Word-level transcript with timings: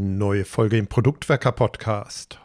Neue 0.00 0.44
Folge 0.44 0.78
im 0.78 0.86
Produktwerker 0.86 1.50
Podcast. 1.50 2.38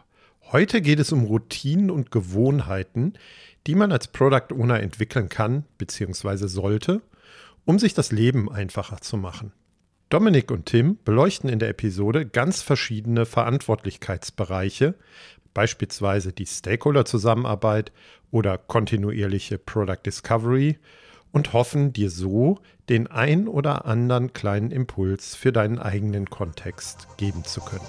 Heute 0.50 0.82
geht 0.82 0.98
es 0.98 1.12
um 1.12 1.22
Routinen 1.22 1.88
und 1.88 2.10
Gewohnheiten, 2.10 3.12
die 3.68 3.76
man 3.76 3.92
als 3.92 4.08
Product 4.08 4.52
Owner 4.52 4.80
entwickeln 4.80 5.28
kann 5.28 5.64
bzw. 5.78 6.48
sollte, 6.48 7.00
um 7.64 7.78
sich 7.78 7.94
das 7.94 8.10
Leben 8.10 8.50
einfacher 8.50 9.00
zu 9.02 9.16
machen. 9.16 9.52
Dominik 10.08 10.50
und 10.50 10.66
Tim 10.66 10.98
beleuchten 11.04 11.48
in 11.48 11.60
der 11.60 11.68
Episode 11.68 12.26
ganz 12.26 12.60
verschiedene 12.60 13.24
Verantwortlichkeitsbereiche, 13.24 14.96
beispielsweise 15.54 16.32
die 16.32 16.46
Stakeholder-Zusammenarbeit 16.46 17.92
oder 18.32 18.58
kontinuierliche 18.58 19.58
Product 19.58 20.04
Discovery 20.04 20.80
und 21.34 21.52
hoffen 21.52 21.92
dir 21.92 22.10
so 22.10 22.60
den 22.88 23.08
ein 23.08 23.48
oder 23.48 23.84
anderen 23.86 24.32
kleinen 24.32 24.70
Impuls 24.70 25.34
für 25.34 25.52
deinen 25.52 25.80
eigenen 25.80 26.30
Kontext 26.30 27.08
geben 27.16 27.44
zu 27.44 27.60
können. 27.60 27.84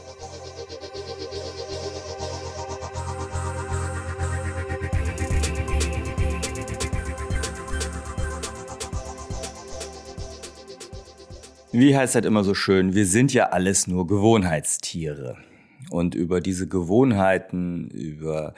Wie 11.72 11.96
heißt 11.96 12.16
das 12.16 12.26
immer 12.26 12.44
so 12.44 12.56
schön? 12.56 12.96
Wir 12.96 13.06
sind 13.06 13.34
ja 13.34 13.50
alles 13.50 13.86
nur 13.86 14.08
Gewohnheitstiere. 14.08 15.38
Und 15.92 16.16
über 16.16 16.42
diese 16.42 16.68
Gewohnheiten, 16.68 17.90
über 17.90 18.56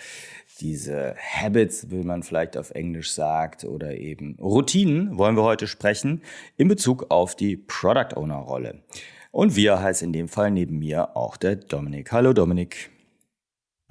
diese 0.60 1.16
Habits, 1.18 1.90
wie 1.92 2.04
man 2.04 2.24
vielleicht 2.24 2.58
auf 2.58 2.72
Englisch 2.72 3.12
sagt, 3.12 3.64
oder 3.64 3.96
eben 3.96 4.38
Routinen 4.40 5.18
wollen 5.18 5.36
wir 5.36 5.44
heute 5.44 5.68
sprechen 5.68 6.22
in 6.58 6.68
Bezug 6.68 7.08
auf 7.10 7.36
die 7.36 7.58
Product 7.58 8.16
Owner 8.16 8.38
Rolle. 8.38 8.84
Und 9.32 9.56
wir 9.56 9.80
heißt 9.80 10.02
in 10.02 10.14
dem 10.14 10.28
Fall 10.28 10.52
neben 10.52 10.80
mir 10.80 11.16
auch 11.16 11.38
der 11.38 11.56
Dominik. 11.56 12.12
Hallo 12.12 12.34
Dominik. 12.34 12.90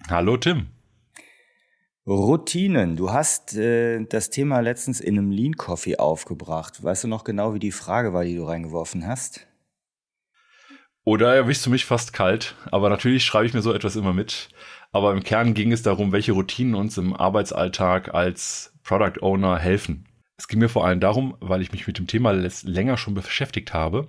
Hallo 0.09 0.37
Tim. 0.37 0.66
Routinen. 2.07 2.96
Du 2.96 3.10
hast 3.13 3.57
äh, 3.57 4.04
das 4.04 4.30
Thema 4.30 4.60
letztens 4.60 5.01
in 5.01 5.19
einem 5.19 5.30
Lean 5.30 5.57
Coffee 5.57 5.98
aufgebracht. 5.98 6.82
Weißt 6.82 7.04
du 7.04 7.09
noch 7.09 7.24
genau, 7.24 7.54
wie 7.54 7.59
die 7.59 7.73
Frage 7.73 8.13
war, 8.13 8.24
die 8.24 8.37
du 8.37 8.45
reingeworfen 8.45 9.07
hast? 9.07 9.46
Oder 11.07 11.37
erwischst 11.37 11.65
du 11.65 11.71
mich 11.71 11.85
fast 11.85 12.12
kalt, 12.12 12.57
aber 12.73 12.88
natürlich 12.88 13.24
schreibe 13.24 13.46
ich 13.46 13.54
mir 13.54 13.62
so 13.62 13.73
etwas 13.73 13.95
immer 13.95 14.12
mit. 14.12 14.49
Aber 14.90 15.13
im 15.13 15.23
Kern 15.23 15.54
ging 15.54 15.71
es 15.71 15.82
darum, 15.82 16.10
welche 16.10 16.32
Routinen 16.32 16.74
uns 16.74 16.98
im 16.98 17.15
Arbeitsalltag 17.15 18.13
als 18.13 18.74
Product 18.82 19.23
Owner 19.23 19.57
helfen. 19.57 20.09
Es 20.37 20.48
ging 20.48 20.59
mir 20.59 20.68
vor 20.68 20.85
allem 20.85 20.98
darum, 20.98 21.37
weil 21.38 21.63
ich 21.63 21.71
mich 21.71 21.87
mit 21.87 21.98
dem 21.98 22.09
Thema 22.09 22.32
länger 22.32 22.96
schon 22.96 23.15
beschäftigt 23.15 23.73
habe, 23.73 24.09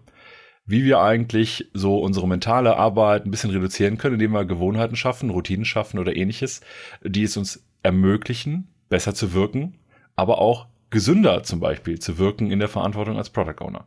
wie 0.65 0.85
wir 0.85 0.99
eigentlich 0.99 1.69
so 1.71 1.99
unsere 1.99 2.27
mentale 2.27 2.77
Arbeit 2.77 3.25
ein 3.25 3.31
bisschen 3.31 3.51
reduzieren 3.51 3.99
können, 3.99 4.15
indem 4.15 4.31
wir 4.31 4.45
Gewohnheiten 4.45 4.95
schaffen, 4.95 5.29
Routinen 5.29 5.65
schaffen 5.65 5.99
oder 5.99 6.15
ähnliches, 6.15 6.61
die 7.03 7.21
es 7.21 7.37
uns 7.37 7.63
ermöglichen, 7.83 8.69
besser 8.89 9.13
zu 9.13 9.35
wirken, 9.35 9.77
aber 10.15 10.39
auch 10.39 10.65
gesünder 10.89 11.43
zum 11.43 11.59
Beispiel 11.59 11.99
zu 11.99 12.17
wirken 12.17 12.49
in 12.49 12.57
der 12.57 12.69
Verantwortung 12.69 13.17
als 13.17 13.29
Product 13.29 13.61
Owner. 13.61 13.85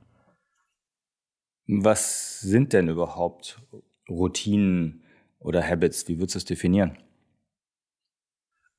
Was 1.66 2.40
sind 2.40 2.72
denn 2.72 2.88
überhaupt 2.88 3.60
Routinen 4.08 5.02
oder 5.38 5.66
Habits? 5.66 6.08
Wie 6.08 6.18
würdest 6.18 6.34
du 6.34 6.38
es 6.38 6.44
definieren? 6.44 6.96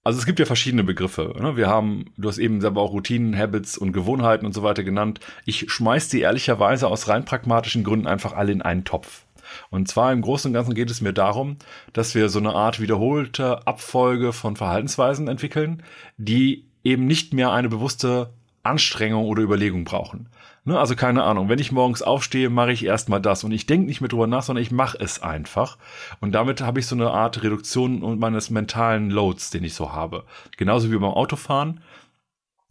Also 0.03 0.17
es 0.17 0.25
gibt 0.25 0.39
ja 0.39 0.45
verschiedene 0.45 0.83
Begriffe. 0.83 1.35
Ne? 1.39 1.55
Wir 1.57 1.67
haben, 1.67 2.05
du 2.17 2.27
hast 2.27 2.39
eben 2.39 2.59
selber 2.59 2.81
auch 2.81 2.91
Routinen, 2.91 3.37
Habits 3.37 3.77
und 3.77 3.91
Gewohnheiten 3.91 4.47
und 4.47 4.53
so 4.53 4.63
weiter 4.63 4.83
genannt. 4.83 5.19
Ich 5.45 5.71
schmeiß 5.71 6.09
die 6.09 6.21
ehrlicherweise 6.21 6.87
aus 6.87 7.07
rein 7.07 7.23
pragmatischen 7.23 7.83
Gründen 7.83 8.07
einfach 8.07 8.33
alle 8.33 8.51
in 8.51 8.63
einen 8.63 8.83
Topf. 8.83 9.25
Und 9.69 9.87
zwar 9.87 10.11
im 10.11 10.21
Großen 10.21 10.49
und 10.49 10.53
Ganzen 10.53 10.73
geht 10.73 10.89
es 10.89 11.01
mir 11.01 11.13
darum, 11.13 11.57
dass 11.93 12.15
wir 12.15 12.29
so 12.29 12.39
eine 12.39 12.53
Art 12.53 12.79
wiederholte 12.79 13.67
Abfolge 13.67 14.33
von 14.33 14.55
Verhaltensweisen 14.55 15.27
entwickeln, 15.27 15.83
die 16.17 16.65
eben 16.83 17.05
nicht 17.05 17.33
mehr 17.33 17.51
eine 17.51 17.69
bewusste 17.69 18.31
Anstrengung 18.63 19.25
oder 19.25 19.43
Überlegung 19.43 19.83
brauchen. 19.83 20.29
Ne, 20.63 20.77
also 20.77 20.95
keine 20.95 21.23
Ahnung, 21.23 21.49
wenn 21.49 21.57
ich 21.57 21.71
morgens 21.71 22.03
aufstehe, 22.03 22.51
mache 22.51 22.71
ich 22.71 22.85
erstmal 22.85 23.19
das 23.19 23.43
und 23.43 23.51
ich 23.51 23.65
denke 23.65 23.87
nicht 23.87 23.99
mehr 23.99 24.09
drüber 24.09 24.27
nach, 24.27 24.43
sondern 24.43 24.61
ich 24.61 24.69
mache 24.69 24.97
es 24.99 25.23
einfach. 25.23 25.79
Und 26.19 26.33
damit 26.33 26.61
habe 26.61 26.79
ich 26.79 26.85
so 26.85 26.95
eine 26.95 27.09
Art 27.09 27.41
Reduktion 27.41 28.19
meines 28.19 28.51
mentalen 28.51 29.09
Loads, 29.09 29.49
den 29.49 29.63
ich 29.63 29.73
so 29.73 29.91
habe. 29.91 30.23
Genauso 30.57 30.91
wie 30.91 30.97
beim 30.97 31.05
Autofahren. 31.05 31.81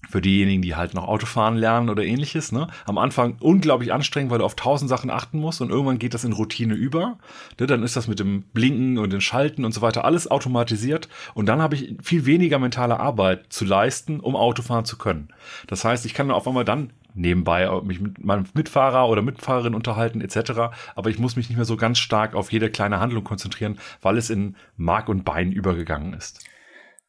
Für 0.08 0.22
diejenigen, 0.22 0.62
die 0.62 0.76
halt 0.76 0.94
noch 0.94 1.06
Autofahren 1.06 1.56
lernen 1.56 1.90
oder 1.90 2.02
ähnliches, 2.02 2.52
ne? 2.52 2.68
Am 2.86 2.96
Anfang 2.96 3.36
unglaublich 3.38 3.92
anstrengend, 3.92 4.30
weil 4.30 4.38
du 4.38 4.46
auf 4.46 4.54
tausend 4.54 4.88
Sachen 4.88 5.10
achten 5.10 5.38
musst 5.38 5.60
und 5.60 5.68
irgendwann 5.68 5.98
geht 5.98 6.14
das 6.14 6.24
in 6.24 6.32
Routine 6.32 6.74
über. 6.74 7.18
Ne? 7.58 7.66
Dann 7.66 7.82
ist 7.82 7.96
das 7.96 8.08
mit 8.08 8.18
dem 8.18 8.42
Blinken 8.54 8.96
und 8.96 9.12
den 9.12 9.20
Schalten 9.20 9.64
und 9.64 9.72
so 9.72 9.82
weiter 9.82 10.04
alles 10.06 10.30
automatisiert 10.30 11.08
und 11.34 11.46
dann 11.46 11.60
habe 11.60 11.74
ich 11.74 11.96
viel 12.02 12.24
weniger 12.24 12.58
mentale 12.58 12.98
Arbeit 12.98 13.52
zu 13.52 13.66
leisten, 13.66 14.20
um 14.20 14.36
Autofahren 14.36 14.86
zu 14.86 14.96
können. 14.96 15.28
Das 15.66 15.84
heißt, 15.84 16.06
ich 16.06 16.14
kann 16.14 16.30
auf 16.30 16.48
einmal 16.48 16.64
dann 16.64 16.94
nebenbei 17.14 17.68
mich 17.82 18.00
mit 18.00 18.24
meinem 18.24 18.44
Mitfahrer 18.54 19.08
oder 19.08 19.22
Mitfahrerin 19.22 19.74
unterhalten 19.74 20.20
etc. 20.20 20.72
Aber 20.94 21.10
ich 21.10 21.18
muss 21.18 21.36
mich 21.36 21.48
nicht 21.48 21.56
mehr 21.56 21.64
so 21.64 21.76
ganz 21.76 21.98
stark 21.98 22.34
auf 22.34 22.52
jede 22.52 22.70
kleine 22.70 23.00
Handlung 23.00 23.24
konzentrieren, 23.24 23.78
weil 24.00 24.16
es 24.16 24.30
in 24.30 24.56
Mark 24.76 25.08
und 25.08 25.24
Bein 25.24 25.52
übergegangen 25.52 26.14
ist. 26.14 26.44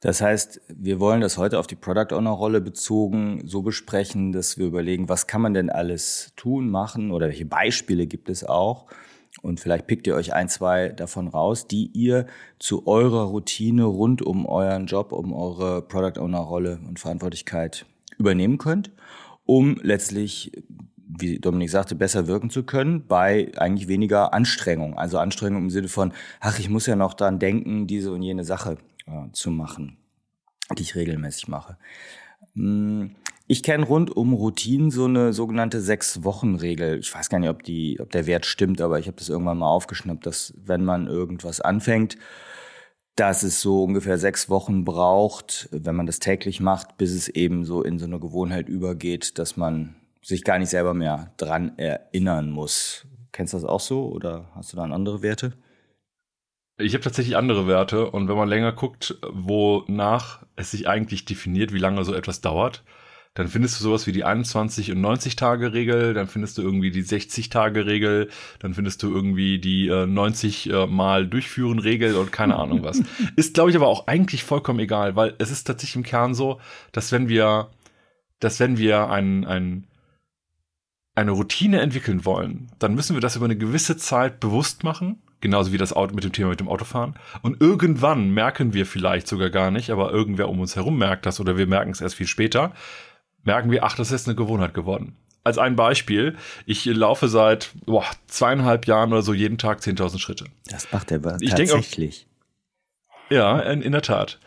Das 0.02 0.20
heißt, 0.20 0.62
wir 0.68 1.00
wollen 1.00 1.22
das 1.22 1.38
heute 1.38 1.60
auf 1.60 1.68
die 1.68 1.76
Product 1.76 2.16
Owner 2.16 2.32
Rolle 2.32 2.60
bezogen 2.60 3.44
so 3.46 3.62
besprechen, 3.62 4.32
dass 4.32 4.58
wir 4.58 4.66
überlegen, 4.66 5.10
was 5.10 5.28
kann 5.28 5.42
man 5.42 5.54
denn 5.54 5.70
alles 5.70 6.34
tun, 6.36 6.72
machen 6.72 7.12
oder 7.12 7.28
welche 7.28 7.46
Beispiele 7.46 8.08
gibt 8.08 8.28
es 8.28 8.44
auch? 8.44 8.88
Und 9.44 9.60
vielleicht 9.60 9.86
pickt 9.86 10.08
ihr 10.08 10.16
euch 10.16 10.34
ein, 10.34 10.50
zwei 10.50 10.90
davon 10.90 11.28
raus, 11.28 11.68
die 11.68 11.92
ihr 11.94 12.26
zu 12.58 12.88
eurer 12.88 13.26
Routine 13.26 13.86
rund 13.86 14.24
um 14.24 14.48
euren 14.48 14.88
Job, 14.88 15.12
um 15.12 15.34
eure 15.34 15.84
Product 15.84 16.20
Owner 16.20 16.40
Rolle 16.40 16.80
und 16.88 17.00
Verantwortlichkeit 17.00 17.86
übernehmen 18.18 18.58
könnt 18.58 18.92
um 19.46 19.78
letztlich, 19.82 20.52
wie 20.96 21.40
Dominik 21.40 21.70
sagte, 21.70 21.96
besser 21.96 22.28
wirken 22.28 22.50
zu 22.50 22.64
können 22.64 23.08
bei 23.08 23.52
eigentlich 23.58 23.88
weniger 23.88 24.34
Anstrengung. 24.34 24.98
Also 24.98 25.18
Anstrengung 25.18 25.64
im 25.64 25.70
Sinne 25.70 25.88
von, 25.88 26.14
ach, 26.40 26.60
ich 26.60 26.70
muss 26.70 26.86
ja 26.86 26.96
noch 26.96 27.14
daran 27.14 27.40
denken, 27.40 27.88
diese 27.88 28.12
und 28.12 28.22
jene 28.22 28.44
Sache 28.44 28.78
äh, 29.06 29.32
zu 29.34 29.52
machen, 29.52 29.98
die 30.78 30.84
ich 30.84 30.96
regelmäßig 30.96 31.48
mache. 31.48 31.78
Hm, 32.56 33.16
ich 33.48 33.64
kenne 33.64 33.86
rund 33.86 34.16
um 34.16 34.32
Routinen 34.32 34.92
so 34.92 35.06
eine 35.06 35.34
sogenannte 35.34 35.82
Sechs-Wochen-Regel. 35.82 37.00
Ich 37.00 37.14
weiß 37.14 37.30
gar 37.30 37.40
nicht, 37.40 37.50
ob, 37.50 37.64
die, 37.64 38.00
ob 38.00 38.10
der 38.12 38.26
Wert 38.26 38.46
stimmt, 38.46 38.80
aber 38.80 38.98
ich 38.98 39.08
habe 39.08 39.18
das 39.18 39.28
irgendwann 39.28 39.58
mal 39.58 39.68
aufgeschnappt, 39.68 40.26
dass 40.26 40.54
wenn 40.56 40.86
man 40.86 41.08
irgendwas 41.08 41.60
anfängt, 41.60 42.18
dass 43.16 43.44
es 43.44 43.62
so 43.62 43.84
ungefähr 43.84 44.18
sechs 44.18 44.50
Wochen 44.50 44.86
braucht, 44.86 45.70
wenn 45.72 45.96
man 45.96 46.06
das 46.06 46.20
täglich 46.20 46.60
macht, 46.60 46.98
bis 46.98 47.12
es 47.12 47.28
eben 47.28 47.66
so 47.66 47.84
in 47.84 48.00
so 48.00 48.06
eine 48.06 48.20
Gewohnheit 48.20 48.70
übergeht, 48.70 49.38
dass 49.38 49.58
man 49.58 49.96
sich 50.24 50.44
gar 50.44 50.60
nicht 50.60 50.70
selber 50.70 50.94
mehr 50.94 51.34
dran 51.38 51.78
erinnern 51.78 52.50
muss. 52.50 53.06
Kennst 53.32 53.54
du 53.54 53.58
das 53.58 53.66
auch 53.66 53.80
so 53.80 54.08
oder 54.10 54.50
hast 54.56 54.74
du 54.74 54.78
da 54.78 54.84
andere 54.84 55.22
Werte? 55.22 55.54
Ich 56.78 56.94
habe 56.94 57.04
tatsächlich 57.04 57.38
andere 57.38 57.68
Werte 57.68 58.10
und 58.10 58.28
wenn 58.28 58.38
man 58.38 58.50
länger 58.50 58.72
guckt, 58.72 59.18
wonach 59.32 60.46
es 60.56 60.72
sich 60.72 60.88
eigentlich 60.88 61.26
definiert, 61.26 61.74
wie 61.74 61.80
lange 61.80 62.04
so 62.04 62.14
etwas 62.14 62.42
dauert, 62.42 62.84
dann 63.34 63.48
findest 63.48 63.80
du 63.80 63.84
sowas 63.84 64.08
wie 64.08 64.12
die 64.12 64.26
21 64.26 64.92
und 64.92 65.00
90 65.00 65.38
Tage 65.38 65.72
Regel, 65.72 66.14
dann 66.14 66.28
findest 66.28 66.58
du 66.58 66.62
irgendwie 66.62 66.92
die 66.92 67.02
60 67.02 67.50
Tage 67.50 67.86
Regel, 67.86 68.30
dann 68.60 68.74
findest 68.74 69.04
du 69.04 69.14
irgendwie 69.14 69.60
die 69.60 69.88
äh, 69.88 70.06
90 70.06 70.70
äh, 70.70 70.88
mal 70.88 71.26
durchführen 71.28 71.80
Regel 71.80 72.16
und 72.16 72.32
keine 72.32 72.58
Ahnung 72.58 72.84
was. 72.84 73.02
Ist 73.38 73.54
glaube 73.54 73.70
ich 73.70 73.76
aber 73.78 73.88
auch 73.88 74.08
eigentlich 74.08 74.44
vollkommen 74.44 74.80
egal, 74.80 75.16
weil 75.16 75.36
es 75.38 75.50
ist 75.50 75.64
tatsächlich 75.64 75.96
im 75.96 76.04
Kern 76.04 76.34
so, 76.34 76.60
dass 76.92 77.12
wenn 77.12 77.30
wir 77.30 77.70
dass 78.40 78.60
wenn 78.60 78.78
wir 78.78 79.10
ein, 79.10 79.46
ein 79.46 79.88
eine 81.14 81.32
Routine 81.32 81.82
entwickeln 81.82 82.26
wollen, 82.26 82.72
dann 82.80 82.96
müssen 82.96 83.16
wir 83.16 83.22
das 83.22 83.36
über 83.36 83.46
eine 83.46 83.58
gewisse 83.58 83.98
Zeit 83.98 84.40
bewusst 84.40 84.84
machen, 84.84 85.22
genauso 85.42 85.72
wie 85.72 85.78
das 85.78 85.94
Auto 85.94 86.16
mit 86.16 86.24
dem 86.24 86.32
Thema 86.32 86.50
mit 86.50 86.60
dem 86.60 86.70
Autofahren. 86.70 87.16
Und 87.42 87.62
irgendwann 87.62 88.32
merken 88.32 88.74
wir 88.74 88.86
vielleicht 88.86 89.28
sogar 89.28 89.50
gar 89.50 89.72
nicht, 89.72 89.90
aber 89.90 90.12
irgendwer 90.12 90.50
um 90.50 90.60
uns 90.60 90.76
herum 90.76 90.98
merkt 90.98 91.26
das 91.26 91.40
oder 91.40 91.58
wir 91.58 91.68
merken 91.68 91.92
es 91.92 92.02
erst 92.02 92.16
viel 92.16 92.28
später, 92.28 92.74
merken 93.44 93.72
wir, 93.72 93.84
ach, 93.84 93.96
das 93.96 94.12
ist 94.12 94.28
eine 94.28 94.36
Gewohnheit 94.36 94.74
geworden. 94.74 95.16
Als 95.44 95.58
ein 95.58 95.76
Beispiel, 95.76 96.36
ich 96.66 96.86
laufe 96.86 97.28
seit 97.28 97.72
boah, 97.86 98.06
zweieinhalb 98.28 98.86
Jahren 98.86 99.12
oder 99.12 99.24
so 99.24 99.34
jeden 99.34 99.58
Tag 99.58 99.80
10.000 99.80 100.20
Schritte. 100.20 100.46
Das 100.70 100.92
macht 100.92 101.12
er 101.12 101.18
aber 101.18 101.38
ich 101.42 101.50
tatsächlich. 101.50 102.28
Auch, 103.10 103.32
ja, 103.32 103.60
in, 103.60 103.82
in 103.82 103.92
der 103.92 104.04
Tat. 104.04 104.40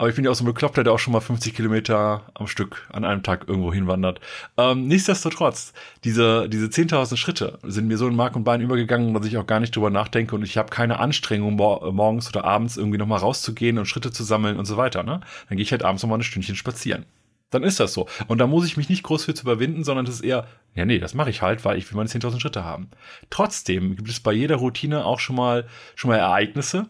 Aber 0.00 0.08
ich 0.08 0.14
bin 0.14 0.24
ja 0.24 0.30
auch 0.30 0.34
so 0.34 0.44
ein 0.44 0.46
Bekloppter, 0.46 0.82
der 0.82 0.94
auch 0.94 0.98
schon 0.98 1.12
mal 1.12 1.20
50 1.20 1.54
Kilometer 1.54 2.22
am 2.32 2.46
Stück 2.46 2.88
an 2.90 3.04
einem 3.04 3.22
Tag 3.22 3.48
irgendwo 3.48 3.70
hinwandert. 3.70 4.18
Ähm, 4.56 4.86
nichtsdestotrotz, 4.88 5.74
diese, 6.04 6.48
diese 6.48 6.68
10.000 6.68 7.18
Schritte 7.18 7.58
sind 7.64 7.86
mir 7.86 7.98
so 7.98 8.08
in 8.08 8.16
Mark 8.16 8.34
und 8.34 8.44
Bein 8.44 8.62
übergegangen, 8.62 9.12
dass 9.12 9.26
ich 9.26 9.36
auch 9.36 9.46
gar 9.46 9.60
nicht 9.60 9.76
drüber 9.76 9.90
nachdenke 9.90 10.34
und 10.34 10.42
ich 10.42 10.56
habe 10.56 10.70
keine 10.70 11.00
Anstrengung, 11.00 11.56
mor 11.56 11.92
morgens 11.92 12.30
oder 12.30 12.44
abends 12.44 12.78
irgendwie 12.78 12.96
nochmal 12.96 13.18
rauszugehen 13.18 13.76
und 13.76 13.84
Schritte 13.84 14.10
zu 14.10 14.24
sammeln 14.24 14.56
und 14.56 14.64
so 14.64 14.78
weiter. 14.78 15.02
Ne? 15.02 15.20
Dann 15.50 15.58
gehe 15.58 15.64
ich 15.64 15.70
halt 15.70 15.82
abends 15.82 16.02
nochmal 16.02 16.20
ein 16.20 16.22
Stündchen 16.22 16.56
spazieren. 16.56 17.04
Dann 17.50 17.62
ist 17.62 17.80
das 17.80 17.92
so. 17.92 18.08
Und 18.28 18.38
da 18.38 18.46
muss 18.46 18.66
ich 18.66 18.76
mich 18.76 18.88
nicht 18.88 19.02
groß 19.02 19.24
für 19.24 19.34
zu 19.34 19.42
überwinden, 19.42 19.84
sondern 19.84 20.06
das 20.06 20.16
ist 20.16 20.20
eher, 20.22 20.46
ja, 20.74 20.84
nee, 20.84 20.98
das 20.98 21.14
mache 21.14 21.30
ich 21.30 21.42
halt, 21.42 21.64
weil 21.64 21.78
ich 21.78 21.90
will 21.90 21.96
meine 21.96 22.08
10.000 22.08 22.40
Schritte 22.40 22.64
haben. 22.64 22.90
Trotzdem 23.28 23.96
gibt 23.96 24.08
es 24.08 24.20
bei 24.20 24.32
jeder 24.32 24.56
Routine 24.56 25.04
auch 25.04 25.20
schon 25.20 25.36
mal, 25.36 25.66
schon 25.94 26.10
mal 26.10 26.18
Ereignisse. 26.18 26.86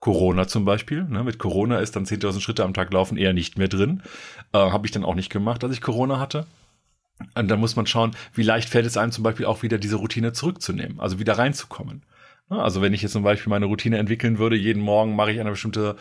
Corona 0.00 0.46
zum 0.46 0.64
Beispiel. 0.64 1.04
Ne? 1.04 1.24
Mit 1.24 1.38
Corona 1.38 1.78
ist 1.78 1.96
dann 1.96 2.04
10.000 2.04 2.40
Schritte 2.40 2.64
am 2.64 2.74
Tag 2.74 2.92
laufen 2.92 3.16
eher 3.16 3.32
nicht 3.32 3.58
mehr 3.58 3.68
drin. 3.68 4.02
Äh, 4.52 4.58
Habe 4.58 4.86
ich 4.86 4.92
dann 4.92 5.04
auch 5.04 5.14
nicht 5.14 5.30
gemacht, 5.30 5.64
als 5.64 5.72
ich 5.72 5.80
Corona 5.80 6.20
hatte. 6.20 6.46
Und 7.34 7.48
dann 7.48 7.60
muss 7.60 7.76
man 7.76 7.86
schauen, 7.86 8.14
wie 8.34 8.42
leicht 8.42 8.68
fällt 8.68 8.86
es 8.86 8.96
einem 8.96 9.10
zum 9.10 9.24
Beispiel 9.24 9.46
auch 9.46 9.62
wieder 9.62 9.78
diese 9.78 9.96
Routine 9.96 10.32
zurückzunehmen, 10.32 11.00
also 11.00 11.18
wieder 11.18 11.38
reinzukommen. 11.38 12.02
Also 12.48 12.82
wenn 12.82 12.92
ich 12.92 13.02
jetzt 13.02 13.12
zum 13.12 13.22
Beispiel 13.22 13.50
meine 13.50 13.66
Routine 13.66 13.98
entwickeln 13.98 14.38
würde, 14.38 14.54
jeden 14.54 14.82
Morgen 14.82 15.16
mache 15.16 15.32
ich 15.32 15.40
eine 15.40 15.50
bestimmte 15.50 15.96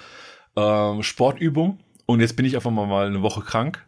äh, 0.56 1.02
Sportübung 1.02 1.80
und 2.06 2.20
jetzt 2.20 2.36
bin 2.36 2.46
ich 2.46 2.56
einfach 2.56 2.72
mal 2.72 3.08
eine 3.08 3.22
Woche 3.22 3.42
krank. 3.42 3.86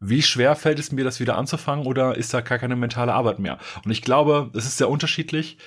Wie 0.00 0.22
schwer 0.22 0.56
fällt 0.56 0.78
es 0.78 0.92
mir, 0.92 1.04
das 1.04 1.20
wieder 1.20 1.36
anzufangen 1.36 1.86
oder 1.86 2.16
ist 2.16 2.32
da 2.32 2.40
gar 2.40 2.58
keine 2.58 2.76
mentale 2.76 3.12
Arbeit 3.12 3.38
mehr? 3.38 3.58
Und 3.84 3.90
ich 3.90 4.00
glaube, 4.00 4.50
es 4.54 4.64
ist 4.64 4.78
sehr 4.78 4.88
unterschiedlich. 4.88 5.58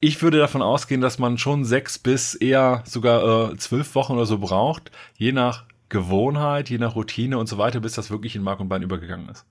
Ich 0.00 0.22
würde 0.22 0.38
davon 0.38 0.62
ausgehen, 0.62 1.00
dass 1.00 1.18
man 1.18 1.38
schon 1.38 1.64
sechs 1.64 1.98
bis 1.98 2.34
eher 2.34 2.82
sogar 2.86 3.52
äh, 3.52 3.56
zwölf 3.56 3.94
Wochen 3.94 4.14
oder 4.14 4.26
so 4.26 4.38
braucht, 4.38 4.90
je 5.16 5.32
nach 5.32 5.64
Gewohnheit, 5.88 6.70
je 6.70 6.78
nach 6.78 6.94
Routine 6.94 7.38
und 7.38 7.48
so 7.48 7.58
weiter, 7.58 7.80
bis 7.80 7.94
das 7.94 8.10
wirklich 8.10 8.36
in 8.36 8.42
Mark 8.42 8.60
und 8.60 8.68
Bein 8.68 8.82
übergegangen 8.82 9.28
ist. 9.28 9.46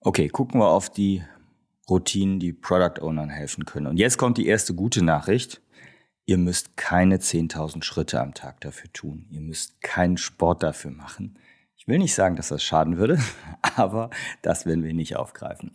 Okay, 0.00 0.28
gucken 0.28 0.60
wir 0.60 0.68
auf 0.68 0.90
die 0.90 1.22
Routinen, 1.88 2.40
die 2.40 2.52
Product 2.52 3.02
Ownern 3.02 3.30
helfen 3.30 3.64
können. 3.64 3.86
Und 3.86 3.98
jetzt 3.98 4.16
kommt 4.16 4.38
die 4.38 4.46
erste 4.46 4.74
gute 4.74 5.04
Nachricht. 5.04 5.60
Ihr 6.26 6.38
müsst 6.38 6.76
keine 6.76 7.18
10.000 7.18 7.82
Schritte 7.82 8.20
am 8.20 8.32
Tag 8.32 8.60
dafür 8.60 8.92
tun. 8.92 9.26
Ihr 9.30 9.40
müsst 9.40 9.80
keinen 9.82 10.16
Sport 10.16 10.62
dafür 10.62 10.90
machen. 10.90 11.38
Ich 11.76 11.86
will 11.86 11.98
nicht 11.98 12.14
sagen, 12.14 12.36
dass 12.36 12.48
das 12.48 12.62
schaden 12.62 12.96
würde, 12.96 13.18
aber 13.76 14.10
das 14.40 14.64
werden 14.64 14.84
wir 14.84 14.94
nicht 14.94 15.16
aufgreifen. 15.16 15.72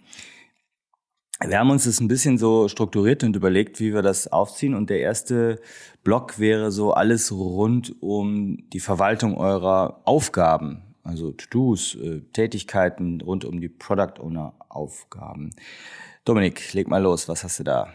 Wir 1.41 1.59
haben 1.59 1.69
uns 1.69 1.85
das 1.85 2.01
ein 2.01 2.09
bisschen 2.09 2.37
so 2.37 2.67
strukturiert 2.67 3.23
und 3.23 3.35
überlegt, 3.35 3.79
wie 3.79 3.93
wir 3.93 4.01
das 4.01 4.27
aufziehen. 4.27 4.73
Und 4.73 4.89
der 4.89 4.99
erste 4.99 5.61
Block 6.03 6.37
wäre 6.37 6.71
so 6.71 6.93
alles 6.93 7.31
rund 7.31 7.95
um 8.01 8.69
die 8.71 8.81
Verwaltung 8.81 9.37
eurer 9.37 10.01
Aufgaben, 10.03 10.81
also 11.03 11.31
To-Dos, 11.31 11.95
äh, 11.95 12.21
Tätigkeiten 12.33 13.21
rund 13.21 13.45
um 13.45 13.61
die 13.61 13.69
Product 13.69 14.19
Owner 14.19 14.53
Aufgaben. 14.67 15.51
Dominik, 16.25 16.73
leg 16.73 16.89
mal 16.89 17.01
los. 17.01 17.29
Was 17.29 17.43
hast 17.43 17.59
du 17.59 17.63
da? 17.63 17.93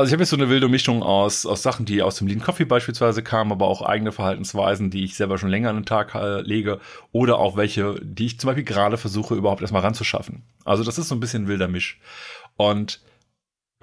Also 0.00 0.08
ich 0.08 0.12
habe 0.14 0.22
jetzt 0.22 0.30
so 0.30 0.36
eine 0.36 0.48
wilde 0.48 0.70
Mischung 0.70 1.02
aus, 1.02 1.44
aus 1.44 1.62
Sachen, 1.62 1.84
die 1.84 2.00
aus 2.00 2.16
dem 2.16 2.26
Lean 2.26 2.40
Coffee 2.40 2.64
beispielsweise 2.64 3.22
kamen, 3.22 3.52
aber 3.52 3.66
auch 3.66 3.82
eigene 3.82 4.12
Verhaltensweisen, 4.12 4.88
die 4.88 5.04
ich 5.04 5.14
selber 5.14 5.36
schon 5.36 5.50
länger 5.50 5.68
an 5.68 5.76
den 5.76 5.84
Tag 5.84 6.14
lege 6.42 6.80
oder 7.12 7.36
auch 7.36 7.58
welche, 7.58 8.00
die 8.02 8.24
ich 8.24 8.40
zum 8.40 8.48
Beispiel 8.48 8.64
gerade 8.64 8.96
versuche, 8.96 9.34
überhaupt 9.34 9.60
erstmal 9.60 9.82
ranzuschaffen. 9.82 10.42
Also 10.64 10.84
das 10.84 10.96
ist 10.96 11.08
so 11.08 11.14
ein 11.14 11.20
bisschen 11.20 11.48
wilder 11.48 11.68
Misch. 11.68 12.00
Und 12.56 13.02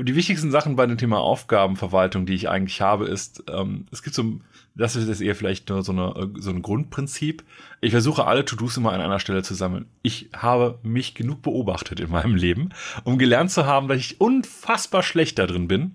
die 0.02 0.16
wichtigsten 0.16 0.50
Sachen 0.50 0.76
bei 0.76 0.88
dem 0.88 0.98
Thema 0.98 1.20
Aufgabenverwaltung, 1.20 2.26
die 2.26 2.34
ich 2.34 2.50
eigentlich 2.50 2.82
habe, 2.82 3.06
ist, 3.06 3.44
ähm, 3.48 3.86
es 3.92 4.02
gibt 4.02 4.16
so, 4.16 4.40
das 4.74 4.96
ist 4.96 5.08
jetzt 5.08 5.22
eher 5.22 5.36
vielleicht 5.36 5.70
nur 5.70 5.84
so, 5.84 5.92
eine, 5.92 6.32
so 6.40 6.50
ein 6.50 6.64
Grundprinzip. 6.64 7.44
Ich 7.80 7.92
versuche 7.92 8.26
alle 8.26 8.44
To-Dos 8.44 8.78
immer 8.78 8.92
an 8.92 9.02
einer 9.02 9.20
Stelle 9.20 9.44
zu 9.44 9.54
sammeln. 9.54 9.86
Ich 10.02 10.32
habe 10.36 10.80
mich 10.82 11.14
genug 11.14 11.44
beobachtet 11.44 12.00
in 12.00 12.10
meinem 12.10 12.34
Leben, 12.34 12.70
um 13.04 13.20
gelernt 13.20 13.52
zu 13.52 13.68
haben, 13.68 13.88
dass 13.88 14.00
ich 14.00 14.20
unfassbar 14.20 15.04
schlecht 15.04 15.38
da 15.38 15.46
drin 15.46 15.68
bin, 15.68 15.94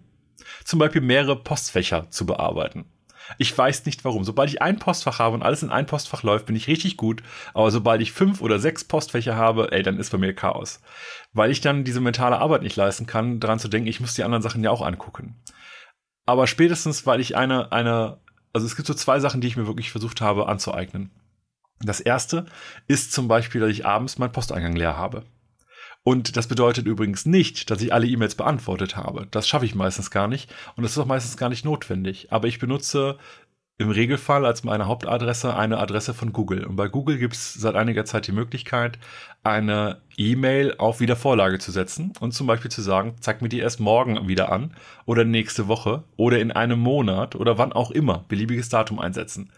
zum 0.65 0.79
Beispiel 0.79 1.01
mehrere 1.01 1.37
Postfächer 1.37 2.11
zu 2.11 2.27
bearbeiten. 2.27 2.87
Ich 3.39 3.57
weiß 3.57 3.87
nicht 3.87 4.05
warum. 4.05 4.25
Sobald 4.25 4.51
ich 4.51 4.63
ein 4.63 4.79
Postfach 4.79 5.19
habe 5.19 5.35
und 5.35 5.43
alles 5.43 5.63
in 5.63 5.71
ein 5.71 5.87
Postfach 5.87 6.23
läuft, 6.23 6.47
bin 6.47 6.57
ich 6.57 6.67
richtig 6.67 6.97
gut. 6.97 7.23
Aber 7.55 7.71
sobald 7.71 8.01
ich 8.03 8.13
fünf 8.13 8.41
oder 8.41 8.59
sechs 8.59 8.85
Postfächer 8.85 9.37
habe, 9.37 9.73
ey, 9.73 9.83
dann 9.83 9.99
ist 9.99 10.11
bei 10.11 10.19
mir 10.19 10.35
Chaos. 10.35 10.81
Weil 11.33 11.51
ich 11.51 11.61
dann 11.61 11.85
diese 11.85 12.01
mentale 12.01 12.39
Arbeit 12.39 12.63
nicht 12.63 12.77
leisten 12.77 13.07
kann, 13.07 13.41
daran 13.41 13.59
zu 13.59 13.69
denken, 13.69 13.89
ich 13.89 14.01
muss 14.01 14.15
die 14.15 14.25
anderen 14.25 14.43
Sachen 14.43 14.63
ja 14.65 14.71
auch 14.71 14.83
angucken. 14.83 15.41
Aber 16.27 16.47
spätestens, 16.47 17.07
weil 17.07 17.21
ich 17.21 17.37
eine, 17.37 17.73
eine, 17.73 18.19
also 18.53 18.67
es 18.67 18.77
gibt 18.77 18.87
so 18.87 18.95
zwei 18.95 19.21
Sachen, 19.21 19.41
die 19.41 19.49
ich 19.49 19.57
mir 19.57 19.67
wirklich 19.67 19.91
versucht 19.91 20.21
habe 20.21 20.49
anzueignen. 20.49 21.11
Das 21.81 22.01
erste 22.01 22.47
ist 22.87 23.13
zum 23.13 23.27
Beispiel, 23.27 23.61
dass 23.61 23.71
ich 23.71 23.87
abends 23.87 24.19
meinen 24.19 24.33
Posteingang 24.33 24.77
leer 24.77 24.97
habe. 24.97 25.25
Und 26.05 26.37
das 26.37 26.49
bedeutet 26.49 26.87
übrigens 26.87 27.27
nicht, 27.27 27.71
dass 27.71 27.81
ich 27.81 27.93
alle 27.93 28.07
E-Mails 28.07 28.35
beantwortet 28.35 28.97
habe. 28.97 29.29
Das 29.31 29.47
schaffe 29.47 29.67
ich 29.67 29.75
meistens 29.75 30.11
gar 30.11 30.27
nicht 30.27 30.53
und 30.77 30.83
das 30.83 30.93
ist 30.93 30.99
auch 30.99 31.07
meistens 31.07 31.37
gar 31.37 31.49
nicht 31.49 31.65
notwendig. 31.65 32.33
Aber 32.33 32.49
ich 32.49 32.59
benutze 32.59 33.19
im 33.79 33.91
Regelfall 33.91 34.45
als 34.45 34.65
meine 34.65 34.87
Hauptadresse 34.87 35.57
eine 35.57 35.79
Adresse 35.79 36.15
von 36.15 36.33
Google. 36.33 36.65
Und 36.65 36.77
bei 36.77 36.89
Google 36.89 37.19
gibt 37.19 37.35
es 37.35 37.55
seit 37.55 37.75
einiger 37.75 38.05
Zeit 38.05 38.27
die 38.27 38.33
Möglichkeit, 38.33 38.99
eine 39.43 40.01
E-Mail 40.17 40.77
auf 40.79 41.01
Wiedervorlage 41.01 41.59
zu 41.59 41.73
setzen 41.73 42.13
und 42.21 42.33
zum 42.33 42.47
Beispiel 42.47 42.71
zu 42.71 42.83
sagen, 42.83 43.17
zeig 43.21 43.43
mir 43.43 43.49
die 43.49 43.59
erst 43.59 43.81
morgen 43.81 44.29
wieder 44.29 44.53
an 44.53 44.75
oder 45.05 45.25
nächste 45.25 45.69
Woche 45.69 46.05
oder 46.17 46.39
in 46.39 46.53
einem 46.53 46.79
Monat 46.79 47.35
oder 47.35 47.59
wann 47.59 47.73
auch 47.73 47.91
immer, 47.91 48.25
beliebiges 48.29 48.69
Datum 48.69 48.99
einsetzen. 48.99 49.51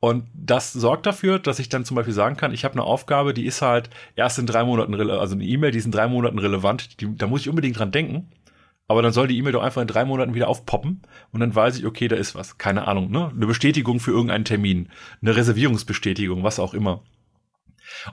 Und 0.00 0.26
das 0.32 0.72
sorgt 0.72 1.04
dafür, 1.04 1.38
dass 1.38 1.58
ich 1.58 1.68
dann 1.68 1.84
zum 1.84 1.94
Beispiel 1.94 2.14
sagen 2.14 2.36
kann, 2.36 2.54
ich 2.54 2.64
habe 2.64 2.72
eine 2.72 2.84
Aufgabe, 2.84 3.34
die 3.34 3.44
ist 3.44 3.60
halt 3.60 3.90
erst 4.16 4.38
in 4.38 4.46
drei 4.46 4.64
Monaten, 4.64 4.94
also 4.94 5.34
eine 5.34 5.44
E-Mail, 5.44 5.72
die 5.72 5.78
ist 5.78 5.84
in 5.84 5.92
drei 5.92 6.08
Monaten 6.08 6.38
relevant, 6.38 7.00
die, 7.00 7.16
da 7.16 7.26
muss 7.26 7.42
ich 7.42 7.50
unbedingt 7.50 7.78
dran 7.78 7.92
denken. 7.92 8.30
Aber 8.88 9.02
dann 9.02 9.12
soll 9.12 9.28
die 9.28 9.38
E-Mail 9.38 9.52
doch 9.52 9.62
einfach 9.62 9.82
in 9.82 9.86
drei 9.86 10.04
Monaten 10.04 10.34
wieder 10.34 10.48
aufpoppen 10.48 11.02
und 11.30 11.40
dann 11.40 11.54
weiß 11.54 11.78
ich, 11.78 11.86
okay, 11.86 12.08
da 12.08 12.16
ist 12.16 12.34
was. 12.34 12.58
Keine 12.58 12.88
Ahnung, 12.88 13.10
ne? 13.10 13.30
Eine 13.32 13.46
Bestätigung 13.46 14.00
für 14.00 14.10
irgendeinen 14.10 14.44
Termin, 14.44 14.88
eine 15.22 15.36
Reservierungsbestätigung, 15.36 16.42
was 16.42 16.58
auch 16.58 16.74
immer. 16.74 17.02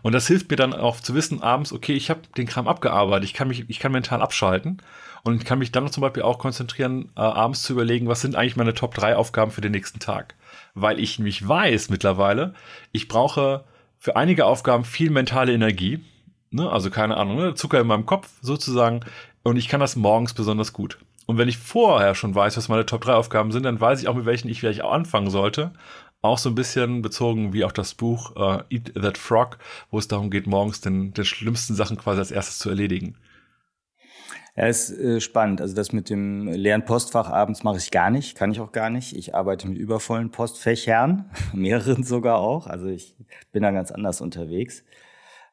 Und 0.01 0.11
das 0.11 0.27
hilft 0.27 0.51
mir 0.51 0.57
dann 0.57 0.73
auch 0.73 0.99
zu 0.99 1.15
wissen, 1.15 1.41
abends, 1.41 1.71
okay, 1.71 1.93
ich 1.93 2.09
habe 2.09 2.21
den 2.35 2.47
Kram 2.47 2.67
abgearbeitet, 2.67 3.25
ich 3.25 3.33
kann 3.33 3.47
mich, 3.47 3.69
ich 3.69 3.79
kann 3.79 3.91
mental 3.91 4.21
abschalten 4.21 4.81
und 5.23 5.45
kann 5.45 5.59
mich 5.59 5.71
dann 5.71 5.91
zum 5.91 6.01
Beispiel 6.01 6.23
auch 6.23 6.37
konzentrieren, 6.37 7.11
äh, 7.15 7.21
abends 7.21 7.63
zu 7.63 7.73
überlegen, 7.73 8.07
was 8.07 8.21
sind 8.21 8.35
eigentlich 8.35 8.57
meine 8.57 8.73
Top 8.73 8.93
3 8.93 9.15
Aufgaben 9.15 9.51
für 9.51 9.61
den 9.61 9.71
nächsten 9.71 9.99
Tag 9.99 10.35
weil 10.81 10.99
ich 10.99 11.19
mich 11.19 11.45
weiß 11.45 11.89
mittlerweile, 11.89 12.53
ich 12.91 13.07
brauche 13.07 13.63
für 13.97 14.15
einige 14.15 14.45
Aufgaben 14.45 14.85
viel 14.85 15.09
mentale 15.09 15.53
Energie. 15.53 15.99
Ne? 16.51 16.69
Also 16.69 16.89
keine 16.89 17.17
Ahnung, 17.17 17.37
ne? 17.37 17.55
Zucker 17.55 17.81
in 17.81 17.87
meinem 17.87 18.05
Kopf 18.05 18.29
sozusagen. 18.41 19.01
Und 19.43 19.57
ich 19.57 19.67
kann 19.67 19.79
das 19.79 19.95
morgens 19.95 20.33
besonders 20.33 20.73
gut. 20.73 20.99
Und 21.25 21.37
wenn 21.37 21.49
ich 21.49 21.57
vorher 21.57 22.15
schon 22.15 22.35
weiß, 22.35 22.57
was 22.57 22.69
meine 22.69 22.85
Top 22.85 23.01
3 23.01 23.13
Aufgaben 23.13 23.51
sind, 23.51 23.63
dann 23.63 23.81
weiß 23.81 24.01
ich 24.01 24.07
auch, 24.07 24.15
mit 24.15 24.25
welchen 24.25 24.49
ich 24.49 24.59
vielleicht 24.59 24.81
auch 24.81 24.93
anfangen 24.93 25.29
sollte. 25.29 25.71
Auch 26.21 26.37
so 26.37 26.49
ein 26.49 26.55
bisschen 26.55 27.01
bezogen 27.01 27.53
wie 27.53 27.65
auch 27.65 27.71
das 27.71 27.93
Buch 27.93 28.35
uh, 28.35 28.61
Eat 28.69 28.93
That 28.93 29.17
Frog, 29.17 29.57
wo 29.91 29.99
es 29.99 30.07
darum 30.07 30.29
geht, 30.29 30.47
morgens 30.47 30.81
den, 30.81 31.13
den 31.13 31.25
schlimmsten 31.25 31.75
Sachen 31.75 31.97
quasi 31.97 32.19
als 32.19 32.31
erstes 32.31 32.59
zu 32.59 32.69
erledigen. 32.69 33.15
Ja, 34.57 34.65
ist 34.65 34.89
äh, 34.89 35.21
spannend. 35.21 35.61
Also 35.61 35.75
das 35.75 35.91
mit 35.91 36.09
dem 36.09 36.47
leeren 36.47 36.83
Postfach 36.83 37.29
abends 37.29 37.63
mache 37.63 37.77
ich 37.77 37.91
gar 37.91 38.09
nicht, 38.09 38.35
kann 38.35 38.51
ich 38.51 38.59
auch 38.59 38.71
gar 38.71 38.89
nicht. 38.89 39.15
Ich 39.15 39.35
arbeite 39.35 39.67
mit 39.67 39.77
übervollen 39.77 40.31
Postfächern, 40.31 41.29
mehreren 41.53 42.03
sogar 42.03 42.39
auch. 42.39 42.65
Also 42.65 42.87
ich 42.87 43.15
bin 43.51 43.61
da 43.61 43.69
ganz 43.69 43.91
anders 43.91 44.19
unterwegs. 44.19 44.83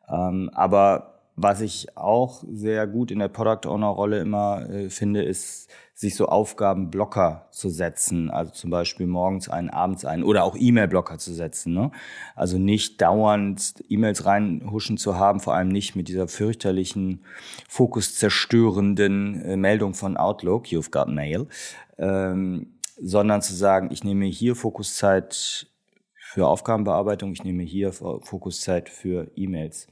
Ähm, 0.09 0.51
aber 0.55 1.14
was 1.37 1.61
ich 1.61 1.97
auch 1.97 2.45
sehr 2.49 2.87
gut 2.87 3.11
in 3.11 3.19
der 3.19 3.29
Product 3.29 3.69
Owner 3.69 3.89
Rolle 3.89 4.21
immer 4.21 4.69
äh, 4.71 4.89
finde, 4.89 5.23
ist 5.23 5.69
sich 5.97 6.17
so 6.17 6.27
Aufgabenblocker 6.27 7.47
zu 7.51 7.71
setzen, 7.71 8.29
also 8.31 8.51
zum 8.53 8.71
Beispiel 8.71 9.07
morgens 9.07 9.49
einen, 9.49 9.71
abends 9.71 10.05
einen 10.05 10.25
oder 10.25 10.43
auch 10.43 10.57
E-Mail-Blocker 10.59 11.19
zu 11.19 11.33
setzen. 11.33 11.73
Ne? 11.73 11.93
Also 12.35 12.59
nicht 12.59 13.01
dauernd 13.01 13.75
E-Mails 13.89 14.27
reinhuschen 14.27 14.97
zu 14.97 15.17
haben, 15.17 15.39
vor 15.39 15.55
allem 15.55 15.69
nicht 15.69 15.95
mit 15.95 16.09
dieser 16.09 16.27
fürchterlichen, 16.27 17.25
fokuszerstörenden 17.69 19.43
äh, 19.43 19.57
Meldung 19.57 19.95
von 19.95 20.17
Outlook, 20.17 20.67
you've 20.67 20.91
got 20.91 21.09
mail, 21.09 21.47
ähm, 21.99 22.75
sondern 22.97 23.43
zu 23.43 23.55
sagen, 23.55 23.91
ich 23.93 24.05
nehme 24.05 24.27
hier 24.27 24.57
Fokuszeit 24.57 25.67
für 26.17 26.49
Aufgabenbearbeitung, 26.49 27.33
ich 27.33 27.45
nehme 27.45 27.63
hier 27.63 27.93
Fokuszeit 27.93 28.89
für 28.89 29.31
E-Mails. 29.37 29.87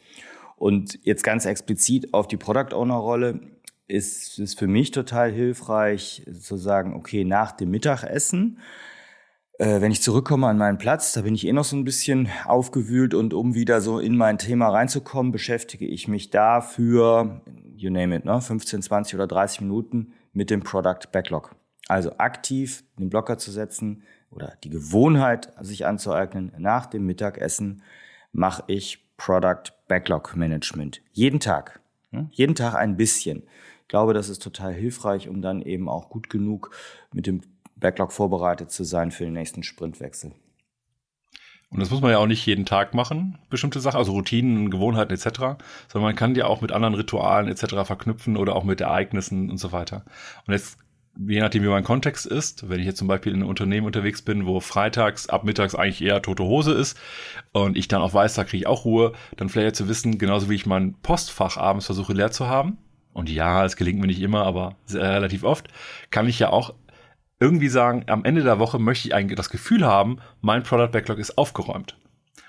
Und 0.62 1.00
jetzt 1.02 1.25
ganz 1.25 1.45
explizit 1.45 2.14
auf 2.14 2.28
die 2.28 2.37
Product 2.37 2.73
Owner 2.73 2.95
Rolle 2.95 3.40
ist 3.88 4.38
es 4.38 4.54
für 4.54 4.69
mich 4.69 4.92
total 4.92 5.33
hilfreich 5.33 6.25
zu 6.40 6.57
sagen, 6.57 6.95
okay, 6.95 7.25
nach 7.25 7.50
dem 7.50 7.73
Mittagessen, 7.73 8.61
äh, 9.59 9.81
wenn 9.81 9.90
ich 9.90 10.02
zurückkomme 10.02 10.47
an 10.47 10.59
meinen 10.59 10.78
Platz, 10.78 11.14
da 11.14 11.23
bin 11.23 11.35
ich 11.35 11.49
eh 11.49 11.52
noch 11.52 11.64
so 11.64 11.75
ein 11.75 11.83
bisschen 11.83 12.28
aufgewühlt 12.45 13.12
und 13.12 13.35
um 13.35 13.57
wieder 13.57 13.81
so 13.81 13.99
in 13.99 14.16
mein 14.16 14.38
Thema 14.38 14.69
reinzukommen, 14.69 15.33
beschäftige 15.33 15.85
ich 15.85 16.07
mich 16.07 16.31
da 16.31 16.61
für, 16.61 17.42
you 17.75 17.90
name 17.90 18.14
it, 18.14 18.25
ne, 18.25 18.40
15, 18.40 18.83
20 18.83 19.16
oder 19.16 19.26
30 19.26 19.62
Minuten 19.62 20.12
mit 20.33 20.49
dem 20.49 20.61
Product 20.61 21.11
Backlog. 21.11 21.57
Also 21.88 22.19
aktiv 22.19 22.85
den 23.00 23.11
Blocker 23.11 23.37
zu 23.37 23.50
setzen 23.50 24.04
oder 24.31 24.57
die 24.62 24.71
Gewohnheit 24.71 25.52
sich 25.61 25.87
anzueignen, 25.87 26.52
nach 26.57 26.87
dem 26.87 27.04
Mittagessen 27.04 27.83
mache 28.31 28.62
ich 28.69 29.01
Product 29.25 29.73
Backlog 29.88 30.37
Management. 30.37 31.00
Jeden 31.12 31.41
Tag. 31.41 31.81
Jeden 32.31 32.55
Tag 32.55 32.75
ein 32.75 32.97
bisschen 32.97 33.45
glaube, 33.93 34.14
das 34.14 34.31
ist 34.31 34.43
total 34.43 34.73
hilfreich, 34.73 35.29
um 35.29 35.43
dann 35.43 35.61
eben 35.61 35.87
auch 35.87 36.09
gut 36.09 36.31
genug 36.31 36.71
mit 37.12 37.26
dem 37.26 37.43
Backlog 37.76 38.11
vorbereitet 38.11 38.71
zu 38.71 38.85
sein 38.85 39.11
für 39.11 39.25
den 39.25 39.35
nächsten 39.35 39.62
Sprintwechsel. 39.62 40.33
Und 41.69 41.79
das 41.79 41.91
muss 41.91 42.00
man 42.00 42.11
ja 42.11 42.17
auch 42.17 42.26
nicht 42.26 42.45
jeden 42.47 42.64
Tag 42.64 42.95
machen, 42.95 43.38
bestimmte 43.50 43.81
Sachen, 43.81 43.99
also 43.99 44.12
Routinen, 44.12 44.71
Gewohnheiten 44.71 45.12
etc., 45.12 45.59
sondern 45.88 46.09
man 46.09 46.17
kann 46.17 46.33
die 46.33 46.43
auch 46.43 46.62
mit 46.62 46.73
anderen 46.73 46.95
Ritualen 46.95 47.49
etc. 47.49 47.85
verknüpfen 47.85 48.38
oder 48.38 48.57
auch 48.57 48.64
mit 48.64 48.81
Ereignissen 48.81 49.50
und 49.50 49.59
so 49.59 49.73
weiter. 49.73 50.07
Und 50.47 50.55
jetzt, 50.55 50.79
je 51.19 51.40
nachdem, 51.40 51.62
wie 51.62 51.69
mein 51.69 51.85
Kontext 51.85 52.26
ist, 52.26 52.69
wenn 52.69 52.81
ich 52.81 52.87
jetzt 52.87 52.99
zum 52.99 53.09
Beispiel 53.09 53.33
in 53.33 53.40
einem 53.40 53.49
Unternehmen 53.49 53.87
unterwegs 53.87 54.23
bin, 54.23 54.47
wo 54.47 54.61
freitags 54.61 55.28
ab 55.28 55.45
mittags 55.45 55.75
eigentlich 55.75 56.02
eher 56.02 56.23
tote 56.23 56.45
Hose 56.45 56.73
ist 56.73 56.99
und 57.52 57.76
ich 57.76 57.88
dann 57.88 58.02
auch 58.02 58.14
weiß, 58.14 58.35
da 58.35 58.45
kriege 58.45 58.62
ich 58.62 58.66
auch 58.66 58.85
Ruhe, 58.85 59.12
dann 59.37 59.49
vielleicht 59.49 59.76
zu 59.76 59.88
wissen, 59.88 60.19
genauso 60.19 60.49
wie 60.49 60.54
ich 60.54 60.66
mein 60.66 60.95
Postfach 61.02 61.57
abends 61.57 61.87
versuche 61.87 62.12
leer 62.12 62.31
zu 62.31 62.49
haben, 62.49 62.78
und 63.12 63.28
ja, 63.28 63.64
es 63.64 63.76
gelingt 63.76 64.00
mir 64.00 64.07
nicht 64.07 64.23
immer, 64.23 64.47
aber 64.47 64.76
relativ 64.90 65.45
oft, 65.45 65.69
kann 66.11 66.26
ich 66.26 66.38
ja 66.38 66.49
auch 66.49 66.75
irgendwie 67.40 67.69
sagen, 67.69 68.04
am 68.07 68.25
Ende 68.25 68.42
der 68.42 68.59
Woche 68.59 68.78
möchte 68.78 69.09
ich 69.09 69.14
eigentlich 69.14 69.37
das 69.37 69.50
Gefühl 69.50 69.85
haben, 69.85 70.19
mein 70.40 70.62
Product 70.62 70.92
Backlog 70.92 71.19
ist 71.19 71.37
aufgeräumt. 71.37 71.97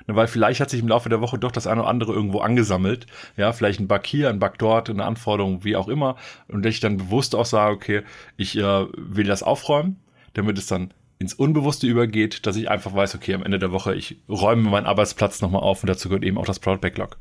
Ne, 0.07 0.15
weil 0.15 0.27
vielleicht 0.27 0.59
hat 0.59 0.69
sich 0.69 0.81
im 0.81 0.87
Laufe 0.87 1.09
der 1.09 1.21
Woche 1.21 1.37
doch 1.37 1.51
das 1.51 1.67
eine 1.67 1.81
oder 1.81 1.89
andere 1.89 2.13
irgendwo 2.13 2.39
angesammelt. 2.39 3.07
Ja, 3.37 3.53
vielleicht 3.53 3.79
ein 3.79 3.87
Bug 3.87 4.05
hier, 4.05 4.29
ein 4.29 4.39
Bug 4.39 4.57
dort, 4.57 4.89
eine 4.89 5.05
Anforderung, 5.05 5.63
wie 5.63 5.75
auch 5.75 5.87
immer. 5.87 6.17
Und 6.47 6.65
ich 6.65 6.79
dann 6.79 6.97
bewusst 6.97 7.35
auch 7.35 7.45
sage, 7.45 7.75
okay, 7.75 8.01
ich 8.37 8.57
äh, 8.57 8.85
will 8.97 9.25
das 9.25 9.43
aufräumen, 9.43 10.01
damit 10.33 10.57
es 10.57 10.67
dann 10.67 10.93
ins 11.19 11.33
Unbewusste 11.33 11.87
übergeht, 11.87 12.45
dass 12.45 12.57
ich 12.57 12.69
einfach 12.69 12.93
weiß, 12.93 13.15
okay, 13.15 13.33
am 13.33 13.43
Ende 13.43 13.59
der 13.59 13.71
Woche, 13.71 13.95
ich 13.95 14.21
räume 14.27 14.69
meinen 14.69 14.85
Arbeitsplatz 14.85 15.41
nochmal 15.41 15.61
auf 15.61 15.81
und 15.81 15.87
dazu 15.87 16.09
gehört 16.09 16.23
eben 16.23 16.37
auch 16.37 16.45
das 16.45 16.59
Product 16.59 16.81
Backlog. 16.81 17.17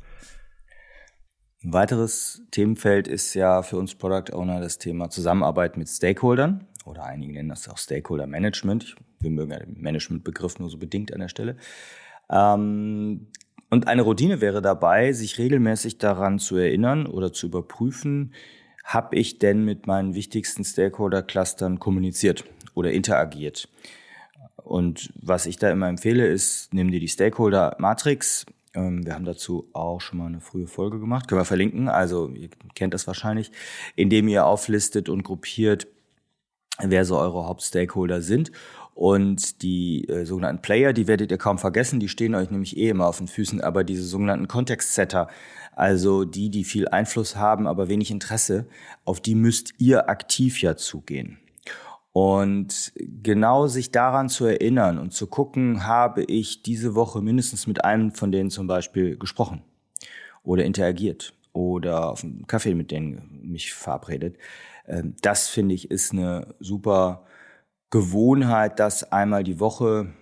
Ein 1.63 1.73
weiteres 1.73 2.43
Themenfeld 2.51 3.07
ist 3.07 3.35
ja 3.35 3.63
für 3.63 3.77
uns 3.77 3.95
Product 3.95 4.33
Owner 4.33 4.61
das 4.61 4.79
Thema 4.79 5.11
Zusammenarbeit 5.11 5.77
mit 5.77 5.89
Stakeholdern 5.89 6.67
oder 6.85 7.05
einige 7.05 7.33
nennen 7.33 7.51
das 7.51 7.69
auch 7.69 7.79
Stakeholder 7.79 8.27
Management. 8.27 8.97
Wir 9.21 9.31
mögen 9.31 9.53
ja 9.53 9.61
den 9.61 9.81
Management-Begriff 9.81 10.59
nur 10.59 10.69
so 10.69 10.79
bedingt 10.79 11.13
an 11.13 11.21
der 11.21 11.29
Stelle. 11.29 11.57
Ähm, 12.33 13.27
und 13.71 13.87
eine 13.87 14.03
Routine 14.03 14.41
wäre 14.41 14.61
dabei, 14.61 15.13
sich 15.13 15.39
regelmäßig 15.39 15.99
daran 15.99 16.39
zu 16.39 16.57
erinnern 16.57 17.07
oder 17.07 17.33
zu 17.33 17.47
überprüfen, 17.47 18.35
habe 18.85 19.17
ich 19.17 19.39
denn 19.39 19.65
mit 19.65 19.87
meinen 19.87 20.15
wichtigsten 20.15 20.65
Stakeholder-Clustern 20.65 21.79
kommuniziert 21.79 22.45
oder 22.75 22.91
interagiert. 22.91 23.69
Und 24.57 25.13
was 25.21 25.47
ich 25.47 25.57
da 25.57 25.71
immer 25.71 25.89
empfehle, 25.89 26.27
ist, 26.27 26.73
nimm 26.73 26.91
dir 26.91 27.01
die 27.01 27.09
Stakeholder-Matrix. 27.09 28.47
Ähm, 28.75 29.05
wir 29.05 29.15
haben 29.15 29.25
dazu 29.25 29.69
auch 29.73 30.01
schon 30.01 30.19
mal 30.19 30.27
eine 30.27 30.41
frühe 30.41 30.67
Folge 30.67 30.99
gemacht, 30.99 31.29
können 31.29 31.41
wir 31.41 31.45
verlinken, 31.45 31.89
also 31.89 32.29
ihr 32.29 32.49
kennt 32.75 32.95
das 32.95 33.07
wahrscheinlich, 33.07 33.53
indem 33.97 34.29
ihr 34.29 34.47
auflistet 34.47 35.09
und 35.09 35.23
gruppiert, 35.23 35.87
wer 36.91 37.05
so 37.05 37.19
eure 37.19 37.47
Hauptstakeholder 37.47 38.21
sind. 38.21 38.53
Und 38.95 39.63
die 39.63 40.07
äh, 40.09 40.25
sogenannten 40.27 40.61
Player, 40.61 40.93
die 40.93 41.09
werdet 41.09 41.31
ihr 41.31 41.39
kaum 41.39 41.59
vergessen, 41.59 41.99
die 41.99 42.09
stehen 42.09 42.35
euch 42.35 42.51
nämlich 42.51 42.77
eh 42.77 42.91
immer 42.91 43.07
auf 43.07 43.19
den 43.19 43.29
Füßen, 43.29 43.61
aber 43.63 43.85
diese 43.85 44.05
sogenannten 44.05 44.49
Context-Setter, 44.49 45.29
also 45.75 46.25
die, 46.25 46.51
die 46.51 46.65
viel 46.65 46.89
Einfluss 46.89 47.37
haben, 47.37 47.67
aber 47.67 47.89
wenig 47.89 48.11
Interesse, 48.11 48.67
auf 49.05 49.21
die 49.21 49.35
müsst 49.35 49.73
ihr 49.79 50.11
aktiv 50.11 50.61
ja 50.61 50.77
zugehen. 50.77 51.39
Und 52.13 52.93
genau 52.97 53.67
sich 53.69 53.91
daran 53.91 54.29
zu 54.29 54.45
erinnern 54.45 54.99
und 54.99 55.15
zu 55.15 55.27
gucken, 55.27 55.87
habe 55.87 56.25
ich 56.25 56.63
diese 56.63 56.95
Woche 56.95 57.23
mindestens 57.23 57.67
mit 57.67 57.87
einem 57.87 58.13
von 58.13 58.31
denen 58.31 58.51
zum 58.51 58.67
Beispiel 58.67 59.17
gesprochen 59.17 59.63
oder 60.45 60.65
interagiert 60.65 61.33
oder 61.55 62.11
auf 62.11 62.23
einen 62.23 62.47
Kaffee 62.47 62.75
mit 62.75 62.91
denen 62.91 63.41
mich 63.43 63.73
verabredet. 63.73 64.37
Ähm, 64.93 65.15
das 65.23 65.49
finde 65.49 65.75
ich 65.75 65.91
ist 65.91 66.13
eine 66.13 66.55
super 66.61 67.25
Gewohnheit, 67.91 68.79
das 68.79 69.11
einmal 69.11 69.43
die 69.45 69.61
Woche, 69.61 70.13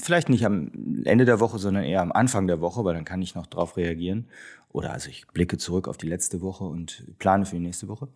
vielleicht 0.00 0.28
nicht 0.28 0.44
am 0.44 1.02
Ende 1.04 1.24
der 1.24 1.40
Woche, 1.40 1.58
sondern 1.58 1.84
eher 1.84 2.02
am 2.02 2.12
Anfang 2.12 2.46
der 2.46 2.60
Woche, 2.60 2.84
weil 2.84 2.94
dann 2.94 3.04
kann 3.04 3.22
ich 3.22 3.34
noch 3.34 3.46
drauf 3.46 3.76
reagieren. 3.76 4.28
Oder 4.68 4.92
also 4.92 5.08
ich 5.10 5.26
blicke 5.28 5.58
zurück 5.58 5.88
auf 5.88 5.96
die 5.96 6.08
letzte 6.08 6.40
Woche 6.40 6.64
und 6.64 7.04
plane 7.18 7.46
für 7.46 7.56
die 7.56 7.62
nächste 7.62 7.88
Woche. 7.88 8.08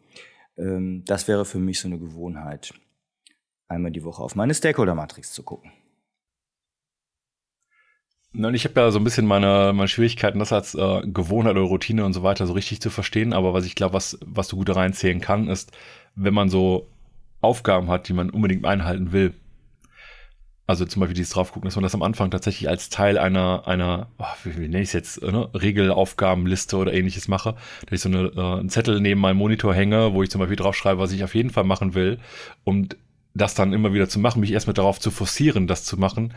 Ähm, 0.56 1.04
das 1.06 1.28
wäre 1.28 1.44
für 1.44 1.58
mich 1.58 1.80
so 1.80 1.88
eine 1.88 1.98
Gewohnheit, 1.98 2.74
einmal 3.68 3.90
die 3.92 4.04
Woche 4.04 4.22
auf 4.22 4.36
meine 4.36 4.54
Stakeholder-Matrix 4.54 5.32
zu 5.32 5.42
gucken. 5.42 5.72
Und 8.36 8.54
ich 8.54 8.64
habe 8.64 8.80
ja 8.80 8.90
so 8.90 8.98
ein 8.98 9.04
bisschen 9.04 9.26
meine, 9.26 9.72
meine 9.74 9.88
Schwierigkeiten, 9.88 10.40
das 10.40 10.52
als 10.52 10.74
äh, 10.74 11.02
Gewohnheit 11.04 11.52
oder 11.52 11.66
Routine 11.66 12.04
und 12.04 12.14
so 12.14 12.22
weiter 12.22 12.46
so 12.46 12.52
richtig 12.52 12.80
zu 12.80 12.90
verstehen. 12.90 13.32
Aber 13.32 13.54
was 13.54 13.64
ich 13.64 13.76
glaube, 13.76 13.94
was, 13.94 14.18
was 14.24 14.48
du 14.48 14.56
gut 14.56 14.74
reinzählen 14.74 15.20
kann, 15.20 15.48
ist, 15.48 15.70
wenn 16.16 16.34
man 16.34 16.48
so 16.48 16.88
Aufgaben 17.40 17.88
hat, 17.88 18.08
die 18.08 18.12
man 18.12 18.30
unbedingt 18.30 18.64
einhalten 18.64 19.12
will. 19.12 19.34
Also 20.66 20.86
zum 20.86 21.00
Beispiel 21.00 21.14
dieses 21.14 21.32
draufgucken, 21.32 21.66
dass 21.66 21.76
man 21.76 21.82
das 21.82 21.94
am 21.94 22.02
Anfang 22.02 22.30
tatsächlich 22.30 22.70
als 22.70 22.88
Teil 22.88 23.18
einer, 23.18 23.68
einer, 23.68 24.08
oh, 24.18 24.24
wie, 24.44 24.56
wie 24.56 24.68
nenne 24.68 24.80
ich 24.80 24.88
es 24.88 24.92
jetzt, 24.94 25.22
ne? 25.22 25.50
Regelaufgabenliste 25.52 26.78
oder 26.78 26.94
ähnliches 26.94 27.28
mache, 27.28 27.54
dass 27.82 27.92
ich 27.92 28.00
so 28.00 28.08
eine, 28.08 28.32
äh, 28.34 28.58
einen 28.60 28.70
Zettel 28.70 29.00
neben 29.00 29.20
meinem 29.20 29.36
Monitor 29.36 29.74
hänge, 29.74 30.14
wo 30.14 30.22
ich 30.22 30.30
zum 30.30 30.38
Beispiel 30.38 30.56
draufschreibe, 30.56 30.98
was 30.98 31.12
ich 31.12 31.22
auf 31.22 31.34
jeden 31.34 31.50
Fall 31.50 31.64
machen 31.64 31.92
will, 31.92 32.18
um 32.64 32.88
das 33.34 33.54
dann 33.54 33.74
immer 33.74 33.92
wieder 33.92 34.08
zu 34.08 34.18
machen, 34.18 34.40
mich 34.40 34.52
erstmal 34.52 34.74
darauf 34.74 34.98
zu 34.98 35.10
forcieren, 35.10 35.66
das 35.66 35.84
zu 35.84 35.98
machen 35.98 36.32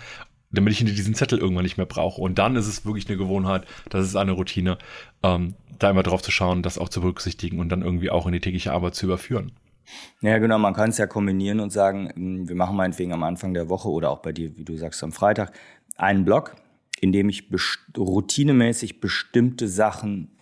damit 0.52 0.74
ich 0.74 0.84
diesen 0.84 1.16
Zettel 1.16 1.40
irgendwann 1.40 1.64
nicht 1.64 1.78
mehr 1.78 1.86
brauche. 1.86 2.22
Und 2.22 2.38
dann 2.40 2.56
ist 2.56 2.68
es 2.68 2.86
wirklich 2.86 3.08
eine 3.08 3.18
Gewohnheit, 3.18 3.66
das 3.90 4.06
ist 4.06 4.16
eine 4.16 4.32
Routine, 4.32 4.78
ähm, 5.24 5.56
da 5.80 5.90
immer 5.90 6.04
drauf 6.04 6.22
zu 6.22 6.32
schauen, 6.32 6.64
das 6.64 6.78
auch 6.78 6.90
zu 6.90 7.02
berücksichtigen 7.02 7.60
und 7.60 7.70
dann 7.70 7.82
irgendwie 7.82 8.10
auch 8.10 8.26
in 8.26 8.34
die 8.34 8.40
tägliche 8.40 8.72
Arbeit 8.72 8.96
zu 8.96 9.06
überführen. 9.06 9.52
Ja, 10.22 10.38
genau, 10.38 10.58
man 10.58 10.74
kann 10.74 10.90
es 10.90 10.98
ja 10.98 11.08
kombinieren 11.08 11.60
und 11.60 11.72
sagen, 11.72 12.10
hm, 12.14 12.50
wir 12.50 12.56
machen 12.56 12.76
meinetwegen 12.76 13.14
am 13.14 13.24
Anfang 13.24 13.54
der 13.54 13.70
Woche 13.70 13.90
oder 13.90 14.10
auch 14.10 14.20
bei 14.20 14.32
dir, 14.32 14.58
wie 14.58 14.66
du 14.66 14.76
sagst, 14.78 15.04
am 15.04 15.12
Freitag, 15.12 15.54
einen 15.96 16.26
Blog, 16.26 16.56
in 17.00 17.12
dem 17.12 17.30
ich 17.30 17.50
best 17.50 17.80
routinemäßig 17.98 19.00
bestimmte 19.00 19.68
Sachen 19.68 20.38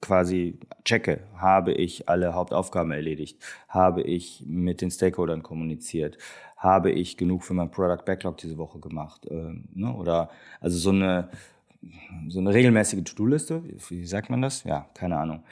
quasi 0.00 0.58
checke. 0.84 1.20
Habe 1.36 1.72
ich 1.72 2.08
alle 2.08 2.34
Hauptaufgaben 2.34 2.92
erledigt? 2.92 3.42
Habe 3.68 4.02
ich 4.02 4.44
mit 4.46 4.82
den 4.82 4.90
Stakeholdern 4.90 5.42
kommuniziert? 5.42 6.18
Habe 6.64 6.90
ich 6.90 7.16
genug 7.16 7.44
für 7.44 7.54
mein 7.54 7.70
Product 7.70 8.04
Backlog 8.04 8.38
diese 8.38 8.58
Woche 8.58 8.80
gemacht? 8.80 9.26
Äh, 9.26 9.52
ne? 9.74 9.94
Oder 9.94 10.30
also 10.60 10.78
so 10.78 10.90
eine 10.90 11.28
so 12.28 12.40
eine 12.40 12.54
regelmäßige 12.54 13.04
To-Do-Liste, 13.04 13.62
wie 13.90 14.06
sagt 14.06 14.30
man 14.30 14.40
das? 14.40 14.64
Ja, 14.64 14.88
keine 14.94 15.18
Ahnung. 15.18 15.44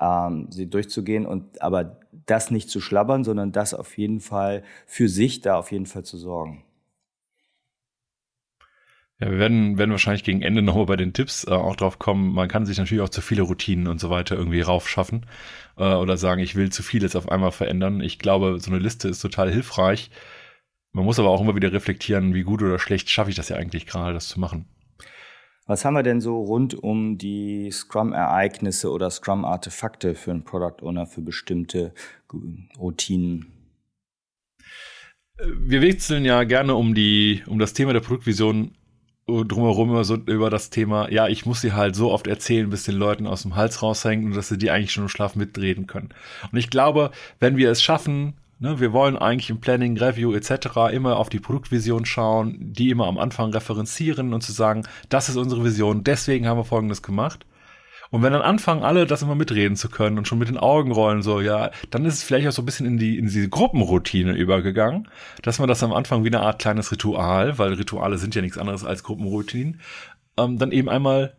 Ähm, 0.00 0.46
sie 0.50 0.70
durchzugehen 0.70 1.26
und 1.26 1.60
aber 1.60 1.98
das 2.26 2.52
nicht 2.52 2.70
zu 2.70 2.80
schlabbern, 2.80 3.24
sondern 3.24 3.50
das 3.50 3.74
auf 3.74 3.98
jeden 3.98 4.20
Fall 4.20 4.62
für 4.86 5.08
sich 5.08 5.40
da 5.40 5.56
auf 5.56 5.72
jeden 5.72 5.86
Fall 5.86 6.04
zu 6.04 6.16
sorgen. 6.16 6.62
Ja, 9.18 9.30
wir 9.30 9.38
werden, 9.38 9.78
werden 9.78 9.92
wahrscheinlich 9.92 10.24
gegen 10.24 10.42
Ende 10.42 10.62
nochmal 10.62 10.86
bei 10.86 10.96
den 10.96 11.12
Tipps 11.12 11.44
äh, 11.46 11.50
auch 11.50 11.76
drauf 11.76 11.98
kommen. 11.98 12.32
Man 12.32 12.48
kann 12.48 12.66
sich 12.66 12.78
natürlich 12.78 13.02
auch 13.02 13.08
zu 13.08 13.20
viele 13.20 13.42
Routinen 13.42 13.86
und 13.86 14.00
so 14.00 14.10
weiter 14.10 14.36
irgendwie 14.36 14.60
raufschaffen 14.60 15.26
äh, 15.76 15.94
oder 15.94 16.16
sagen, 16.16 16.40
ich 16.40 16.56
will 16.56 16.70
zu 16.70 16.82
viel 16.82 17.02
jetzt 17.02 17.14
auf 17.16 17.28
einmal 17.28 17.52
verändern. 17.52 18.00
Ich 18.00 18.18
glaube, 18.18 18.58
so 18.58 18.70
eine 18.70 18.80
Liste 18.80 19.08
ist 19.08 19.20
total 19.20 19.52
hilfreich, 19.52 20.10
man 20.92 21.04
muss 21.04 21.18
aber 21.18 21.30
auch 21.30 21.40
immer 21.40 21.56
wieder 21.56 21.72
reflektieren, 21.72 22.34
wie 22.34 22.42
gut 22.42 22.62
oder 22.62 22.78
schlecht 22.78 23.08
schaffe 23.08 23.30
ich 23.30 23.36
das 23.36 23.48
ja 23.48 23.56
eigentlich 23.56 23.86
gerade, 23.86 24.12
das 24.12 24.28
zu 24.28 24.40
machen. 24.40 24.66
Was 25.66 25.84
haben 25.84 25.94
wir 25.94 26.02
denn 26.02 26.20
so 26.20 26.40
rund 26.42 26.74
um 26.74 27.18
die 27.18 27.70
Scrum-Ereignisse 27.70 28.90
oder 28.90 29.10
Scrum-Artefakte 29.10 30.14
für 30.14 30.32
einen 30.32 30.44
Product 30.44 30.82
Owner 30.82 31.06
für 31.06 31.20
bestimmte 31.20 31.94
Routinen? 32.78 33.46
Wir 35.38 35.80
wechseln 35.80 36.24
ja 36.24 36.44
gerne 36.44 36.74
um 36.74 36.94
die, 36.94 37.42
um 37.46 37.58
das 37.58 37.72
Thema 37.72 37.92
der 37.92 38.00
Produktvision 38.00 38.72
drumherum 39.26 39.90
immer 39.90 40.04
so 40.04 40.16
über 40.16 40.50
das 40.50 40.70
Thema, 40.70 41.10
ja, 41.10 41.28
ich 41.28 41.46
muss 41.46 41.60
sie 41.60 41.72
halt 41.72 41.94
so 41.94 42.10
oft 42.10 42.26
erzählen, 42.26 42.68
bis 42.68 42.82
den 42.82 42.96
Leuten 42.96 43.26
aus 43.26 43.42
dem 43.42 43.54
Hals 43.54 43.82
raushängen 43.82 44.26
und 44.26 44.36
dass 44.36 44.48
sie 44.48 44.58
die 44.58 44.70
eigentlich 44.70 44.92
schon 44.92 45.04
im 45.04 45.08
Schlaf 45.08 45.36
mitreden 45.36 45.86
können. 45.86 46.10
Und 46.50 46.58
ich 46.58 46.70
glaube, 46.70 47.12
wenn 47.38 47.56
wir 47.56 47.70
es 47.70 47.82
schaffen, 47.82 48.34
Ne, 48.62 48.78
wir 48.78 48.92
wollen 48.92 49.18
eigentlich 49.18 49.50
im 49.50 49.58
Planning, 49.58 49.98
Review 49.98 50.34
etc. 50.34 50.92
immer 50.92 51.16
auf 51.16 51.28
die 51.28 51.40
Produktvision 51.40 52.04
schauen, 52.04 52.56
die 52.60 52.90
immer 52.90 53.08
am 53.08 53.18
Anfang 53.18 53.50
referenzieren 53.50 54.32
und 54.32 54.42
zu 54.42 54.52
sagen, 54.52 54.84
das 55.08 55.28
ist 55.28 55.34
unsere 55.34 55.64
Vision, 55.64 56.04
deswegen 56.04 56.46
haben 56.46 56.58
wir 56.58 56.64
Folgendes 56.64 57.02
gemacht. 57.02 57.44
Und 58.10 58.22
wenn 58.22 58.32
dann 58.32 58.42
anfangen, 58.42 58.84
alle 58.84 59.04
das 59.04 59.22
immer 59.22 59.34
mitreden 59.34 59.74
zu 59.74 59.88
können 59.88 60.16
und 60.16 60.28
schon 60.28 60.38
mit 60.38 60.46
den 60.46 60.58
Augen 60.58 60.92
rollen, 60.92 61.22
so, 61.22 61.40
ja, 61.40 61.72
dann 61.90 62.04
ist 62.04 62.14
es 62.14 62.22
vielleicht 62.22 62.46
auch 62.46 62.52
so 62.52 62.62
ein 62.62 62.66
bisschen 62.66 62.86
in 62.86 62.98
die, 62.98 63.18
in 63.18 63.24
diese 63.24 63.48
Gruppenroutine 63.48 64.32
übergegangen, 64.32 65.08
dass 65.42 65.58
man 65.58 65.66
das 65.66 65.82
am 65.82 65.92
Anfang 65.92 66.22
wie 66.22 66.28
eine 66.28 66.42
Art 66.42 66.60
kleines 66.60 66.92
Ritual, 66.92 67.58
weil 67.58 67.72
Rituale 67.72 68.16
sind 68.16 68.36
ja 68.36 68.42
nichts 68.42 68.58
anderes 68.58 68.84
als 68.84 69.02
Gruppenroutinen, 69.02 69.80
ähm, 70.36 70.58
dann 70.58 70.70
eben 70.70 70.88
einmal 70.88 71.34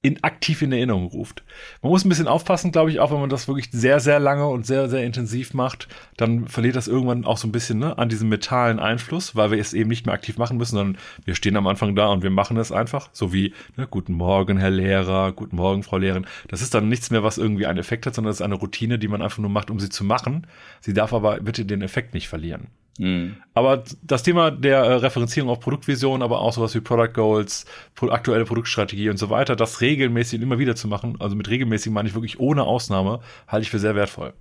in, 0.00 0.22
aktiv 0.22 0.62
in 0.62 0.70
Erinnerung 0.70 1.06
ruft. 1.06 1.42
Man 1.82 1.90
muss 1.90 2.04
ein 2.04 2.08
bisschen 2.08 2.28
aufpassen, 2.28 2.70
glaube 2.70 2.90
ich, 2.90 3.00
auch 3.00 3.10
wenn 3.10 3.18
man 3.20 3.30
das 3.30 3.48
wirklich 3.48 3.70
sehr, 3.72 3.98
sehr 3.98 4.20
lange 4.20 4.46
und 4.46 4.64
sehr, 4.64 4.88
sehr 4.88 5.04
intensiv 5.04 5.54
macht, 5.54 5.88
dann 6.16 6.46
verliert 6.46 6.76
das 6.76 6.86
irgendwann 6.86 7.24
auch 7.24 7.36
so 7.36 7.48
ein 7.48 7.52
bisschen 7.52 7.80
ne, 7.80 7.98
an 7.98 8.08
diesem 8.08 8.28
metalen 8.28 8.78
Einfluss, 8.78 9.34
weil 9.34 9.50
wir 9.50 9.58
es 9.58 9.74
eben 9.74 9.88
nicht 9.88 10.06
mehr 10.06 10.14
aktiv 10.14 10.38
machen 10.38 10.56
müssen, 10.56 10.76
sondern 10.76 11.02
wir 11.24 11.34
stehen 11.34 11.56
am 11.56 11.66
Anfang 11.66 11.96
da 11.96 12.06
und 12.08 12.22
wir 12.22 12.30
machen 12.30 12.56
es 12.58 12.70
einfach, 12.70 13.10
so 13.12 13.32
wie 13.32 13.52
ne, 13.76 13.88
Guten 13.90 14.12
Morgen, 14.12 14.58
Herr 14.58 14.70
Lehrer, 14.70 15.32
Guten 15.32 15.56
Morgen, 15.56 15.82
Frau 15.82 15.98
Lehrerin. 15.98 16.26
Das 16.46 16.62
ist 16.62 16.74
dann 16.74 16.88
nichts 16.88 17.10
mehr, 17.10 17.24
was 17.24 17.36
irgendwie 17.36 17.66
einen 17.66 17.78
Effekt 17.78 18.06
hat, 18.06 18.14
sondern 18.14 18.30
es 18.30 18.38
ist 18.38 18.42
eine 18.42 18.54
Routine, 18.54 19.00
die 19.00 19.08
man 19.08 19.20
einfach 19.20 19.38
nur 19.38 19.50
macht, 19.50 19.68
um 19.68 19.80
sie 19.80 19.88
zu 19.88 20.04
machen. 20.04 20.46
Sie 20.80 20.92
darf 20.92 21.12
aber 21.12 21.40
bitte 21.40 21.64
den 21.64 21.82
Effekt 21.82 22.14
nicht 22.14 22.28
verlieren. 22.28 22.68
Mhm. 22.98 23.36
Aber 23.54 23.84
das 24.02 24.22
Thema 24.24 24.50
der 24.50 24.78
äh, 24.78 24.94
Referenzierung 24.94 25.50
auf 25.50 25.60
Produktvision, 25.60 26.20
aber 26.20 26.40
auch 26.40 26.52
sowas 26.52 26.74
wie 26.74 26.80
Product 26.80 27.12
Goals, 27.14 27.64
pro 27.94 28.08
aktuelle 28.10 28.44
Produktstrategie 28.44 29.08
und 29.08 29.18
so 29.18 29.30
weiter, 29.30 29.56
das 29.56 29.80
regelmäßig 29.80 30.42
immer 30.42 30.58
wieder 30.58 30.76
zu 30.76 30.88
machen, 30.88 31.16
also 31.20 31.36
mit 31.36 31.48
regelmäßig 31.48 31.92
meine 31.92 32.08
ich 32.08 32.14
wirklich 32.14 32.40
ohne 32.40 32.64
Ausnahme, 32.64 33.20
halte 33.46 33.62
ich 33.62 33.70
für 33.70 33.78
sehr 33.78 33.94
wertvoll. 33.94 34.34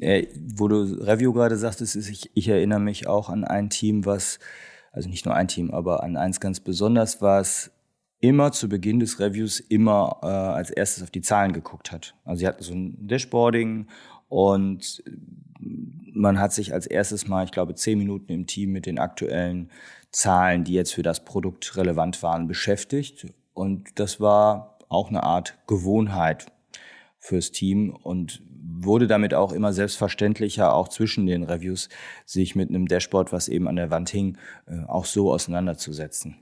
Äh, 0.00 0.26
wo 0.56 0.68
du 0.68 0.82
Review 0.82 1.32
gerade 1.32 1.56
sagtest, 1.56 1.94
ist, 1.94 2.08
ich, 2.08 2.30
ich 2.34 2.48
erinnere 2.48 2.80
mich 2.80 3.06
auch 3.06 3.28
an 3.28 3.44
ein 3.44 3.70
Team, 3.70 4.04
was, 4.04 4.40
also 4.90 5.08
nicht 5.08 5.26
nur 5.26 5.34
ein 5.34 5.46
Team, 5.46 5.70
aber 5.70 6.02
an 6.02 6.16
eins 6.16 6.40
ganz 6.40 6.60
besonders, 6.60 7.22
was 7.22 7.70
immer 8.20 8.50
zu 8.52 8.68
Beginn 8.68 8.98
des 8.98 9.20
Reviews 9.20 9.60
immer 9.60 10.18
äh, 10.22 10.26
als 10.26 10.70
erstes 10.70 11.02
auf 11.02 11.10
die 11.10 11.20
Zahlen 11.20 11.52
geguckt 11.52 11.92
hat. 11.92 12.14
Also 12.24 12.40
sie 12.40 12.48
hatten 12.48 12.62
so 12.62 12.72
ein 12.72 13.06
Dashboarding 13.06 13.86
und 14.28 15.04
man 15.58 16.40
hat 16.40 16.52
sich 16.52 16.72
als 16.72 16.86
erstes 16.86 17.28
mal, 17.28 17.44
ich 17.44 17.52
glaube, 17.52 17.74
zehn 17.74 17.98
Minuten 17.98 18.32
im 18.32 18.46
Team 18.46 18.72
mit 18.72 18.86
den 18.86 18.98
aktuellen 18.98 19.70
Zahlen, 20.10 20.64
die 20.64 20.72
jetzt 20.72 20.94
für 20.94 21.02
das 21.02 21.24
Produkt 21.24 21.76
relevant 21.76 22.22
waren, 22.22 22.46
beschäftigt. 22.46 23.26
Und 23.52 23.98
das 23.98 24.20
war 24.20 24.78
auch 24.88 25.08
eine 25.08 25.22
Art 25.22 25.58
Gewohnheit 25.66 26.46
fürs 27.18 27.50
Team 27.50 27.90
und 27.90 28.42
wurde 28.78 29.06
damit 29.06 29.34
auch 29.34 29.52
immer 29.52 29.72
selbstverständlicher, 29.72 30.74
auch 30.74 30.88
zwischen 30.88 31.26
den 31.26 31.42
Reviews, 31.42 31.88
sich 32.24 32.54
mit 32.54 32.68
einem 32.68 32.86
Dashboard, 32.86 33.32
was 33.32 33.48
eben 33.48 33.68
an 33.68 33.76
der 33.76 33.90
Wand 33.90 34.10
hing, 34.10 34.38
äh, 34.66 34.84
auch 34.86 35.04
so 35.04 35.32
auseinanderzusetzen. 35.32 36.36